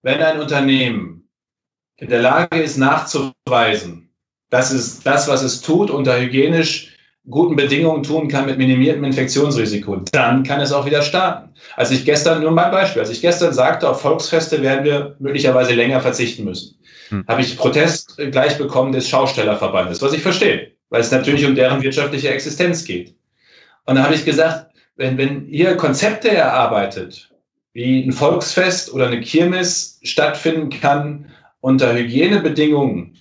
wenn 0.02 0.22
ein 0.22 0.38
Unternehmen 0.38 1.19
in 2.00 2.08
der 2.08 2.22
Lage 2.22 2.60
ist, 2.60 2.78
nachzuweisen, 2.78 4.10
dass 4.48 4.72
es 4.72 5.00
das, 5.00 5.28
was 5.28 5.42
es 5.42 5.60
tut, 5.60 5.90
unter 5.90 6.18
hygienisch 6.20 6.96
guten 7.28 7.54
Bedingungen 7.54 8.02
tun 8.02 8.28
kann 8.28 8.46
mit 8.46 8.58
minimiertem 8.58 9.04
Infektionsrisiko, 9.04 9.96
dann 10.10 10.42
kann 10.42 10.60
es 10.60 10.72
auch 10.72 10.86
wieder 10.86 11.02
starten. 11.02 11.50
Als 11.76 11.90
ich 11.90 12.04
gestern, 12.04 12.42
nur 12.42 12.50
mein 12.50 12.70
Beispiel, 12.70 13.00
als 13.00 13.10
ich 13.10 13.20
gestern 13.20 13.52
sagte, 13.52 13.88
auf 13.88 14.00
Volksfeste 14.00 14.62
werden 14.62 14.84
wir 14.84 15.16
möglicherweise 15.18 15.74
länger 15.74 16.00
verzichten 16.00 16.44
müssen, 16.44 16.78
hm. 17.10 17.24
habe 17.28 17.42
ich 17.42 17.56
Protest 17.56 18.16
gleich 18.16 18.56
bekommen 18.56 18.92
des 18.92 19.08
Schaustellerverbandes, 19.08 20.00
was 20.00 20.14
ich 20.14 20.22
verstehe, 20.22 20.72
weil 20.88 21.02
es 21.02 21.10
natürlich 21.10 21.44
um 21.44 21.54
deren 21.54 21.82
wirtschaftliche 21.82 22.30
Existenz 22.30 22.84
geht. 22.84 23.14
Und 23.84 23.96
da 23.96 24.04
habe 24.04 24.14
ich 24.14 24.24
gesagt, 24.24 24.72
wenn, 24.96 25.18
wenn 25.18 25.46
ihr 25.46 25.76
Konzepte 25.76 26.30
erarbeitet, 26.30 27.30
wie 27.72 28.02
ein 28.02 28.12
Volksfest 28.12 28.92
oder 28.92 29.06
eine 29.06 29.20
Kirmes 29.20 30.00
stattfinden 30.02 30.70
kann 30.70 31.29
unter 31.60 31.94
Hygienebedingungen, 31.94 33.16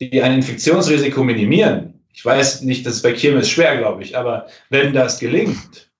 die 0.00 0.22
ein 0.22 0.34
Infektionsrisiko 0.34 1.24
minimieren, 1.24 1.96
ich 2.12 2.24
weiß 2.24 2.62
nicht, 2.62 2.86
das 2.86 2.94
ist 2.94 3.02
bei 3.02 3.12
Kirmes 3.12 3.50
schwer, 3.50 3.76
glaube 3.76 4.02
ich, 4.02 4.16
aber 4.16 4.46
wenn 4.70 4.94
das 4.94 5.18
gelingt, 5.18 5.90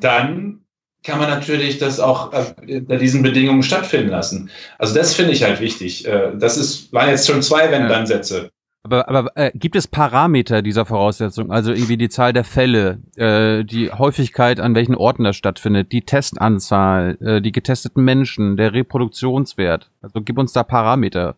dann 0.00 0.64
kann 1.02 1.18
man 1.18 1.30
natürlich 1.30 1.78
das 1.78 2.00
auch 2.00 2.32
äh, 2.32 2.80
bei 2.80 2.96
diesen 2.96 3.22
Bedingungen 3.22 3.62
stattfinden 3.62 4.10
lassen. 4.10 4.50
Also 4.78 4.94
das 4.94 5.14
finde 5.14 5.32
ich 5.32 5.42
halt 5.42 5.60
wichtig. 5.60 6.06
Äh, 6.06 6.32
das 6.36 6.56
ist, 6.56 6.92
waren 6.92 7.08
jetzt 7.08 7.26
schon 7.26 7.42
zwei 7.42 7.70
Wenn-Dann-Sätze. 7.70 8.50
Aber, 8.90 9.08
aber 9.08 9.36
äh, 9.36 9.52
gibt 9.54 9.76
es 9.76 9.86
Parameter 9.86 10.62
dieser 10.62 10.84
Voraussetzung, 10.84 11.52
also 11.52 11.72
irgendwie 11.72 11.96
die 11.96 12.08
Zahl 12.08 12.32
der 12.32 12.42
Fälle, 12.42 12.98
äh, 13.14 13.64
die 13.64 13.92
Häufigkeit, 13.92 14.58
an 14.58 14.74
welchen 14.74 14.96
Orten 14.96 15.22
das 15.22 15.36
stattfindet, 15.36 15.92
die 15.92 16.02
Testanzahl, 16.02 17.16
äh, 17.20 17.40
die 17.40 17.52
getesteten 17.52 18.02
Menschen, 18.02 18.56
der 18.56 18.74
Reproduktionswert? 18.74 19.90
Also 20.02 20.20
gib 20.22 20.38
uns 20.38 20.52
da 20.52 20.64
Parameter. 20.64 21.36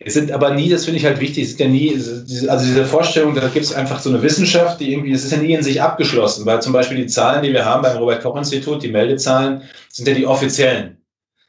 Es 0.00 0.12
sind 0.12 0.30
aber 0.30 0.52
nie, 0.52 0.68
das 0.68 0.84
finde 0.84 0.98
ich 0.98 1.06
halt 1.06 1.20
wichtig, 1.20 1.44
es 1.44 1.50
ist 1.52 1.60
ja 1.60 1.68
nie, 1.68 1.94
also 1.94 2.66
diese 2.66 2.84
Vorstellung, 2.84 3.34
da 3.34 3.48
gibt 3.48 3.64
es 3.64 3.74
einfach 3.74 4.00
so 4.00 4.10
eine 4.10 4.20
Wissenschaft, 4.20 4.80
die 4.80 4.92
irgendwie, 4.92 5.12
es 5.12 5.24
ist 5.24 5.32
ja 5.32 5.38
nie 5.38 5.54
in 5.54 5.62
sich 5.62 5.80
abgeschlossen, 5.80 6.44
weil 6.44 6.60
zum 6.60 6.74
Beispiel 6.74 6.98
die 6.98 7.06
Zahlen, 7.06 7.42
die 7.42 7.52
wir 7.52 7.64
haben 7.64 7.80
beim 7.80 7.96
Robert-Koch-Institut, 7.96 8.82
die 8.82 8.88
Meldezahlen, 8.88 9.62
sind 9.90 10.06
ja 10.06 10.14
die 10.14 10.26
offiziellen. 10.26 10.98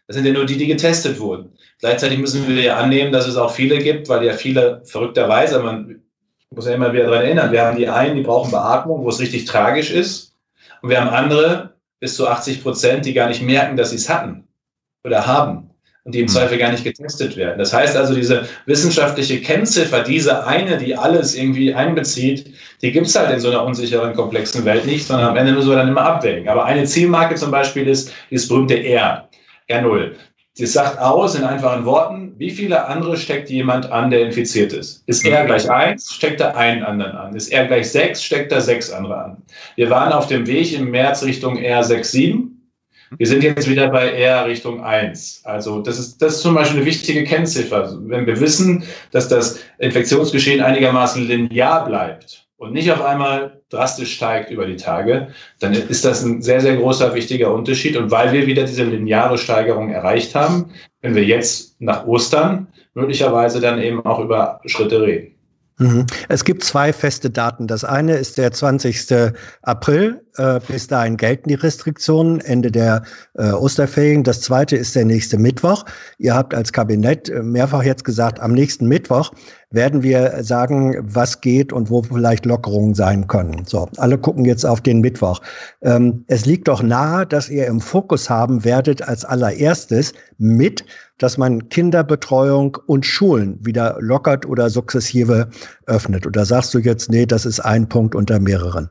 Das 0.08 0.15
sind 0.15 0.26
ja 0.26 0.32
nur 0.32 0.45
die, 0.45 0.58
die 0.58 0.67
getestet 0.67 1.19
wurden. 1.19 1.57
Gleichzeitig 1.80 2.18
müssen 2.18 2.48
wir 2.48 2.62
ja 2.62 2.78
annehmen, 2.78 3.12
dass 3.12 3.28
es 3.28 3.38
auch 3.38 3.52
viele 3.52 3.78
gibt, 3.78 4.10
weil 4.10 4.24
ja 4.24 4.34
viele 4.34 4.82
verrückterweise, 4.86 5.60
man 5.60 6.02
muss 6.50 6.66
ja 6.66 6.74
immer 6.74 6.92
wieder 6.94 7.06
daran 7.06 7.26
erinnern, 7.26 7.52
wir 7.52 7.63
haben 7.63 7.78
die 7.78 7.88
einen, 7.88 8.16
die 8.16 8.24
brauchen 8.24 8.52
Beatmung, 8.52 9.04
wo 9.04 9.10
es 9.10 9.20
richtig 9.20 9.46
tragisch 9.46 9.92
ist, 9.92 10.36
und 10.82 10.90
wir 10.90 11.02
haben 11.02 11.10
andere, 11.10 11.74
bis 12.00 12.16
zu 12.16 12.28
80 12.28 12.63
Prozent, 12.63 13.06
die 13.06 13.13
gar 13.13 13.28
nicht 13.28 13.42
merken, 13.42 13.78
dass 13.78 13.90
sie 13.90 13.96
es 13.96 14.10
hatten 14.10 14.48
oder 15.04 15.26
haben 15.26 15.72
und 16.04 16.16
die 16.16 16.20
im 16.20 16.28
hm. 16.28 16.34
Zweifel 16.34 16.58
gar 16.58 16.72
nicht 16.72 16.84
getestet 16.84 17.36
werden. 17.36 17.60
Das 17.60 17.74
heißt 17.74 17.98
also, 17.98 18.16
diese 18.16 18.48
wissenschaftliche 18.66 19.42
Kennziffer, 19.42 20.04
diese 20.04 20.48
eine, 20.48 20.78
die 20.78 20.96
alles 20.96 21.36
irgendwie 21.36 21.74
einbezieht, 21.74 22.54
die 22.82 22.92
gibt 22.92 23.08
es 23.08 23.16
halt 23.16 23.32
in 23.32 23.40
so 23.40 23.50
einer 23.50 23.63
unsicheren, 23.63 24.13
komplexen 24.13 24.63
Welt 24.63 24.86
nicht, 24.86 25.06
sondern 25.06 25.30
am 25.30 25.36
Ende 25.36 25.52
müssen 25.52 25.70
wir 25.70 25.76
dann 25.76 25.90
immer 25.90 26.04
abwägen. 26.04 26.48
Aber 26.48 26.66
eine 26.66 26.86
Zielmarke 26.86 27.36
zum 27.36 27.52
Beispiel 27.52 27.88
ist 27.88 28.13
dieses 28.32 28.48
berühmte 28.48 28.82
R, 28.82 29.28
R0. 29.70 30.12
Das 30.60 30.74
sagt 30.74 31.00
aus 31.00 31.36
in 31.36 31.43
einfachen 31.43 31.86
Worten, 31.86 32.34
wie 32.38 32.50
viele 32.50 32.88
andere 32.88 33.15
steckt 33.17 33.50
jemand 33.50 33.91
an, 33.91 34.10
der 34.10 34.22
infiziert 34.22 34.74
ist. 34.74 35.04
Ist 35.06 35.26
R 35.26 35.46
gleich 35.46 35.70
1, 35.70 36.13
steckt 36.13 36.41
er 36.41 36.56
einen 36.58 36.84
anderen 36.84 37.12
an. 37.12 37.36
Ist 37.36 37.52
R 37.52 37.67
gleich 37.67 37.91
6, 37.91 38.24
steckt 38.24 38.52
er 38.52 38.62
sechs 38.62 38.91
andere 38.91 39.17
an. 39.17 39.38
Wir 39.76 39.89
waren 39.89 40.12
auf 40.12 40.28
dem 40.28 40.48
Weg 40.48 40.74
im 40.74 40.89
März 40.89 41.24
Richtung 41.24 41.58
R67 41.58 42.48
wir 43.17 43.28
sind 43.28 43.43
jetzt 43.43 43.70
wieder 43.70 43.88
bei 43.89 44.12
eher 44.12 44.46
Richtung 44.46 44.84
1. 44.84 45.41
Also 45.46 45.82
das 45.82 45.98
ist, 45.98 46.22
das 46.22 46.36
ist 46.36 46.41
zum 46.41 46.56
Beispiel 46.56 46.82
eine 46.82 46.86
wichtige 46.86 47.24
Kennziffer. 47.24 47.98
Wenn 48.02 48.28
wir 48.28 48.39
wissen, 48.39 48.84
dass 49.12 49.30
das 49.30 49.60
Infektionsgeschehen 49.80 50.62
einigermaßen 50.62 51.26
linear 51.26 51.86
bleibt 51.86 52.47
und 52.58 52.74
nicht 52.74 52.91
auf 52.91 53.04
einmal 53.04 53.62
drastisch 53.70 54.15
steigt 54.15 54.50
über 54.50 54.65
die 54.65 54.76
Tage, 54.76 55.30
dann 55.60 55.74
ist 55.74 56.06
das 56.06 56.24
ein 56.24 56.41
sehr, 56.41 56.60
sehr 56.60 56.78
großer, 56.78 57.13
wichtiger 57.13 57.54
Unterschied. 57.54 57.96
Und 57.96 58.12
weil 58.12 58.34
wir 58.34 58.48
wieder 58.48 58.63
diese 58.63 58.84
lineare 58.84 59.38
Steigerung 59.38 59.91
erreicht 59.91 60.36
haben, 60.36 60.72
können 61.02 61.15
wir 61.15 61.24
jetzt 61.24 61.80
nach 61.80 62.06
Ostern 62.06 62.67
möglicherweise 62.93 63.62
dann 63.62 63.80
eben 63.82 64.04
auch 64.06 64.20
über 64.20 64.60
Schritte 64.65 65.02
reden. 65.02 65.36
Mhm. 65.78 66.08
Es 66.28 66.43
gibt 66.43 66.63
zwei 66.63 66.91
feste 66.91 67.30
Daten. 67.30 67.67
Das 67.67 67.84
eine 67.84 68.15
ist 68.15 68.38
der 68.38 68.52
20. 68.52 69.32
April. 69.62 70.26
Äh, 70.38 70.60
bis 70.67 70.88
dahin 70.88 71.17
gelten 71.17 71.50
die 71.50 71.56
Restriktionen, 71.56 72.39
Ende 72.41 72.71
der 72.71 73.02
äh, 73.34 73.52
Osterferien. 73.52 74.23
Das 74.23 74.41
zweite 74.41 74.78
ist 74.78 74.95
der 74.95 75.06
nächste 75.06 75.39
Mittwoch. 75.39 75.84
Ihr 76.19 76.36
habt 76.36 76.54
als 76.54 76.71
Kabinett 76.71 77.30
äh, 77.30 77.41
mehrfach 77.41 77.84
jetzt 77.84 78.04
gesagt, 78.04 78.39
am 78.39 78.54
nächsten 78.54 78.88
Mittwoch 78.88 79.32
werden 79.71 80.04
wir 80.04 80.43
sagen, 80.43 80.95
was 81.02 81.41
geht 81.41 81.73
und 81.73 81.89
wo 81.89 82.04
vielleicht 82.04 82.45
Lockerungen 82.45 82.93
sein 82.93 83.28
können. 83.28 83.65
So, 83.65 83.89
alle 83.97 84.17
gucken 84.17 84.45
jetzt 84.45 84.65
auf 84.65 84.80
den 84.80 85.02
Mittwoch. 85.02 85.41
Ähm, 85.82 86.23
es 86.28 86.45
liegt 86.45 86.67
doch 86.67 86.84
nahe, 86.84 87.26
dass 87.26 87.50
ihr 87.50 87.65
im 87.65 87.82
Fokus 87.82 88.30
haben 88.30 88.63
werdet 88.63 89.02
als 89.02 89.26
allererstes 89.26 90.13
mit, 90.38 90.86
dass 91.17 91.38
man 91.38 91.67
Kinderbetreuung 91.69 92.78
und 92.86 93.06
Schulen 93.08 93.58
wieder 93.65 93.97
lockert 94.00 94.45
oder 94.45 94.69
sukzessive 94.69 95.50
öffnet. 95.88 96.28
Oder 96.28 96.45
sagst 96.45 96.76
du 96.76 96.80
jetzt, 96.80 97.10
nee, 97.10 97.26
das 97.26 97.45
ist 97.45 97.60
ein 97.60 97.89
Punkt 97.89 98.13
unter 98.13 98.39
mehreren? 98.39 98.89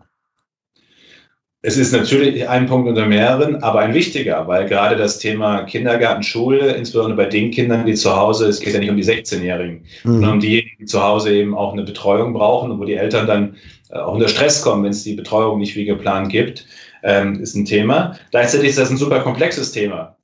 Es 1.67 1.77
ist 1.77 1.91
natürlich 1.91 2.49
ein 2.49 2.67
Punkt 2.67 2.89
unter 2.89 3.07
mehreren, 3.07 3.61
aber 3.61 3.81
ein 3.81 3.93
wichtiger, 3.93 4.47
weil 4.47 4.69
gerade 4.69 4.95
das 4.95 5.19
Thema 5.19 5.65
Kindergarten, 5.65 6.23
Schule, 6.23 6.77
insbesondere 6.77 7.17
bei 7.17 7.25
den 7.25 7.51
Kindern, 7.51 7.85
die 7.85 7.95
zu 7.95 8.15
Hause, 8.15 8.47
es 8.47 8.61
geht 8.61 8.75
ja 8.75 8.79
nicht 8.79 8.91
um 8.91 8.97
die 8.97 9.03
16-Jährigen, 9.03 9.83
mhm. 10.05 10.13
sondern 10.13 10.33
um 10.35 10.39
diejenigen, 10.41 10.77
die 10.79 10.85
zu 10.85 11.03
Hause 11.03 11.35
eben 11.35 11.57
auch 11.57 11.73
eine 11.73 11.83
Betreuung 11.83 12.35
brauchen 12.35 12.71
und 12.71 12.79
wo 12.79 12.85
die 12.85 12.95
Eltern 12.95 13.27
dann 13.27 13.57
äh, 13.91 13.99
auch 13.99 14.15
unter 14.15 14.29
Stress 14.29 14.63
kommen, 14.63 14.85
wenn 14.85 14.93
es 14.93 15.03
die 15.03 15.15
Betreuung 15.15 15.59
nicht 15.59 15.75
wie 15.75 15.85
geplant 15.85 16.29
gibt, 16.29 16.67
ähm, 17.03 17.41
ist 17.43 17.57
ein 17.57 17.65
Thema. 17.65 18.17
Gleichzeitig 18.31 18.69
ist 18.69 18.79
das 18.79 18.91
ein 18.91 18.97
super 18.97 19.19
komplexes 19.19 19.73
Thema. 19.73 20.16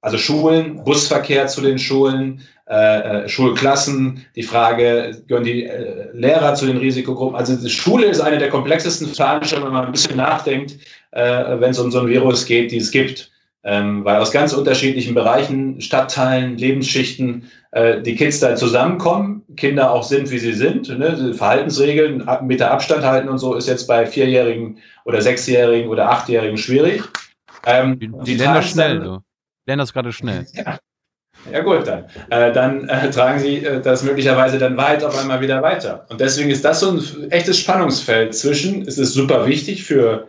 Also 0.00 0.16
Schulen, 0.16 0.84
Busverkehr 0.84 1.48
zu 1.48 1.60
den 1.60 1.78
Schulen, 1.78 2.42
äh, 2.68 3.24
äh, 3.24 3.28
Schulklassen, 3.28 4.26
die 4.36 4.42
Frage, 4.42 5.22
gehören 5.26 5.44
die 5.44 5.64
äh, 5.64 6.10
Lehrer 6.12 6.54
zu 6.54 6.66
den 6.66 6.76
Risikogruppen? 6.76 7.34
Also 7.34 7.56
die 7.56 7.70
Schule 7.70 8.06
ist 8.06 8.20
eine 8.20 8.38
der 8.38 8.50
komplexesten 8.50 9.08
Veranstaltungen, 9.08 9.72
wenn 9.72 9.78
man 9.78 9.86
ein 9.86 9.92
bisschen 9.92 10.18
nachdenkt, 10.18 10.76
äh, 11.12 11.58
wenn 11.58 11.70
es 11.70 11.78
um 11.78 11.90
so 11.90 12.00
ein 12.00 12.08
Virus 12.08 12.44
geht, 12.44 12.70
die 12.70 12.76
es 12.76 12.90
gibt. 12.90 13.30
Ähm, 13.64 14.04
weil 14.04 14.16
aus 14.20 14.30
ganz 14.30 14.52
unterschiedlichen 14.52 15.14
Bereichen, 15.14 15.80
Stadtteilen, 15.80 16.58
Lebensschichten 16.58 17.50
äh, 17.72 18.00
die 18.02 18.14
Kids 18.14 18.38
da 18.38 18.54
zusammenkommen, 18.54 19.42
Kinder 19.56 19.90
auch 19.90 20.04
sind, 20.04 20.30
wie 20.30 20.38
sie 20.38 20.52
sind. 20.52 20.88
Ne? 20.96 21.34
Verhaltensregeln, 21.34 22.28
mit 22.42 22.60
der 22.60 22.70
Abstand 22.70 23.02
halten 23.02 23.28
und 23.28 23.38
so 23.38 23.54
ist 23.54 23.66
jetzt 23.66 23.86
bei 23.86 24.06
Vierjährigen 24.06 24.78
oder 25.04 25.22
Sechsjährigen 25.22 25.88
oder 25.90 26.10
Achtjährigen 26.10 26.56
schwierig. 26.56 27.02
Ähm, 27.66 27.98
die, 27.98 28.10
die 28.24 28.36
das 28.36 28.70
schnell, 28.70 29.02
so. 29.04 29.18
Lernen 29.68 29.80
das 29.80 29.92
gerade 29.92 30.12
schnell. 30.12 30.46
Ja. 30.56 30.78
Ja 31.52 31.60
gut, 31.60 31.86
dann. 31.86 32.04
Äh, 32.30 32.52
dann 32.52 32.88
äh, 32.88 33.10
tragen 33.10 33.38
sie 33.38 33.58
äh, 33.58 33.80
das 33.80 34.02
möglicherweise 34.02 34.58
dann 34.58 34.76
weit 34.76 35.04
auf 35.04 35.16
einmal 35.16 35.40
wieder 35.40 35.62
weiter. 35.62 36.04
Und 36.10 36.20
deswegen 36.20 36.50
ist 36.50 36.64
das 36.64 36.80
so 36.80 36.90
ein 36.90 37.30
echtes 37.30 37.60
Spannungsfeld 37.60 38.34
zwischen, 38.34 38.82
es 38.82 38.98
ist 38.98 39.12
super 39.12 39.46
wichtig 39.46 39.84
für 39.84 40.26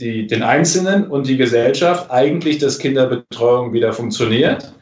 die, 0.00 0.26
den 0.26 0.42
Einzelnen 0.42 1.06
und 1.06 1.28
die 1.28 1.36
Gesellschaft 1.36 2.10
eigentlich, 2.10 2.58
dass 2.58 2.80
Kinderbetreuung 2.80 3.72
wieder 3.72 3.92
funktioniert. 3.92 4.72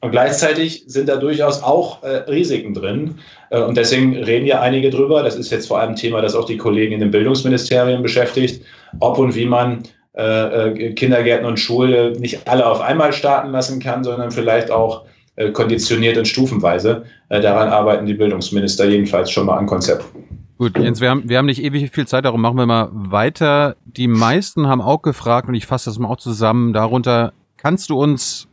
Und 0.00 0.12
gleichzeitig 0.12 0.84
sind 0.86 1.08
da 1.08 1.16
durchaus 1.16 1.60
auch 1.60 2.04
äh, 2.04 2.18
Risiken 2.30 2.72
drin. 2.72 3.16
Äh, 3.50 3.60
und 3.60 3.76
deswegen 3.76 4.14
reden 4.22 4.46
ja 4.46 4.60
einige 4.60 4.90
drüber. 4.90 5.24
Das 5.24 5.34
ist 5.34 5.50
jetzt 5.50 5.66
vor 5.66 5.80
allem 5.80 5.96
Thema, 5.96 6.20
das 6.20 6.36
auch 6.36 6.46
die 6.46 6.58
Kollegen 6.58 6.92
in 6.94 7.00
den 7.00 7.10
Bildungsministerien 7.10 8.02
beschäftigt, 8.02 8.64
ob 9.00 9.18
und 9.18 9.34
wie 9.34 9.46
man 9.46 9.82
Kindergärten 10.14 11.46
und 11.46 11.58
Schule 11.58 12.12
nicht 12.18 12.48
alle 12.48 12.66
auf 12.66 12.80
einmal 12.80 13.12
starten 13.12 13.50
lassen 13.50 13.80
kann, 13.80 14.04
sondern 14.04 14.30
vielleicht 14.30 14.70
auch 14.70 15.04
äh, 15.36 15.50
konditioniert 15.50 16.16
und 16.16 16.28
stufenweise. 16.28 17.04
Äh, 17.28 17.40
daran 17.40 17.68
arbeiten 17.68 18.06
die 18.06 18.14
Bildungsminister 18.14 18.88
jedenfalls 18.88 19.32
schon 19.32 19.46
mal 19.46 19.58
an 19.58 19.66
Konzepten. 19.66 20.44
Gut, 20.58 20.78
Jens, 20.78 21.00
wir 21.00 21.10
haben, 21.10 21.28
wir 21.28 21.38
haben 21.38 21.46
nicht 21.46 21.60
ewig 21.60 21.90
viel 21.90 22.06
Zeit, 22.06 22.24
darum 22.24 22.40
machen 22.40 22.56
wir 22.56 22.66
mal 22.66 22.88
weiter. 22.92 23.74
Die 23.84 24.06
meisten 24.06 24.68
haben 24.68 24.80
auch 24.80 25.02
gefragt, 25.02 25.48
und 25.48 25.54
ich 25.54 25.66
fasse 25.66 25.90
das 25.90 25.98
mal 25.98 26.06
auch 26.08 26.18
zusammen, 26.18 26.72
darunter, 26.72 27.32
kannst 27.56 27.90
du 27.90 28.00
uns 28.00 28.46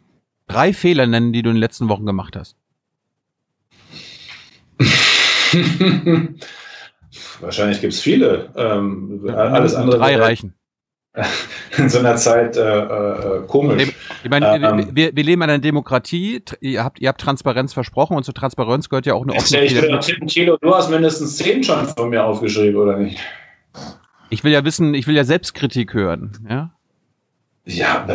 drei 0.47 0.73
Fehler 0.73 1.05
nennen, 1.05 1.31
die 1.31 1.43
du 1.43 1.51
in 1.51 1.55
den 1.57 1.61
letzten 1.61 1.87
Wochen 1.89 2.07
gemacht 2.07 2.35
hast? 2.35 2.55
Wahrscheinlich 7.41 7.81
gibt 7.81 7.93
es 7.93 8.01
viele. 8.01 8.49
Ähm, 8.55 9.29
alles 9.35 9.75
andere. 9.75 9.99
Drei 9.99 10.15
reichen. 10.15 10.55
in 11.77 11.89
so 11.89 11.99
einer 11.99 12.15
Zeit 12.15 12.55
äh, 12.55 12.61
äh, 12.61 13.45
komisch. 13.47 13.93
Ich 14.23 14.29
meine, 14.29 14.55
ähm, 14.55 14.89
wir, 14.93 15.13
wir 15.15 15.23
leben 15.23 15.41
in 15.41 15.49
einer 15.49 15.59
Demokratie. 15.59 16.41
Ihr 16.61 16.83
habt, 16.83 17.01
ihr 17.01 17.09
habt 17.09 17.19
Transparenz 17.19 17.73
versprochen 17.73 18.15
und 18.15 18.23
zur 18.23 18.33
Transparenz 18.33 18.87
gehört 18.87 19.05
ja 19.05 19.13
auch 19.13 19.23
eine 19.23 19.33
offene. 19.33 19.65
Ich 19.65 20.19
bin 20.19 20.27
Thilo, 20.27 20.57
du 20.61 20.73
hast 20.73 20.89
mindestens 20.89 21.35
zehn 21.35 21.63
schon 21.63 21.85
von 21.87 22.09
mir 22.09 22.23
aufgeschrieben, 22.23 22.79
oder 22.79 22.97
nicht? 22.97 23.19
Ich 24.29 24.43
will 24.45 24.53
ja 24.53 24.63
wissen, 24.63 24.93
ich 24.93 25.07
will 25.07 25.15
ja 25.15 25.25
Selbstkritik 25.25 25.93
hören, 25.93 26.47
ja? 26.49 26.71
Ja, 27.65 28.07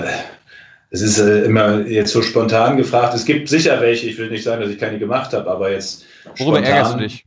es 0.91 1.03
ist 1.03 1.19
äh, 1.19 1.45
immer 1.45 1.87
jetzt 1.87 2.13
so 2.13 2.23
spontan 2.23 2.79
gefragt. 2.79 3.15
Es 3.15 3.27
gibt 3.27 3.49
sicher 3.49 3.81
welche, 3.81 4.09
ich 4.09 4.17
will 4.17 4.31
nicht 4.31 4.43
sagen, 4.43 4.63
dass 4.63 4.71
ich 4.71 4.79
keine 4.79 4.99
gemacht 4.99 5.33
habe, 5.35 5.51
aber 5.51 5.71
jetzt. 5.71 6.07
Worüber 6.39 6.59
spontan, 6.59 6.65
ärgerst 6.65 6.95
du 6.95 6.99
dich? 6.99 7.27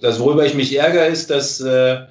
Das, 0.00 0.18
worüber 0.18 0.46
ich 0.46 0.54
mich 0.54 0.74
ärgere, 0.76 1.06
ist, 1.06 1.30
dass, 1.30 1.60
äh, 1.60 2.06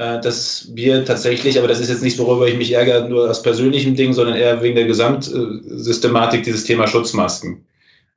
dass 0.00 0.68
wir 0.72 1.04
tatsächlich, 1.04 1.58
aber 1.58 1.68
das 1.68 1.80
ist 1.80 1.90
jetzt 1.90 2.02
nicht, 2.02 2.18
worüber 2.18 2.48
ich 2.48 2.56
mich 2.56 2.72
ärgere, 2.72 3.06
nur 3.08 3.28
aus 3.28 3.42
persönlichem 3.42 3.94
Ding, 3.94 4.12
sondern 4.12 4.36
eher 4.36 4.62
wegen 4.62 4.74
der 4.74 4.86
Gesamtsystematik 4.86 6.42
dieses 6.42 6.64
Thema 6.64 6.86
Schutzmasken. 6.86 7.64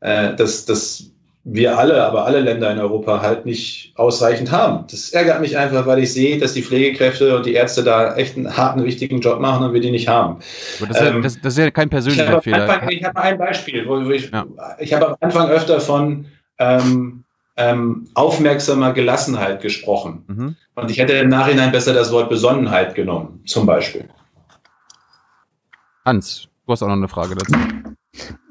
Äh, 0.03 0.35
dass, 0.35 0.65
dass 0.65 1.05
wir 1.45 1.77
alle, 1.77 2.03
aber 2.03 2.25
alle 2.25 2.39
Länder 2.39 2.71
in 2.71 2.79
Europa 2.79 3.21
halt 3.21 3.45
nicht 3.45 3.93
ausreichend 3.95 4.51
haben. 4.51 4.85
Das 4.89 5.11
ärgert 5.11 5.41
mich 5.41 5.57
einfach, 5.57 5.85
weil 5.85 5.99
ich 5.99 6.13
sehe, 6.13 6.37
dass 6.37 6.53
die 6.53 6.61
Pflegekräfte 6.61 7.35
und 7.35 7.45
die 7.45 7.53
Ärzte 7.53 7.83
da 7.83 8.15
echt 8.15 8.37
einen 8.37 8.55
harten, 8.55 8.83
wichtigen 8.83 9.19
Job 9.19 9.39
machen 9.39 9.65
und 9.65 9.73
wir 9.73 9.81
die 9.81 9.91
nicht 9.91 10.07
haben. 10.07 10.39
Das 10.79 10.89
ist, 10.89 11.01
ähm, 11.01 11.15
ja, 11.15 11.21
das, 11.21 11.41
das 11.41 11.53
ist 11.53 11.59
ja 11.59 11.71
kein 11.71 11.89
persönlicher 11.89 12.37
ich 12.37 12.43
Fehler. 12.43 12.69
Anfang, 12.69 12.89
ich 12.89 13.03
habe 13.03 13.21
ein 13.21 13.37
Beispiel, 13.37 13.85
wo 13.87 13.99
ich, 14.09 14.31
ja. 14.31 14.45
ich 14.79 14.93
habe 14.93 15.07
am 15.09 15.15
Anfang 15.19 15.49
öfter 15.49 15.79
von 15.81 16.25
ähm, 16.59 17.23
ähm, 17.55 18.07
aufmerksamer 18.13 18.93
Gelassenheit 18.93 19.61
gesprochen. 19.61 20.23
Mhm. 20.27 20.55
Und 20.75 20.91
ich 20.91 20.97
hätte 20.97 21.13
im 21.13 21.29
Nachhinein 21.29 21.71
besser 21.71 21.93
das 21.93 22.11
Wort 22.11 22.29
Besonnenheit 22.29 22.95
genommen, 22.95 23.41
zum 23.45 23.65
Beispiel. 23.65 24.09
Hans, 26.05 26.47
du 26.65 26.71
hast 26.71 26.81
auch 26.83 26.87
noch 26.87 26.93
eine 26.93 27.07
Frage 27.07 27.35
dazu. 27.35 27.53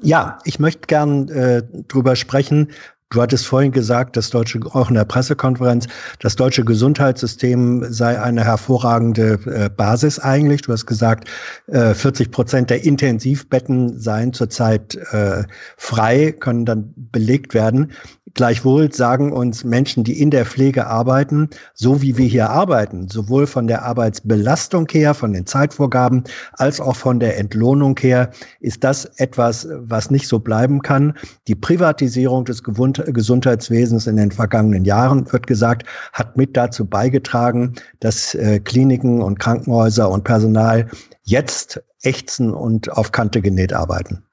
Ja, 0.01 0.39
ich 0.43 0.59
möchte 0.59 0.87
gern 0.87 1.29
äh, 1.29 1.63
drüber 1.87 2.15
sprechen. 2.15 2.69
Du 3.13 3.21
hattest 3.21 3.45
vorhin 3.45 3.71
gesagt, 3.71 4.17
das 4.17 4.31
deutsche, 4.31 4.59
auch 4.71 4.89
in 4.89 4.95
der 4.95 5.05
Pressekonferenz, 5.05 5.85
das 6.19 6.35
deutsche 6.35 6.65
Gesundheitssystem 6.65 7.85
sei 7.93 8.19
eine 8.19 8.43
hervorragende 8.43 9.39
äh, 9.45 9.69
Basis 9.69 10.17
eigentlich. 10.17 10.63
Du 10.63 10.73
hast 10.73 10.87
gesagt, 10.87 11.29
äh, 11.67 11.93
40 11.93 12.31
Prozent 12.31 12.71
der 12.71 12.83
Intensivbetten 12.83 13.99
seien 13.99 14.33
zurzeit 14.33 14.95
äh, 15.11 15.43
frei, 15.77 16.31
können 16.31 16.65
dann 16.65 16.91
belegt 16.95 17.53
werden. 17.53 17.91
Gleichwohl 18.35 18.91
sagen 18.91 19.31
uns 19.31 19.63
Menschen, 19.63 20.03
die 20.03 20.19
in 20.19 20.31
der 20.31 20.45
Pflege 20.45 20.87
arbeiten, 20.87 21.49
so 21.75 22.01
wie 22.01 22.17
wir 22.17 22.25
hier 22.25 22.49
arbeiten, 22.49 23.07
sowohl 23.07 23.45
von 23.45 23.67
der 23.67 23.83
Arbeitsbelastung 23.83 24.87
her, 24.89 25.13
von 25.13 25.33
den 25.33 25.45
Zeitvorgaben, 25.45 26.23
als 26.53 26.81
auch 26.81 26.95
von 26.95 27.19
der 27.19 27.37
Entlohnung 27.37 27.95
her, 27.99 28.31
ist 28.59 28.83
das 28.83 29.05
etwas, 29.17 29.67
was 29.71 30.09
nicht 30.09 30.27
so 30.27 30.39
bleiben 30.39 30.81
kann. 30.81 31.13
Die 31.47 31.53
Privatisierung 31.53 32.45
des 32.45 32.63
Gesundheitswesens 32.63 34.07
in 34.07 34.17
den 34.17 34.31
vergangenen 34.31 34.83
Jahren, 34.83 35.31
wird 35.31 35.45
gesagt, 35.45 35.85
hat 36.11 36.35
mit 36.35 36.57
dazu 36.57 36.85
beigetragen, 36.85 37.73
dass 37.99 38.33
äh, 38.33 38.59
Kliniken 38.59 39.21
und 39.21 39.39
Krankenhäuser 39.39 40.09
und 40.09 40.23
Personal 40.23 40.89
jetzt 41.21 41.83
ächzen 42.01 42.51
und 42.51 42.91
auf 42.91 43.11
Kante 43.11 43.41
genäht 43.41 43.73
arbeiten. 43.73 44.23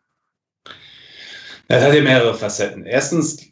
Das 1.69 1.85
hat 1.85 1.95
ja 1.95 2.03
mehrere 2.03 2.35
Facetten. 2.35 2.85
Erstens 2.85 3.50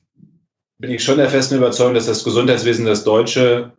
bin 0.78 0.92
ich 0.92 1.02
schon 1.02 1.18
der 1.18 1.28
festen 1.28 1.56
Überzeugung, 1.56 1.94
dass 1.94 2.06
das 2.06 2.24
Gesundheitswesen, 2.24 2.86
das 2.86 3.04
deutsche, 3.04 3.72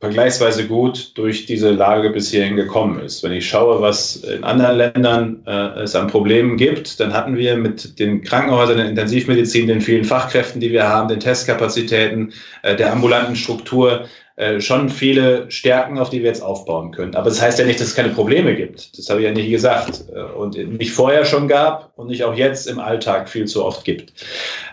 vergleichsweise 0.00 0.66
gut 0.66 1.16
durch 1.18 1.44
diese 1.44 1.72
Lage 1.72 2.08
bis 2.10 2.30
hierhin 2.30 2.56
gekommen 2.56 3.00
ist. 3.00 3.22
Wenn 3.22 3.32
ich 3.32 3.46
schaue, 3.46 3.82
was 3.82 4.16
in 4.16 4.44
anderen 4.44 4.78
Ländern 4.78 5.42
äh, 5.46 5.80
es 5.80 5.94
an 5.94 6.06
Problemen 6.06 6.56
gibt, 6.56 7.00
dann 7.00 7.12
hatten 7.12 7.36
wir 7.36 7.56
mit 7.56 7.98
den 7.98 8.22
Krankenhäusern, 8.22 8.78
der 8.78 8.88
Intensivmedizin, 8.88 9.66
den 9.66 9.82
vielen 9.82 10.04
Fachkräften, 10.04 10.60
die 10.60 10.72
wir 10.72 10.88
haben, 10.88 11.08
den 11.08 11.20
Testkapazitäten, 11.20 12.32
äh, 12.62 12.76
der 12.76 12.92
ambulanten 12.92 13.36
Struktur 13.36 14.06
äh, 14.40 14.58
schon 14.58 14.88
viele 14.88 15.50
Stärken, 15.50 15.98
auf 15.98 16.08
die 16.08 16.20
wir 16.20 16.28
jetzt 16.28 16.42
aufbauen 16.42 16.92
können. 16.92 17.14
Aber 17.14 17.28
das 17.28 17.42
heißt 17.42 17.58
ja 17.58 17.66
nicht, 17.66 17.78
dass 17.78 17.88
es 17.88 17.94
keine 17.94 18.08
Probleme 18.08 18.56
gibt. 18.56 18.96
Das 18.96 19.10
habe 19.10 19.20
ich 19.20 19.26
ja 19.26 19.32
nicht 19.32 19.50
gesagt. 19.50 20.04
Äh, 20.14 20.22
und 20.34 20.56
nicht 20.78 20.92
vorher 20.92 21.26
schon 21.26 21.46
gab 21.46 21.92
und 21.96 22.08
nicht 22.08 22.24
auch 22.24 22.34
jetzt 22.34 22.66
im 22.66 22.78
Alltag 22.78 23.28
viel 23.28 23.44
zu 23.44 23.62
oft 23.62 23.84
gibt. 23.84 24.14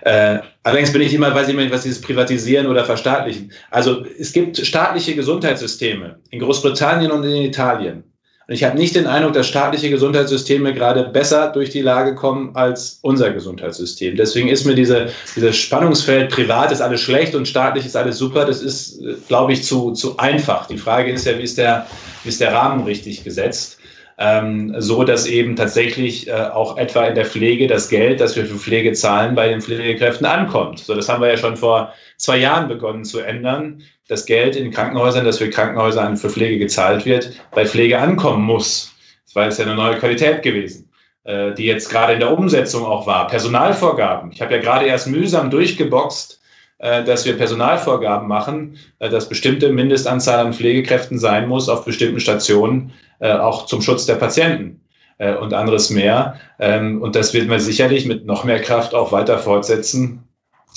Äh, 0.04 0.40
allerdings 0.64 0.94
bin 0.94 1.02
ich 1.02 1.14
immer, 1.14 1.36
weiß 1.36 1.50
ich 1.50 1.56
nicht, 1.56 1.70
was 1.70 1.84
dieses 1.84 2.00
Privatisieren 2.00 2.68
oder 2.68 2.86
Verstaatlichen. 2.86 3.52
Also 3.70 4.06
es 4.18 4.32
gibt 4.32 4.56
staatliche 4.56 5.16
Gesundheitssysteme 5.16 6.18
in 6.30 6.40
Großbritannien 6.40 7.12
und 7.12 7.26
in 7.26 7.42
Italien. 7.42 8.06
Ich 8.50 8.64
habe 8.64 8.78
nicht 8.78 8.96
den 8.96 9.08
Eindruck, 9.08 9.34
dass 9.34 9.48
staatliche 9.48 9.90
Gesundheitssysteme 9.90 10.74
gerade 10.74 11.04
besser 11.04 11.52
durch 11.52 11.70
die 11.70 11.82
Lage 11.82 12.16
kommen 12.16 12.56
als 12.56 13.00
unser 13.02 13.32
Gesundheitssystem. 13.32 14.16
Deswegen 14.16 14.48
ist 14.48 14.64
mir 14.64 14.74
diese, 14.74 15.10
dieses 15.36 15.58
Spannungsfeld, 15.58 16.32
privat 16.32 16.72
ist 16.72 16.80
alles 16.80 17.02
schlecht 17.02 17.36
und 17.36 17.46
staatlich 17.46 17.86
ist 17.86 17.98
alles 17.98 18.18
super, 18.18 18.46
das 18.46 18.62
ist, 18.62 19.02
glaube 19.28 19.52
ich, 19.52 19.64
zu, 19.64 19.92
zu 19.92 20.16
einfach. 20.16 20.66
Die 20.68 20.78
Frage 20.78 21.12
ist 21.12 21.26
ja, 21.26 21.38
wie 21.38 21.44
ist 21.44 21.58
der, 21.58 21.88
wie 22.24 22.30
ist 22.30 22.40
der 22.40 22.54
Rahmen 22.54 22.86
richtig 22.86 23.26
gesetzt? 23.26 23.80
Ähm, 24.18 24.74
so 24.80 25.04
dass 25.04 25.28
eben 25.28 25.58
tatsächlich 25.58 26.28
äh, 26.28 26.32
auch 26.32 26.78
etwa 26.78 27.06
in 27.06 27.16
der 27.16 27.26
Pflege 27.26 27.68
das 27.68 27.90
Geld, 27.90 28.22
das 28.22 28.36
wir 28.36 28.46
für 28.46 28.56
Pflege 28.56 28.94
zahlen, 28.94 29.36
bei 29.36 29.50
den 29.50 29.62
Pflegekräften 29.62 30.26
ankommt. 30.26 30.80
So, 30.80 30.96
das 30.96 31.08
haben 31.10 31.22
wir 31.22 31.30
ja 31.30 31.38
schon 31.38 31.58
vor 31.58 31.94
zwei 32.16 32.38
Jahren 32.38 32.68
begonnen 32.68 33.04
zu 33.04 33.20
ändern 33.20 33.84
das 34.08 34.26
Geld 34.26 34.56
in 34.56 34.72
Krankenhäusern, 34.72 35.26
das 35.26 35.38
für 35.38 35.50
Krankenhäuser 35.50 36.16
für 36.16 36.30
Pflege 36.30 36.58
gezahlt 36.58 37.06
wird, 37.06 37.32
bei 37.52 37.66
Pflege 37.66 38.00
ankommen 38.00 38.44
muss. 38.44 38.94
Das 39.26 39.36
war 39.36 39.46
jetzt 39.46 39.60
ja 39.60 39.66
eine 39.66 39.76
neue 39.76 39.98
Qualität 39.98 40.42
gewesen, 40.42 40.90
äh, 41.26 41.54
die 41.54 41.66
jetzt 41.66 41.90
gerade 41.90 42.14
in 42.14 42.20
der 42.20 42.38
Umsetzung 42.38 42.86
auch 42.86 43.06
war. 43.06 43.28
Personalvorgaben. 43.28 44.32
Ich 44.32 44.42
habe 44.42 44.56
ja 44.56 44.62
gerade 44.62 44.86
erst 44.86 45.08
mühsam 45.08 45.50
durchgeboxt, 45.50 46.40
äh, 46.80 47.04
dass 47.04 47.26
wir 47.26 47.38
Personalvorgaben 47.38 48.28
machen, 48.28 48.78
äh, 49.00 49.10
dass 49.10 49.28
bestimmte 49.28 49.70
Mindestanzahl 49.70 50.40
an 50.40 50.54
Pflegekräften 50.54 51.20
sein 51.20 51.48
muss 51.48 51.70
auf 51.70 51.86
bestimmten 51.86 52.20
Stationen, 52.20 52.94
auch 53.20 53.66
zum 53.66 53.82
Schutz 53.82 54.06
der 54.06 54.14
Patienten 54.14 54.80
und 55.18 55.52
anderes 55.52 55.90
mehr. 55.90 56.36
Ähm, 56.60 57.02
und 57.02 57.16
das 57.16 57.34
wird 57.34 57.48
man 57.48 57.60
sicherlich 57.60 58.06
mit 58.06 58.28
noch 58.28 58.44
mehr 58.44 58.62
Kraft 58.62 58.94
auch 58.94 59.12
weiter 59.12 59.40
fortsetzen. 59.40 60.22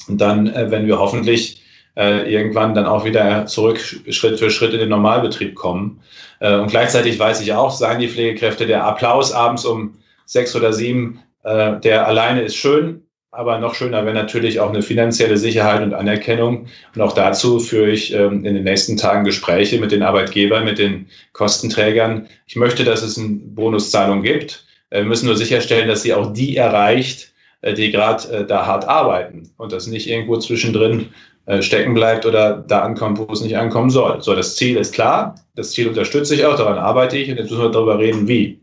Und 0.09 0.23
dann, 0.23 0.47
wenn 0.55 0.87
wir 0.87 0.99
hoffentlich 0.99 1.61
äh, 1.97 2.33
irgendwann 2.33 2.75
dann 2.75 2.87
auch 2.87 3.05
wieder 3.05 3.47
zurück 3.47 3.79
Schritt 3.79 4.39
für 4.39 4.51
Schritt 4.51 4.73
in 4.73 4.81
den 4.81 4.89
Normalbetrieb 4.89 5.55
kommen. 5.55 6.01
Äh, 6.41 6.57
und 6.57 6.71
gleichzeitig 6.71 7.19
weiß 7.19 7.41
ich 7.41 7.53
auch, 7.53 7.71
sagen 7.71 8.01
die 8.01 8.09
Pflegekräfte, 8.09 8.67
der 8.67 8.85
Applaus 8.85 9.33
abends 9.33 9.65
um 9.65 9.95
sechs 10.25 10.55
oder 10.55 10.73
sieben, 10.73 11.21
äh, 11.45 11.79
der 11.81 12.07
alleine 12.07 12.43
ist 12.43 12.57
schön, 12.57 13.03
aber 13.33 13.59
noch 13.59 13.75
schöner 13.75 14.05
wäre 14.05 14.15
natürlich 14.15 14.59
auch 14.61 14.71
eine 14.71 14.83
finanzielle 14.83 15.37
Sicherheit 15.37 15.83
und 15.83 15.95
Anerkennung. 15.95 16.67
Und 16.95 17.03
auch 17.03 17.13
dazu 17.13 17.61
führe 17.61 17.91
ich 17.91 18.13
ähm, 18.13 18.45
in 18.45 18.55
den 18.55 18.65
nächsten 18.65 18.97
Tagen 18.97 19.25
Gespräche 19.25 19.81
mit 19.81 19.93
den 19.93 20.03
Arbeitgebern, 20.03 20.65
mit 20.65 20.79
den 20.79 21.07
Kostenträgern. 21.33 22.29
Ich 22.47 22.57
möchte, 22.57 22.85
dass 22.85 23.03
es 23.03 23.19
eine 23.19 23.29
Bonuszahlung 23.29 24.23
gibt. 24.23 24.65
Wir 24.91 25.05
müssen 25.05 25.27
nur 25.27 25.37
sicherstellen, 25.37 25.87
dass 25.87 26.03
sie 26.03 26.15
auch 26.15 26.33
die 26.33 26.57
erreicht, 26.57 27.33
die 27.63 27.93
gerade 27.93 28.47
da 28.47 28.67
hart 28.67 28.89
arbeiten 28.89 29.51
und 29.57 29.71
das 29.71 29.87
nicht 29.87 30.09
irgendwo 30.09 30.39
zwischendrin 30.39 31.01
äh, 31.01 31.05
stecken 31.61 31.95
bleibt 31.95 32.27
oder 32.27 32.65
da 32.69 32.81
ankommt, 32.83 33.19
wo 33.19 33.33
es 33.33 33.41
nicht 33.41 33.57
ankommen 33.57 33.91
soll. 33.91 34.23
So, 34.23 34.35
das 34.35 34.57
Ziel 34.57 34.77
ist 34.77 34.95
klar, 34.95 35.35
das 35.57 35.73
Ziel 35.73 35.89
unterstütze 35.89 36.35
ich 36.35 36.45
auch, 36.45 36.57
daran 36.57 36.79
arbeite 36.79 37.17
ich 37.19 37.31
und 37.31 37.37
jetzt 37.39 37.51
müssen 37.51 37.63
wir 37.63 37.71
darüber 37.71 37.99
reden, 37.99 38.29
wie. 38.29 38.61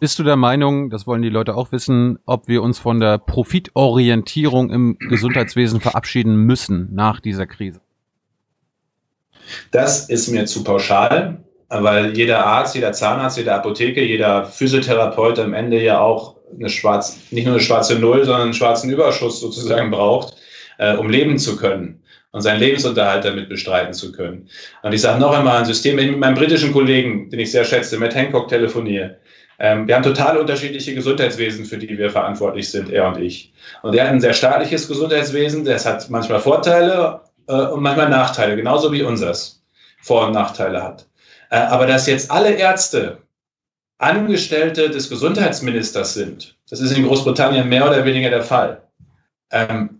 Bist 0.00 0.18
du 0.18 0.22
der 0.22 0.36
Meinung, 0.36 0.90
das 0.90 1.06
wollen 1.06 1.22
die 1.22 1.30
Leute 1.30 1.54
auch 1.54 1.72
wissen, 1.72 2.18
ob 2.26 2.46
wir 2.46 2.62
uns 2.62 2.78
von 2.78 3.00
der 3.00 3.16
Profitorientierung 3.18 4.70
im 4.70 4.98
Gesundheitswesen 4.98 5.80
verabschieden 5.80 6.36
müssen 6.36 6.90
nach 6.92 7.20
dieser 7.20 7.46
Krise? 7.46 7.80
Das 9.70 10.08
ist 10.08 10.28
mir 10.28 10.44
zu 10.46 10.62
pauschal, 10.64 11.42
weil 11.68 12.16
jeder 12.16 12.44
Arzt, 12.44 12.74
jeder 12.74 12.92
Zahnarzt, 12.92 13.38
jede 13.38 13.54
Apotheke, 13.54 14.04
jeder 14.04 14.44
Physiotherapeut 14.44 15.38
am 15.38 15.54
Ende 15.54 15.82
ja 15.82 16.00
auch 16.00 16.36
eine 16.54 16.68
schwarze, 16.68 17.18
nicht 17.30 17.44
nur 17.44 17.54
eine 17.54 17.62
schwarze 17.62 17.98
Null, 17.98 18.24
sondern 18.24 18.42
einen 18.42 18.54
schwarzen 18.54 18.90
Überschuss 18.90 19.40
sozusagen 19.40 19.90
braucht 19.90 20.34
äh, 20.78 20.94
um 20.96 21.08
leben 21.08 21.38
zu 21.38 21.56
können 21.56 22.02
und 22.32 22.42
seinen 22.42 22.60
Lebensunterhalt 22.60 23.24
damit 23.24 23.48
bestreiten 23.48 23.92
zu 23.92 24.12
können. 24.12 24.48
Und 24.82 24.92
ich 24.92 25.00
sage 25.00 25.20
noch 25.20 25.36
einmal, 25.36 25.58
ein 25.58 25.64
System, 25.64 25.96
wenn 25.96 26.06
ich 26.06 26.10
mit 26.10 26.20
meinem 26.20 26.34
britischen 26.34 26.72
Kollegen, 26.72 27.30
den 27.30 27.40
ich 27.40 27.52
sehr 27.52 27.64
schätze, 27.64 27.98
Matt 27.98 28.14
Hancock 28.14 28.48
telefoniere, 28.48 29.18
ähm, 29.58 29.86
wir 29.86 29.94
haben 29.94 30.02
total 30.02 30.38
unterschiedliche 30.38 30.94
Gesundheitswesen, 30.94 31.64
für 31.64 31.78
die 31.78 31.96
wir 31.96 32.10
verantwortlich 32.10 32.70
sind, 32.70 32.90
er 32.90 33.06
und 33.08 33.18
ich. 33.18 33.52
Und 33.82 33.94
er 33.94 34.04
hat 34.04 34.10
ein 34.10 34.20
sehr 34.20 34.32
staatliches 34.32 34.88
Gesundheitswesen, 34.88 35.64
das 35.64 35.86
hat 35.86 36.10
manchmal 36.10 36.40
Vorteile 36.40 37.20
äh, 37.46 37.52
und 37.52 37.82
manchmal 37.82 38.08
Nachteile, 38.08 38.56
genauso 38.56 38.92
wie 38.92 39.02
unseres 39.02 39.62
Vor- 40.02 40.26
und 40.26 40.32
Nachteile 40.32 40.82
hat. 40.82 41.06
Äh, 41.50 41.56
aber 41.56 41.86
dass 41.86 42.06
jetzt 42.06 42.30
alle 42.30 42.52
Ärzte 42.54 43.18
Angestellte 43.98 44.90
des 44.90 45.08
Gesundheitsministers 45.08 46.14
sind, 46.14 46.56
das 46.68 46.80
ist 46.80 46.96
in 46.96 47.06
Großbritannien 47.06 47.68
mehr 47.68 47.86
oder 47.86 48.04
weniger 48.04 48.30
der 48.30 48.42
Fall. 48.42 48.82
Ähm, 49.52 49.93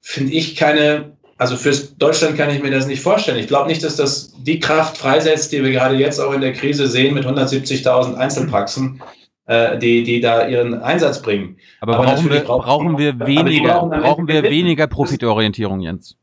finde 0.00 0.32
ich 0.32 0.56
keine 0.56 1.12
Also 1.38 1.56
für 1.56 1.72
Deutschland 1.98 2.36
kann 2.36 2.50
ich 2.50 2.62
mir 2.62 2.70
das 2.70 2.86
nicht 2.86 3.00
vorstellen. 3.00 3.38
Ich 3.38 3.46
glaube 3.46 3.68
nicht, 3.68 3.82
dass 3.82 3.96
das 3.96 4.34
die 4.42 4.60
Kraft 4.60 4.98
freisetzt, 4.98 5.52
die 5.52 5.62
wir 5.62 5.70
gerade 5.70 5.96
jetzt 5.96 6.18
auch 6.18 6.32
in 6.32 6.40
der 6.40 6.52
Krise 6.52 6.86
sehen 6.86 7.14
mit 7.14 7.24
170.000 7.24 8.14
Einzelpraxen, 8.14 9.02
äh, 9.46 9.78
die, 9.78 10.02
die 10.02 10.20
da 10.20 10.46
ihren 10.46 10.74
Einsatz 10.82 11.22
bringen. 11.22 11.56
Aber, 11.80 11.96
aber 11.96 12.04
brauchen, 12.04 12.30
wir, 12.30 12.40
brauchen 12.40 12.98
wir 12.98 13.18
weniger, 13.20 13.74
brauchen, 13.74 14.00
brauchen 14.00 14.28
wir 14.28 14.42
weniger 14.42 14.86
Profitorientierung, 14.86 15.80
Jens? 15.80 16.16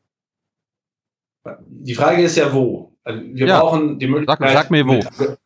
Die 1.67 1.95
Frage 1.95 2.21
ist 2.21 2.35
ja 2.37 2.53
wo. 2.53 2.93
Also 3.03 3.21
wir 3.23 3.47
ja. 3.47 3.59
brauchen 3.59 3.99
die 3.99 4.07
Möglichkeit. 4.07 4.49
Sag, 4.49 4.63
sag 4.63 4.71
mir 4.71 4.85
wo. 4.85 4.93
Mit, 4.93 5.37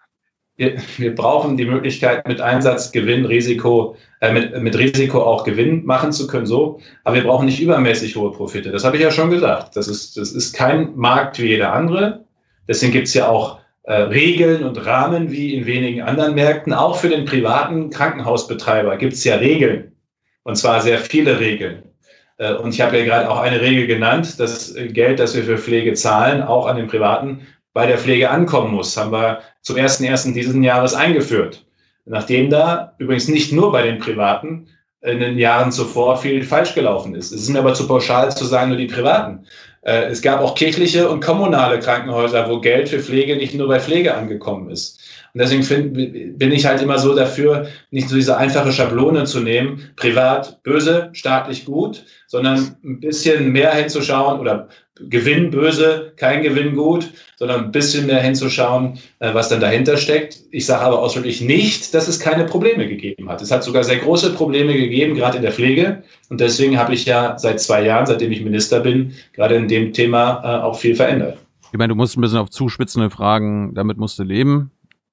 wir, 0.57 0.75
wir, 0.97 1.15
brauchen 1.15 1.57
die 1.57 1.65
Möglichkeit, 1.65 2.27
mit 2.27 2.41
Einsatz, 2.41 2.91
Gewinn, 2.91 3.25
Risiko, 3.25 3.95
äh, 4.19 4.31
mit, 4.31 4.61
mit 4.61 4.77
Risiko 4.77 5.23
auch 5.23 5.43
Gewinn 5.43 5.85
machen 5.85 6.11
zu 6.11 6.27
können, 6.27 6.45
so. 6.45 6.79
Aber 7.03 7.15
wir 7.15 7.23
brauchen 7.23 7.45
nicht 7.45 7.61
übermäßig 7.61 8.15
hohe 8.15 8.31
Profite. 8.31 8.71
Das 8.71 8.83
habe 8.83 8.97
ich 8.97 9.03
ja 9.03 9.11
schon 9.11 9.29
gesagt. 9.29 9.75
Das 9.75 9.87
ist, 9.87 10.17
das 10.17 10.31
ist 10.31 10.53
kein 10.53 10.95
Markt 10.95 11.39
wie 11.39 11.47
jeder 11.47 11.73
andere. 11.73 12.25
Deswegen 12.67 12.91
gibt 12.91 13.07
es 13.07 13.13
ja 13.13 13.27
auch 13.27 13.59
äh, 13.83 13.93
Regeln 13.93 14.63
und 14.63 14.85
Rahmen 14.85 15.31
wie 15.31 15.55
in 15.55 15.65
wenigen 15.65 16.01
anderen 16.01 16.35
Märkten. 16.35 16.73
Auch 16.73 16.97
für 16.97 17.09
den 17.09 17.25
privaten 17.25 17.89
Krankenhausbetreiber 17.89 18.97
gibt 18.97 19.13
es 19.13 19.23
ja 19.23 19.35
Regeln. 19.35 19.93
Und 20.43 20.55
zwar 20.55 20.81
sehr 20.81 20.99
viele 20.99 21.39
Regeln. 21.39 21.83
Äh, 22.37 22.53
und 22.53 22.73
ich 22.73 22.81
habe 22.81 22.97
ja 22.97 23.05
gerade 23.05 23.29
auch 23.29 23.39
eine 23.39 23.61
Regel 23.61 23.87
genannt, 23.87 24.39
das 24.39 24.75
Geld, 24.75 25.19
das 25.19 25.35
wir 25.35 25.43
für 25.43 25.57
Pflege 25.57 25.93
zahlen, 25.93 26.41
auch 26.41 26.67
an 26.67 26.77
den 26.77 26.87
Privaten, 26.87 27.47
bei 27.73 27.85
der 27.85 27.97
Pflege 27.97 28.29
ankommen 28.29 28.73
muss, 28.73 28.97
haben 28.97 29.11
wir 29.11 29.39
zum 29.61 29.77
1.1. 29.77 30.33
dieses 30.33 30.55
Jahres 30.55 30.93
eingeführt. 30.93 31.65
Nachdem 32.05 32.49
da 32.49 32.95
übrigens 32.97 33.27
nicht 33.27 33.51
nur 33.53 33.71
bei 33.71 33.83
den 33.83 33.99
Privaten 33.99 34.67
in 35.01 35.19
den 35.19 35.37
Jahren 35.37 35.71
zuvor 35.71 36.17
viel 36.17 36.43
falsch 36.43 36.75
gelaufen 36.75 37.15
ist. 37.15 37.31
Es 37.31 37.43
ist 37.43 37.49
mir 37.49 37.59
aber 37.59 37.73
zu 37.73 37.87
pauschal 37.87 38.35
zu 38.35 38.45
sagen, 38.45 38.69
nur 38.69 38.77
die 38.77 38.87
Privaten. 38.87 39.45
Äh, 39.81 40.05
es 40.05 40.21
gab 40.21 40.41
auch 40.41 40.55
kirchliche 40.55 41.09
und 41.09 41.23
kommunale 41.23 41.79
Krankenhäuser, 41.79 42.47
wo 42.49 42.59
Geld 42.59 42.89
für 42.89 42.99
Pflege 42.99 43.35
nicht 43.35 43.55
nur 43.55 43.67
bei 43.67 43.79
Pflege 43.79 44.15
angekommen 44.15 44.69
ist. 44.69 44.99
Und 45.33 45.41
deswegen 45.41 45.63
find, 45.63 45.93
bin 46.37 46.51
ich 46.51 46.65
halt 46.65 46.81
immer 46.81 46.99
so 46.99 47.15
dafür, 47.15 47.67
nicht 47.89 48.09
so 48.09 48.15
diese 48.15 48.37
einfache 48.37 48.71
Schablone 48.71 49.23
zu 49.23 49.39
nehmen, 49.39 49.91
privat 49.95 50.61
böse, 50.63 51.09
staatlich 51.13 51.65
gut, 51.65 52.03
sondern 52.27 52.75
ein 52.83 52.99
bisschen 52.99 53.51
mehr 53.51 53.73
hinzuschauen 53.73 54.39
oder 54.39 54.67
Gewinn 55.09 55.51
böse, 55.51 56.13
kein 56.15 56.43
Gewinn 56.43 56.75
gut, 56.75 57.09
sondern 57.37 57.65
ein 57.65 57.71
bisschen 57.71 58.05
mehr 58.07 58.21
hinzuschauen, 58.21 58.99
äh, 59.19 59.33
was 59.33 59.49
dann 59.49 59.59
dahinter 59.59 59.97
steckt. 59.97 60.39
Ich 60.51 60.65
sage 60.65 60.83
aber 60.83 60.99
ausdrücklich 60.99 61.41
nicht, 61.41 61.93
dass 61.93 62.07
es 62.07 62.19
keine 62.19 62.45
Probleme 62.45 62.87
gegeben 62.87 63.29
hat. 63.29 63.41
Es 63.41 63.51
hat 63.51 63.63
sogar 63.63 63.83
sehr 63.83 63.97
große 63.97 64.33
Probleme 64.33 64.73
gegeben, 64.73 65.15
gerade 65.15 65.37
in 65.37 65.43
der 65.43 65.51
Pflege. 65.51 66.03
Und 66.29 66.39
deswegen 66.39 66.77
habe 66.77 66.93
ich 66.93 67.05
ja 67.05 67.37
seit 67.37 67.59
zwei 67.59 67.83
Jahren, 67.83 68.05
seitdem 68.05 68.31
ich 68.31 68.43
Minister 68.43 68.79
bin, 68.79 69.13
gerade 69.33 69.55
in 69.55 69.67
dem 69.67 69.93
Thema 69.93 70.41
äh, 70.43 70.63
auch 70.63 70.77
viel 70.77 70.95
verändert. 70.95 71.37
Ich 71.71 71.77
meine, 71.77 71.89
du 71.89 71.95
musst 71.95 72.17
ein 72.17 72.21
bisschen 72.21 72.39
auf 72.39 72.49
zuspitzende 72.49 73.09
Fragen, 73.09 73.73
damit 73.73 73.97
musst 73.97 74.19
du 74.19 74.23
leben. 74.23 74.71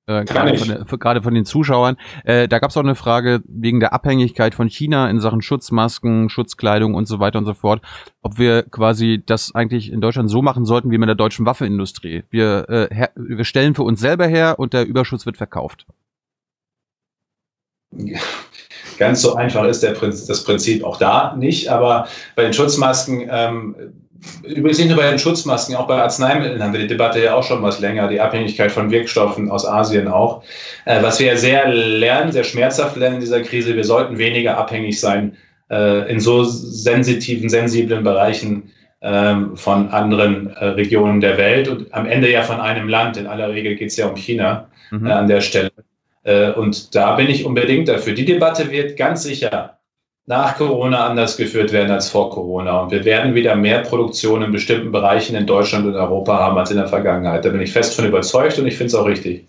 Äh, 0.08 0.24
gerade, 0.24 0.56
von, 0.56 0.98
gerade 0.98 1.22
von 1.22 1.34
den 1.34 1.44
Zuschauern. 1.44 1.98
Äh, 2.24 2.48
da 2.48 2.60
gab 2.60 2.70
es 2.70 2.76
auch 2.78 2.82
eine 2.82 2.94
Frage 2.94 3.42
wegen 3.46 3.78
der 3.78 3.92
Abhängigkeit 3.92 4.54
von 4.54 4.68
China 4.68 5.10
in 5.10 5.20
Sachen 5.20 5.42
Schutzmasken, 5.42 6.30
Schutzkleidung 6.30 6.94
und 6.94 7.06
so 7.06 7.20
weiter 7.20 7.38
und 7.38 7.44
so 7.44 7.52
fort. 7.52 7.82
Ob 8.22 8.38
wir 8.38 8.62
quasi 8.62 9.22
das 9.24 9.54
eigentlich 9.54 9.92
in 9.92 10.00
Deutschland 10.00 10.30
so 10.30 10.40
machen 10.40 10.64
sollten 10.64 10.90
wie 10.90 10.96
mit 10.96 11.08
der 11.08 11.14
deutschen 11.14 11.44
Waffenindustrie. 11.44 12.24
Wir, 12.30 12.68
äh, 12.70 12.94
her, 12.94 13.10
wir 13.16 13.44
stellen 13.44 13.74
für 13.74 13.82
uns 13.82 14.00
selber 14.00 14.26
her 14.26 14.58
und 14.58 14.72
der 14.72 14.86
Überschuss 14.86 15.26
wird 15.26 15.36
verkauft. 15.36 15.84
Ganz 18.98 19.20
so 19.20 19.34
einfach 19.34 19.64
ist 19.64 19.82
der, 19.82 19.92
das 19.92 20.44
Prinzip 20.44 20.84
auch 20.84 20.96
da 20.96 21.36
nicht, 21.36 21.68
aber 21.68 22.08
bei 22.34 22.44
den 22.44 22.54
Schutzmasken 22.54 23.28
ähm, 23.30 23.76
Übrigens 24.42 24.78
nicht 24.78 24.88
nur 24.88 24.96
bei 24.96 25.08
den 25.08 25.18
Schutzmasken, 25.18 25.76
auch 25.76 25.86
bei 25.86 26.02
Arzneimitteln 26.02 26.62
haben 26.62 26.72
wir 26.72 26.80
die 26.80 26.88
Debatte 26.88 27.22
ja 27.22 27.34
auch 27.34 27.44
schon 27.44 27.62
was 27.62 27.78
länger, 27.78 28.08
die 28.08 28.20
Abhängigkeit 28.20 28.72
von 28.72 28.90
Wirkstoffen 28.90 29.50
aus 29.50 29.64
Asien 29.64 30.08
auch. 30.08 30.42
Äh, 30.86 31.02
was 31.02 31.20
wir 31.20 31.28
ja 31.28 31.36
sehr 31.36 31.68
lernen, 31.68 32.32
sehr 32.32 32.44
schmerzhaft 32.44 32.96
lernen 32.96 33.16
in 33.16 33.20
dieser 33.20 33.42
Krise, 33.42 33.76
wir 33.76 33.84
sollten 33.84 34.18
weniger 34.18 34.58
abhängig 34.58 34.98
sein 35.00 35.36
äh, 35.70 36.10
in 36.10 36.18
so 36.18 36.42
sensitiven, 36.42 37.48
sensiblen 37.48 38.02
Bereichen 38.02 38.72
ähm, 39.02 39.56
von 39.56 39.88
anderen 39.90 40.50
äh, 40.50 40.64
Regionen 40.64 41.20
der 41.20 41.38
Welt 41.38 41.68
und 41.68 41.94
am 41.94 42.06
Ende 42.06 42.28
ja 42.30 42.42
von 42.42 42.60
einem 42.60 42.88
Land. 42.88 43.16
In 43.16 43.28
aller 43.28 43.50
Regel 43.50 43.76
geht 43.76 43.90
es 43.90 43.96
ja 43.96 44.08
um 44.08 44.16
China 44.16 44.68
mhm. 44.90 45.06
an 45.06 45.28
der 45.28 45.40
Stelle. 45.40 45.70
Und 46.56 46.94
da 46.94 47.14
bin 47.14 47.30
ich 47.30 47.46
unbedingt 47.46 47.88
dafür. 47.88 48.12
Die 48.12 48.26
Debatte 48.26 48.70
wird 48.70 48.98
ganz 48.98 49.22
sicher 49.22 49.77
nach 50.28 50.58
Corona 50.58 51.06
anders 51.06 51.38
geführt 51.38 51.72
werden 51.72 51.90
als 51.90 52.10
vor 52.10 52.28
Corona. 52.28 52.82
Und 52.82 52.90
wir 52.90 53.06
werden 53.06 53.34
wieder 53.34 53.56
mehr 53.56 53.80
Produktion 53.80 54.42
in 54.42 54.52
bestimmten 54.52 54.92
Bereichen 54.92 55.34
in 55.34 55.46
Deutschland 55.46 55.86
und 55.86 55.94
Europa 55.94 56.38
haben 56.38 56.58
als 56.58 56.70
in 56.70 56.76
der 56.76 56.86
Vergangenheit. 56.86 57.46
Da 57.46 57.48
bin 57.48 57.62
ich 57.62 57.72
fest 57.72 57.96
von 57.96 58.06
überzeugt 58.06 58.58
und 58.58 58.66
ich 58.66 58.76
finde 58.76 58.88
es 58.88 58.94
auch 58.94 59.06
richtig. 59.06 59.46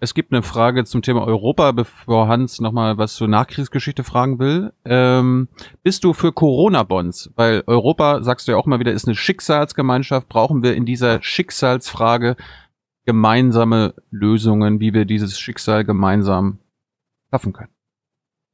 Es 0.00 0.14
gibt 0.14 0.32
eine 0.32 0.42
Frage 0.42 0.84
zum 0.84 1.02
Thema 1.02 1.24
Europa, 1.26 1.70
bevor 1.72 2.28
Hans 2.28 2.60
nochmal 2.60 2.96
was 2.96 3.14
zur 3.14 3.28
Nachkriegsgeschichte 3.28 4.04
fragen 4.04 4.38
will. 4.38 4.72
Ähm, 4.86 5.48
bist 5.82 6.02
du 6.02 6.14
für 6.14 6.32
Corona-Bonds? 6.32 7.32
Weil 7.36 7.62
Europa, 7.66 8.22
sagst 8.22 8.48
du 8.48 8.52
ja 8.52 8.58
auch 8.58 8.66
mal 8.66 8.80
wieder, 8.80 8.90
ist 8.90 9.06
eine 9.06 9.14
Schicksalsgemeinschaft. 9.14 10.30
Brauchen 10.30 10.62
wir 10.62 10.74
in 10.74 10.86
dieser 10.86 11.22
Schicksalsfrage 11.22 12.36
gemeinsame 13.04 13.94
Lösungen, 14.10 14.80
wie 14.80 14.94
wir 14.94 15.04
dieses 15.04 15.38
Schicksal 15.38 15.84
gemeinsam 15.84 16.58
schaffen 17.30 17.52
können? 17.52 17.70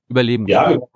Überleben 0.09 0.47
können? 0.47 0.81
Ja, 0.81 0.89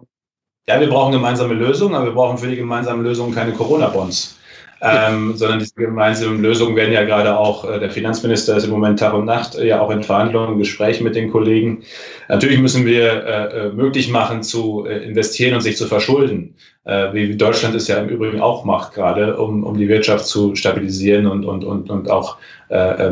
ja, 0.68 0.80
wir 0.80 0.88
brauchen 0.88 1.12
gemeinsame 1.12 1.54
Lösungen, 1.54 1.94
aber 1.94 2.06
wir 2.06 2.12
brauchen 2.12 2.38
für 2.38 2.48
die 2.48 2.56
gemeinsamen 2.56 3.02
Lösungen 3.02 3.34
keine 3.34 3.52
Corona-Bonds. 3.52 4.38
Ähm, 4.84 5.36
sondern 5.36 5.60
diese 5.60 5.76
gemeinsamen 5.76 6.42
Lösungen 6.42 6.74
werden 6.74 6.92
ja 6.92 7.04
gerade 7.04 7.38
auch, 7.38 7.64
äh, 7.70 7.78
der 7.78 7.90
Finanzminister 7.90 8.56
ist 8.56 8.64
im 8.64 8.70
Moment 8.70 8.98
Tag 8.98 9.14
und 9.14 9.26
Nacht 9.26 9.54
äh, 9.54 9.68
ja 9.68 9.80
auch 9.80 9.90
in 9.90 10.02
Verhandlungen, 10.02 10.58
Gesprächen 10.58 11.04
mit 11.04 11.14
den 11.14 11.30
Kollegen. 11.30 11.84
Natürlich 12.28 12.58
müssen 12.58 12.84
wir 12.84 13.24
äh, 13.24 13.66
äh 13.68 13.72
möglich 13.72 14.10
machen, 14.10 14.42
zu 14.42 14.84
äh, 14.84 15.04
investieren 15.04 15.54
und 15.54 15.60
sich 15.60 15.76
zu 15.76 15.86
verschulden, 15.86 16.56
äh, 16.84 17.12
wie 17.12 17.36
Deutschland 17.36 17.76
es 17.76 17.86
ja 17.86 17.98
im 17.98 18.08
Übrigen 18.08 18.40
auch 18.40 18.64
macht, 18.64 18.92
gerade 18.94 19.36
um, 19.36 19.62
um 19.62 19.76
die 19.78 19.88
Wirtschaft 19.88 20.26
zu 20.26 20.56
stabilisieren 20.56 21.28
und, 21.28 21.44
und, 21.44 21.64
und, 21.64 21.88
und 21.88 22.10
auch 22.10 22.38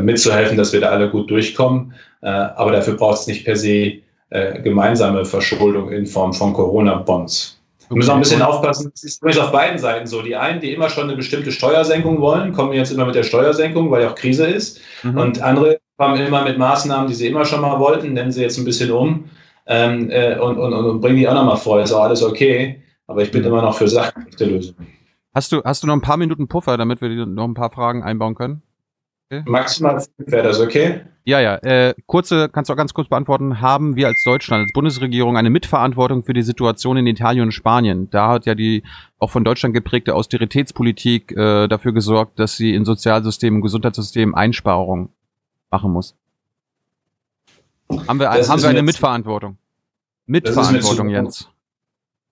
mitzuhelfen, 0.01 0.57
dass 0.57 0.73
wir 0.73 0.81
da 0.81 0.89
alle 0.89 1.11
gut 1.11 1.29
durchkommen. 1.29 1.93
aber 2.21 2.71
dafür 2.71 2.95
braucht 2.95 3.19
es 3.19 3.27
nicht 3.27 3.45
per 3.45 3.55
se 3.55 3.99
äh, 4.31 4.61
gemeinsame 4.61 5.23
Verschuldung 5.25 5.91
in 5.91 6.05
Form 6.05 6.33
von 6.33 6.53
Corona-Bonds. 6.53 7.57
Wir 7.89 7.97
müssen 7.97 8.11
auch 8.11 8.15
ein 8.15 8.21
bisschen 8.21 8.41
aufpassen, 8.41 8.91
es 8.95 9.03
ist 9.03 9.21
übrigens 9.21 9.39
auf 9.39 9.51
beiden 9.51 9.77
Seiten 9.77 10.07
so. 10.07 10.21
Die 10.21 10.35
einen, 10.35 10.61
die 10.61 10.73
immer 10.73 10.89
schon 10.89 11.03
eine 11.03 11.17
bestimmte 11.17 11.51
Steuersenkung 11.51 12.21
wollen, 12.21 12.53
kommen 12.53 12.71
jetzt 12.71 12.91
immer 12.91 13.05
mit 13.05 13.15
der 13.15 13.23
Steuersenkung, 13.23 13.91
weil 13.91 14.03
ja 14.03 14.09
auch 14.09 14.15
Krise 14.15 14.47
ist. 14.47 14.79
Mhm. 15.03 15.17
Und 15.17 15.41
andere 15.41 15.79
kommen 15.97 16.19
immer 16.25 16.43
mit 16.43 16.57
Maßnahmen, 16.57 17.07
die 17.07 17.13
sie 17.13 17.27
immer 17.27 17.43
schon 17.43 17.59
mal 17.59 17.79
wollten, 17.79 18.13
nennen 18.13 18.31
sie 18.31 18.41
jetzt 18.41 18.57
ein 18.57 18.65
bisschen 18.65 18.91
um 18.91 19.25
ähm, 19.67 20.09
äh, 20.09 20.39
und, 20.39 20.57
und, 20.57 20.73
und, 20.73 21.01
bringen 21.01 21.17
die 21.17 21.27
auch 21.27 21.33
nochmal 21.33 21.57
vor. 21.57 21.81
Ist 21.81 21.91
auch 21.91 22.03
alles 22.03 22.23
okay. 22.23 22.81
Aber 23.07 23.21
ich 23.21 23.31
bin 23.31 23.41
mhm. 23.41 23.47
immer 23.47 23.61
noch 23.61 23.75
für 23.75 23.87
sachgerechte 23.87 24.45
Lösungen. 24.45 24.87
Hast 25.33 25.51
du, 25.51 25.61
hast 25.63 25.83
du 25.83 25.87
noch 25.87 25.93
ein 25.93 26.01
paar 26.01 26.17
Minuten 26.17 26.47
Puffer, 26.47 26.77
damit 26.77 27.01
wir 27.01 27.09
noch 27.25 27.45
ein 27.45 27.53
paar 27.53 27.71
Fragen 27.71 28.03
einbauen 28.03 28.35
können? 28.35 28.61
Okay. 29.31 29.43
Maximal 29.45 30.03
wäre 30.17 30.43
das 30.43 30.59
okay? 30.59 31.01
Ja, 31.23 31.39
ja. 31.39 31.55
Äh, 31.55 31.93
kurze, 32.05 32.49
kannst 32.49 32.69
du 32.69 32.73
auch 32.73 32.77
ganz 32.77 32.93
kurz 32.93 33.07
beantworten. 33.07 33.61
Haben 33.61 33.95
wir 33.95 34.07
als 34.07 34.21
Deutschland, 34.25 34.63
als 34.63 34.73
Bundesregierung 34.73 35.37
eine 35.37 35.49
Mitverantwortung 35.49 36.25
für 36.25 36.33
die 36.33 36.41
Situation 36.41 36.97
in 36.97 37.07
Italien 37.07 37.45
und 37.45 37.51
Spanien? 37.53 38.09
Da 38.09 38.27
hat 38.27 38.45
ja 38.45 38.55
die 38.55 38.83
auch 39.19 39.29
von 39.29 39.45
Deutschland 39.45 39.73
geprägte 39.73 40.15
Austeritätspolitik 40.15 41.31
äh, 41.31 41.69
dafür 41.69 41.93
gesorgt, 41.93 42.39
dass 42.39 42.57
sie 42.57 42.75
in 42.75 42.83
Sozialsystemen, 42.83 43.61
Gesundheitssystemen 43.61 44.35
Einsparungen 44.35 45.07
machen 45.69 45.93
muss. 45.93 46.17
Haben 47.89 48.19
wir, 48.19 48.31
haben 48.31 48.61
wir 48.61 48.69
eine 48.69 48.83
Mitverantwortung? 48.83 49.57
Mitverantwortung, 50.25 51.07
Jens. 51.07 51.47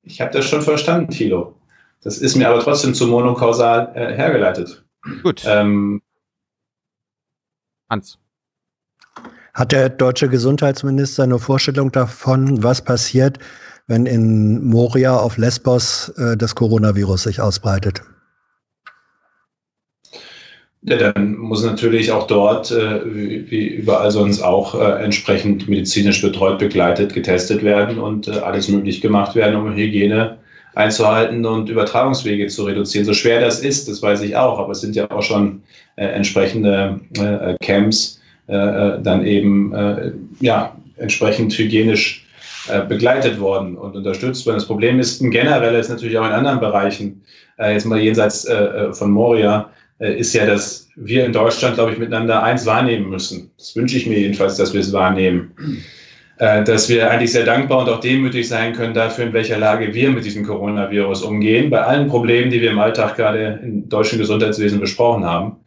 Ich 0.03 0.19
habe 0.19 0.31
das 0.33 0.43
schon 0.49 0.61
verstanden, 0.61 1.11
Thilo. 1.11 1.55
Das 2.01 2.17
ist 2.17 2.35
mir 2.35 2.49
aber 2.49 2.59
trotzdem 2.59 2.93
zu 2.93 3.07
monokausal 3.07 3.93
äh, 3.95 4.13
hergeleitet. 4.15 4.83
Gut. 5.23 5.43
Ähm, 5.45 6.01
Hans. 7.89 8.17
Hat 9.53 9.71
der 9.71 9.89
deutsche 9.89 10.29
Gesundheitsminister 10.29 11.23
eine 11.23 11.39
Vorstellung 11.39 11.91
davon, 11.91 12.63
was 12.63 12.83
passiert, 12.83 13.39
wenn 13.87 14.05
in 14.05 14.63
Moria 14.63 15.17
auf 15.17 15.37
Lesbos 15.37 16.09
äh, 16.17 16.37
das 16.37 16.55
Coronavirus 16.55 17.23
sich 17.23 17.41
ausbreitet? 17.41 18.03
Ja, 20.81 20.95
dann 20.95 21.35
muss 21.35 21.65
natürlich 21.65 22.11
auch 22.11 22.27
dort, 22.27 22.71
äh, 22.71 23.01
wie 23.03 23.67
überall 23.67 24.11
sonst 24.11 24.41
auch, 24.41 24.79
äh, 24.79 25.03
entsprechend 25.03 25.67
medizinisch 25.67 26.21
betreut, 26.21 26.59
begleitet, 26.59 27.13
getestet 27.13 27.63
werden 27.63 27.99
und 27.99 28.29
äh, 28.29 28.39
alles 28.39 28.69
möglich 28.69 29.01
gemacht 29.01 29.35
werden, 29.35 29.57
um 29.57 29.75
Hygiene 29.75 30.37
einzuhalten 30.75 31.45
und 31.45 31.69
Übertragungswege 31.69 32.47
zu 32.47 32.63
reduzieren. 32.63 33.05
So 33.05 33.13
schwer 33.13 33.41
das 33.41 33.59
ist, 33.59 33.87
das 33.87 34.01
weiß 34.01 34.21
ich 34.21 34.35
auch, 34.35 34.59
aber 34.59 34.71
es 34.71 34.81
sind 34.81 34.95
ja 34.95 35.09
auch 35.11 35.23
schon 35.23 35.61
äh, 35.95 36.05
entsprechende 36.05 36.99
äh, 37.17 37.55
Camps, 37.65 38.21
äh, 38.47 38.55
äh, 38.55 39.01
dann 39.01 39.25
eben 39.25 39.73
äh, 39.73 40.11
ja, 40.39 40.75
entsprechend 40.97 41.53
hygienisch 41.57 42.25
äh, 42.67 42.81
begleitet 42.85 43.39
worden 43.39 43.77
und 43.77 43.95
unterstützt 43.95 44.45
worden. 44.45 44.57
Das 44.57 44.67
Problem 44.67 44.99
ist 44.99 45.21
ein 45.21 45.31
generelles 45.31 45.89
natürlich 45.89 46.17
auch 46.17 46.25
in 46.25 46.31
anderen 46.31 46.59
Bereichen, 46.59 47.21
äh, 47.57 47.73
jetzt 47.73 47.85
mal 47.85 47.99
jenseits 47.99 48.45
äh, 48.45 48.53
äh 48.53 48.93
von 48.93 49.11
Moria, 49.11 49.69
äh, 49.99 50.17
ist 50.17 50.33
ja, 50.33 50.45
dass 50.45 50.89
wir 50.95 51.25
in 51.25 51.33
Deutschland, 51.33 51.75
glaube 51.75 51.91
ich, 51.91 51.97
miteinander 51.97 52.43
eins 52.43 52.65
wahrnehmen 52.65 53.09
müssen. 53.09 53.51
Das 53.57 53.75
wünsche 53.75 53.97
ich 53.97 54.07
mir 54.07 54.19
jedenfalls, 54.19 54.57
dass 54.57 54.73
wir 54.73 54.81
es 54.81 54.93
wahrnehmen. 54.93 55.51
Äh, 56.39 56.63
dass 56.63 56.87
wir 56.87 57.11
eigentlich 57.11 57.33
sehr 57.33 57.43
dankbar 57.43 57.79
und 57.79 57.89
auch 57.89 57.99
demütig 57.99 58.47
sein 58.47 58.71
können 58.71 58.93
dafür, 58.93 59.25
in 59.25 59.33
welcher 59.33 59.57
Lage 59.57 59.93
wir 59.93 60.09
mit 60.09 60.23
diesem 60.23 60.45
Coronavirus 60.45 61.23
umgehen, 61.23 61.69
bei 61.69 61.81
allen 61.81 62.07
Problemen, 62.07 62.49
die 62.49 62.61
wir 62.61 62.71
im 62.71 62.79
Alltag 62.79 63.17
gerade 63.17 63.59
im 63.61 63.89
deutschen 63.89 64.19
Gesundheitswesen 64.19 64.79
besprochen 64.79 65.25
haben. 65.25 65.57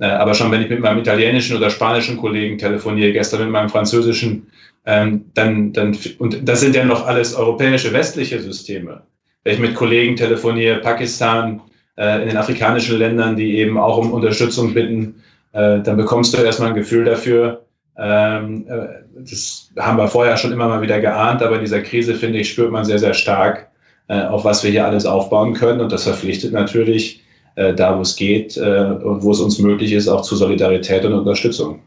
Äh, 0.00 0.06
aber 0.06 0.32
schon 0.32 0.50
wenn 0.50 0.62
ich 0.62 0.70
mit 0.70 0.80
meinem 0.80 1.00
italienischen 1.00 1.54
oder 1.54 1.68
spanischen 1.68 2.16
Kollegen 2.16 2.56
telefoniere, 2.56 3.12
gestern 3.12 3.42
mit 3.42 3.50
meinem 3.50 3.68
französischen, 3.68 4.46
ähm, 4.86 5.26
dann, 5.34 5.74
dann, 5.74 5.94
und 6.18 6.48
das 6.48 6.62
sind 6.62 6.74
ja 6.74 6.86
noch 6.86 7.06
alles 7.06 7.34
europäische, 7.34 7.92
westliche 7.92 8.40
Systeme. 8.40 9.02
Wenn 9.44 9.52
ich 9.52 9.60
mit 9.60 9.74
Kollegen 9.74 10.16
telefoniere, 10.16 10.80
Pakistan, 10.80 11.60
äh, 11.98 12.22
in 12.22 12.28
den 12.28 12.38
afrikanischen 12.38 12.96
Ländern, 12.96 13.36
die 13.36 13.58
eben 13.58 13.76
auch 13.76 13.98
um 13.98 14.14
Unterstützung 14.14 14.72
bitten, 14.72 15.16
dann 15.54 15.98
bekommst 15.98 16.32
du 16.32 16.38
erstmal 16.38 16.70
ein 16.70 16.74
Gefühl 16.74 17.04
dafür, 17.04 17.66
das 17.94 19.70
haben 19.78 19.98
wir 19.98 20.08
vorher 20.08 20.36
schon 20.36 20.52
immer 20.52 20.68
mal 20.68 20.82
wieder 20.82 21.00
geahnt, 21.00 21.42
aber 21.42 21.56
in 21.56 21.60
dieser 21.60 21.82
Krise, 21.82 22.14
finde 22.14 22.38
ich, 22.38 22.50
spürt 22.50 22.70
man 22.70 22.84
sehr, 22.84 22.98
sehr 22.98 23.14
stark, 23.14 23.68
äh, 24.08 24.22
auf 24.22 24.44
was 24.44 24.64
wir 24.64 24.70
hier 24.70 24.86
alles 24.86 25.06
aufbauen 25.06 25.52
können. 25.54 25.80
Und 25.80 25.92
das 25.92 26.04
verpflichtet 26.04 26.52
natürlich, 26.52 27.22
äh, 27.54 27.74
da 27.74 27.96
wo 27.96 28.00
es 28.00 28.16
geht 28.16 28.56
und 28.56 29.22
wo 29.22 29.30
es 29.32 29.40
uns 29.40 29.58
möglich 29.58 29.92
ist, 29.92 30.08
auch 30.08 30.22
zu 30.22 30.36
Solidarität 30.36 31.04
und 31.04 31.12
Unterstützung. 31.12 31.80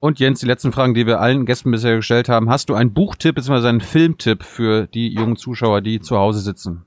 Und 0.00 0.20
Jens, 0.20 0.38
die 0.40 0.46
letzten 0.46 0.70
Fragen, 0.70 0.94
die 0.94 1.06
wir 1.06 1.20
allen 1.20 1.44
Gästen 1.44 1.72
bisher 1.72 1.96
gestellt 1.96 2.28
haben. 2.28 2.48
Hast 2.48 2.68
du 2.68 2.74
einen 2.74 2.94
Buchtipp 2.94 3.34
bzw. 3.34 3.68
einen 3.68 3.80
Filmtipp 3.80 4.44
für 4.44 4.86
die 4.86 5.12
jungen 5.12 5.36
Zuschauer, 5.36 5.80
die 5.80 6.00
zu 6.00 6.16
Hause 6.16 6.38
sitzen? 6.38 6.84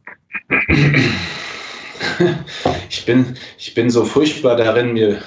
Ich 2.89 3.06
bin, 3.06 3.26
ich 3.58 3.74
bin 3.74 3.89
so 3.89 4.04
furchtbar 4.04 4.58
darin, 4.58 4.93
mir 4.93 5.20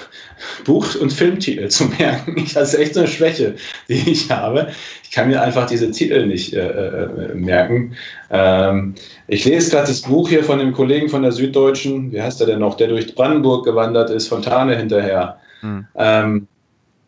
Buch- 0.64 0.96
und 1.00 1.12
Filmtitel 1.12 1.68
zu 1.68 1.84
merken. 1.98 2.36
Ich, 2.36 2.52
das 2.52 2.74
ist 2.74 2.80
echt 2.80 2.94
so 2.94 3.00
eine 3.00 3.08
Schwäche, 3.08 3.54
die 3.88 4.10
ich 4.10 4.30
habe. 4.30 4.68
Ich 5.02 5.10
kann 5.10 5.28
mir 5.28 5.42
einfach 5.42 5.66
diese 5.66 5.90
Titel 5.90 6.26
nicht 6.26 6.52
äh, 6.52 6.60
äh, 6.60 7.34
merken. 7.34 7.96
Ähm, 8.30 8.94
ich 9.28 9.44
lese 9.44 9.70
gerade 9.70 9.88
das 9.88 10.02
Buch 10.02 10.28
hier 10.28 10.44
von 10.44 10.58
dem 10.58 10.72
Kollegen 10.72 11.08
von 11.08 11.22
der 11.22 11.32
Süddeutschen, 11.32 12.12
wie 12.12 12.20
heißt 12.20 12.40
er 12.40 12.46
denn 12.46 12.60
noch, 12.60 12.76
der 12.76 12.88
durch 12.88 13.14
Brandenburg 13.14 13.64
gewandert 13.64 14.10
ist, 14.10 14.28
Fontane 14.28 14.76
hinterher. 14.76 15.38
Hm. 15.60 15.86
Ähm, 15.96 16.46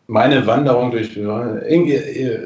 meine 0.07 0.47
Wanderung 0.47 0.91
durch. 0.91 1.15
Äh, 1.15 2.37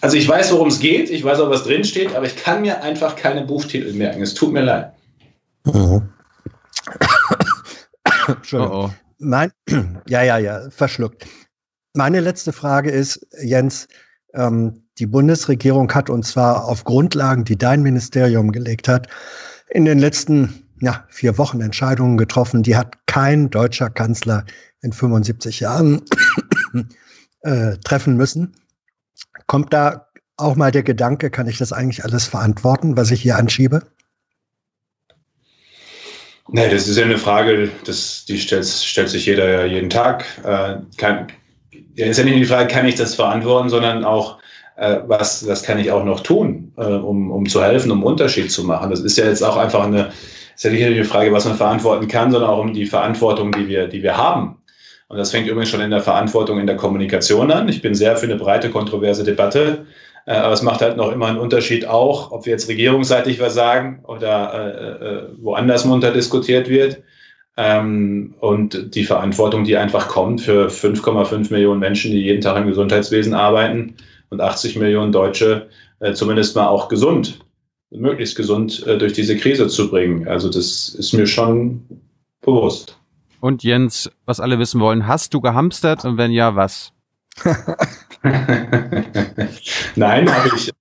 also 0.00 0.16
ich 0.16 0.28
weiß, 0.28 0.52
worum 0.52 0.68
es 0.68 0.80
geht, 0.80 1.10
ich 1.10 1.22
weiß 1.22 1.40
auch, 1.40 1.50
was 1.50 1.64
drinsteht, 1.64 2.16
aber 2.16 2.26
ich 2.26 2.36
kann 2.36 2.62
mir 2.62 2.82
einfach 2.82 3.14
keine 3.14 3.42
Buchtitel 3.42 3.92
merken. 3.92 4.22
Es 4.22 4.34
tut 4.34 4.52
mir 4.52 4.62
leid. 4.62 4.95
Mhm. 5.66 6.08
Entschuldigung. 8.28 8.76
Oh 8.76 8.86
oh. 8.86 8.90
Mein, 9.18 9.52
ja, 10.08 10.22
ja, 10.22 10.38
ja, 10.38 10.70
verschluckt. 10.70 11.26
Meine 11.94 12.20
letzte 12.20 12.52
Frage 12.52 12.90
ist, 12.90 13.26
Jens, 13.42 13.88
ähm, 14.34 14.82
die 14.98 15.06
Bundesregierung 15.06 15.92
hat 15.92 16.10
uns 16.10 16.30
zwar 16.30 16.66
auf 16.66 16.84
Grundlagen, 16.84 17.44
die 17.44 17.56
dein 17.56 17.82
Ministerium 17.82 18.52
gelegt 18.52 18.88
hat, 18.88 19.08
in 19.70 19.84
den 19.84 19.98
letzten 19.98 20.62
ja, 20.80 21.04
vier 21.08 21.38
Wochen 21.38 21.60
Entscheidungen 21.60 22.16
getroffen, 22.18 22.62
die 22.62 22.76
hat 22.76 23.06
kein 23.06 23.50
deutscher 23.50 23.90
Kanzler 23.90 24.44
in 24.82 24.92
75 24.92 25.60
Jahren 25.60 26.02
äh, 27.40 27.76
treffen 27.78 28.16
müssen. 28.16 28.54
Kommt 29.46 29.72
da 29.72 30.08
auch 30.36 30.56
mal 30.56 30.70
der 30.70 30.82
Gedanke, 30.82 31.30
kann 31.30 31.48
ich 31.48 31.56
das 31.56 31.72
eigentlich 31.72 32.04
alles 32.04 32.26
verantworten, 32.26 32.96
was 32.96 33.10
ich 33.10 33.22
hier 33.22 33.36
anschiebe? 33.36 33.82
Nee, 36.48 36.70
das 36.70 36.86
ist 36.86 36.96
ja 36.96 37.04
eine 37.04 37.18
Frage, 37.18 37.70
das, 37.84 38.24
die 38.24 38.38
stellt, 38.38 38.66
stellt 38.66 39.08
sich 39.08 39.26
jeder 39.26 39.48
ja 39.48 39.64
jeden 39.64 39.90
Tag. 39.90 40.24
Äh, 40.44 40.76
kann, 40.96 41.26
ist 41.96 42.18
ja 42.18 42.24
nicht 42.24 42.36
die 42.36 42.44
Frage, 42.44 42.72
kann 42.72 42.86
ich 42.86 42.94
das 42.94 43.16
verantworten, 43.16 43.68
sondern 43.68 44.04
auch, 44.04 44.38
äh, 44.76 44.98
was, 45.06 45.46
was 45.48 45.62
kann 45.64 45.78
ich 45.78 45.90
auch 45.90 46.04
noch 46.04 46.20
tun, 46.20 46.72
äh, 46.76 46.84
um, 46.84 47.32
um 47.32 47.46
zu 47.46 47.62
helfen, 47.62 47.90
um 47.90 48.04
Unterschied 48.04 48.52
zu 48.52 48.62
machen. 48.62 48.90
Das 48.90 49.00
ist 49.00 49.18
ja 49.18 49.24
jetzt 49.26 49.42
auch 49.42 49.56
einfach 49.56 49.84
eine, 49.84 50.12
ist 50.54 50.64
ja 50.64 50.70
nicht 50.70 50.82
nur 50.82 50.94
die 50.94 51.04
Frage, 51.04 51.32
was 51.32 51.46
man 51.46 51.56
verantworten 51.56 52.06
kann, 52.06 52.30
sondern 52.30 52.50
auch 52.50 52.60
um 52.60 52.72
die 52.72 52.86
Verantwortung, 52.86 53.50
die 53.50 53.66
wir, 53.66 53.88
die 53.88 54.02
wir 54.02 54.16
haben. 54.16 54.56
Und 55.08 55.18
das 55.18 55.30
fängt 55.30 55.48
übrigens 55.48 55.70
schon 55.70 55.80
in 55.80 55.90
der 55.90 56.00
Verantwortung 56.00 56.60
in 56.60 56.66
der 56.66 56.76
Kommunikation 56.76 57.50
an. 57.50 57.68
Ich 57.68 57.82
bin 57.82 57.94
sehr 57.94 58.16
für 58.16 58.26
eine 58.26 58.36
breite, 58.36 58.70
kontroverse 58.70 59.22
Debatte. 59.24 59.86
Äh, 60.26 60.34
aber 60.34 60.52
es 60.52 60.62
macht 60.62 60.82
halt 60.82 60.96
noch 60.96 61.10
immer 61.12 61.26
einen 61.26 61.38
Unterschied 61.38 61.86
auch, 61.86 62.32
ob 62.32 62.44
wir 62.44 62.52
jetzt 62.52 62.68
regierungsseitig 62.68 63.40
was 63.40 63.54
sagen 63.54 64.00
oder 64.04 64.52
äh, 64.52 65.06
äh, 65.06 65.28
woanders 65.40 65.84
munter 65.84 66.12
diskutiert 66.12 66.68
wird. 66.68 67.02
Ähm, 67.56 68.34
und 68.40 68.94
die 68.94 69.04
Verantwortung, 69.04 69.64
die 69.64 69.78
einfach 69.78 70.08
kommt 70.08 70.42
für 70.42 70.68
5,5 70.68 71.50
Millionen 71.50 71.80
Menschen, 71.80 72.10
die 72.10 72.20
jeden 72.20 72.42
Tag 72.42 72.58
im 72.58 72.66
Gesundheitswesen 72.66 73.32
arbeiten 73.32 73.94
und 74.28 74.42
80 74.42 74.76
Millionen 74.76 75.12
Deutsche 75.12 75.68
äh, 76.00 76.12
zumindest 76.12 76.54
mal 76.54 76.66
auch 76.66 76.88
gesund, 76.88 77.38
möglichst 77.90 78.36
gesund 78.36 78.86
äh, 78.86 78.98
durch 78.98 79.14
diese 79.14 79.36
Krise 79.36 79.68
zu 79.68 79.88
bringen. 79.88 80.28
Also 80.28 80.50
das 80.50 80.90
ist 80.90 81.14
mir 81.14 81.26
schon 81.26 81.82
bewusst. 82.42 82.98
Und 83.40 83.62
Jens, 83.62 84.10
was 84.26 84.40
alle 84.40 84.58
wissen 84.58 84.80
wollen, 84.80 85.06
hast 85.06 85.32
du 85.32 85.40
gehamstert 85.40 86.04
und 86.04 86.18
wenn 86.18 86.32
ja, 86.32 86.56
was? 86.56 86.92
Nein, 89.96 90.34
habe 90.34 90.50
ich, 90.56 90.72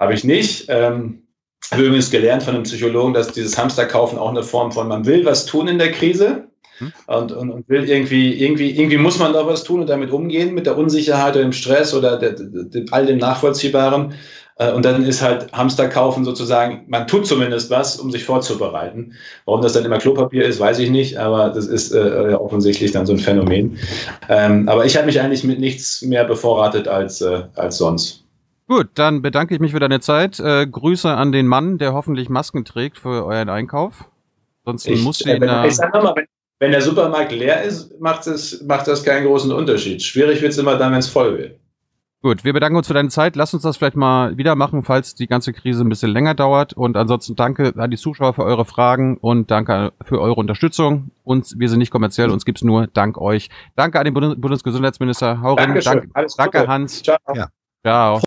hab 0.00 0.10
ich 0.10 0.24
nicht. 0.24 0.66
Ähm, 0.68 1.22
habe 1.70 1.84
übrigens 1.84 2.10
gelernt 2.10 2.42
von 2.42 2.54
einem 2.54 2.64
Psychologen, 2.64 3.14
dass 3.14 3.32
dieses 3.32 3.56
Hamsterkaufen 3.56 4.18
auch 4.18 4.30
eine 4.30 4.42
Form 4.42 4.72
von, 4.72 4.88
man 4.88 5.06
will 5.06 5.24
was 5.24 5.46
tun 5.46 5.68
in 5.68 5.78
der 5.78 5.92
Krise 5.92 6.48
hm? 6.78 6.92
und, 7.06 7.32
und, 7.32 7.50
und, 7.50 7.68
will 7.68 7.88
irgendwie, 7.88 8.34
irgendwie, 8.34 8.70
irgendwie 8.70 8.98
muss 8.98 9.18
man 9.18 9.32
da 9.32 9.46
was 9.46 9.64
tun 9.64 9.80
und 9.80 9.88
damit 9.88 10.10
umgehen, 10.10 10.54
mit 10.54 10.66
der 10.66 10.76
Unsicherheit 10.76 11.34
oder 11.34 11.44
dem 11.44 11.52
Stress 11.52 11.94
oder 11.94 12.18
der, 12.18 12.32
der, 12.32 12.64
der, 12.64 12.84
all 12.90 13.06
dem 13.06 13.18
Nachvollziehbaren. 13.18 14.14
Äh, 14.62 14.72
und 14.72 14.84
dann 14.84 15.04
ist 15.04 15.22
halt 15.22 15.52
Hamster 15.52 15.88
kaufen 15.88 16.24
sozusagen, 16.24 16.84
man 16.88 17.06
tut 17.06 17.26
zumindest 17.26 17.70
was, 17.70 17.96
um 17.96 18.10
sich 18.10 18.24
vorzubereiten. 18.24 19.14
Warum 19.44 19.62
das 19.62 19.72
dann 19.72 19.84
immer 19.84 19.98
Klopapier 19.98 20.44
ist, 20.44 20.60
weiß 20.60 20.78
ich 20.78 20.90
nicht, 20.90 21.16
aber 21.16 21.50
das 21.50 21.66
ist 21.66 21.92
äh, 21.92 22.34
offensichtlich 22.34 22.92
dann 22.92 23.06
so 23.06 23.12
ein 23.12 23.18
Phänomen. 23.18 23.78
Ähm, 24.28 24.68
aber 24.68 24.84
ich 24.84 24.96
habe 24.96 25.06
mich 25.06 25.20
eigentlich 25.20 25.44
mit 25.44 25.58
nichts 25.58 26.02
mehr 26.02 26.24
bevorratet 26.24 26.88
als, 26.88 27.20
äh, 27.20 27.42
als 27.54 27.78
sonst. 27.78 28.24
Gut, 28.68 28.88
dann 28.94 29.22
bedanke 29.22 29.54
ich 29.54 29.60
mich 29.60 29.72
für 29.72 29.80
deine 29.80 30.00
Zeit. 30.00 30.38
Äh, 30.40 30.66
Grüße 30.66 31.10
an 31.10 31.32
den 31.32 31.46
Mann, 31.46 31.78
der 31.78 31.92
hoffentlich 31.92 32.28
Masken 32.28 32.64
trägt 32.64 32.98
für 32.98 33.26
euren 33.26 33.48
Einkauf. 33.48 34.04
Sonst 34.64 34.86
ich, 34.86 35.02
muss 35.02 35.20
äh, 35.22 35.40
wenn, 35.40 35.64
ich 35.64 35.76
sag 35.76 35.92
mal, 35.92 36.14
wenn, 36.14 36.26
wenn 36.60 36.70
der 36.70 36.80
Supermarkt 36.80 37.32
leer 37.32 37.62
ist, 37.62 38.00
macht, 38.00 38.26
es, 38.26 38.62
macht 38.62 38.86
das 38.86 39.02
keinen 39.02 39.26
großen 39.26 39.50
Unterschied. 39.50 40.02
Schwierig 40.02 40.40
wird 40.40 40.52
es 40.52 40.58
immer 40.58 40.76
dann, 40.76 40.92
wenn 40.92 41.00
es 41.00 41.08
voll 41.08 41.36
wird. 41.36 41.58
Gut, 42.22 42.44
wir 42.44 42.52
bedanken 42.52 42.76
uns 42.76 42.86
für 42.86 42.94
deine 42.94 43.08
Zeit. 43.08 43.34
Lass 43.34 43.52
uns 43.52 43.64
das 43.64 43.76
vielleicht 43.76 43.96
mal 43.96 44.36
wieder 44.38 44.54
machen, 44.54 44.84
falls 44.84 45.16
die 45.16 45.26
ganze 45.26 45.52
Krise 45.52 45.82
ein 45.82 45.88
bisschen 45.88 46.12
länger 46.12 46.34
dauert. 46.34 46.72
Und 46.72 46.96
ansonsten 46.96 47.34
danke 47.34 47.74
an 47.76 47.90
die 47.90 47.96
Zuschauer 47.96 48.32
für 48.34 48.44
eure 48.44 48.64
Fragen 48.64 49.16
und 49.16 49.50
danke 49.50 49.92
für 50.02 50.20
eure 50.20 50.36
Unterstützung. 50.36 51.10
Uns, 51.24 51.58
wir 51.58 51.68
sind 51.68 51.80
nicht 51.80 51.90
kommerziell, 51.90 52.30
uns 52.30 52.44
gibt's 52.44 52.62
nur 52.62 52.86
dank 52.86 53.18
euch. 53.18 53.50
Danke 53.74 53.98
an 53.98 54.04
den 54.04 54.14
Bundes 54.14 54.40
Bundesgesundheitsminister. 54.40 55.40
Hau 55.42 55.54
rein. 55.54 55.74
Dank, 55.82 56.12
danke, 56.36 56.68
Hans. 56.68 57.02
Ciao. 57.02 57.18
Ja. 57.34 57.48
Ciao. 57.84 58.20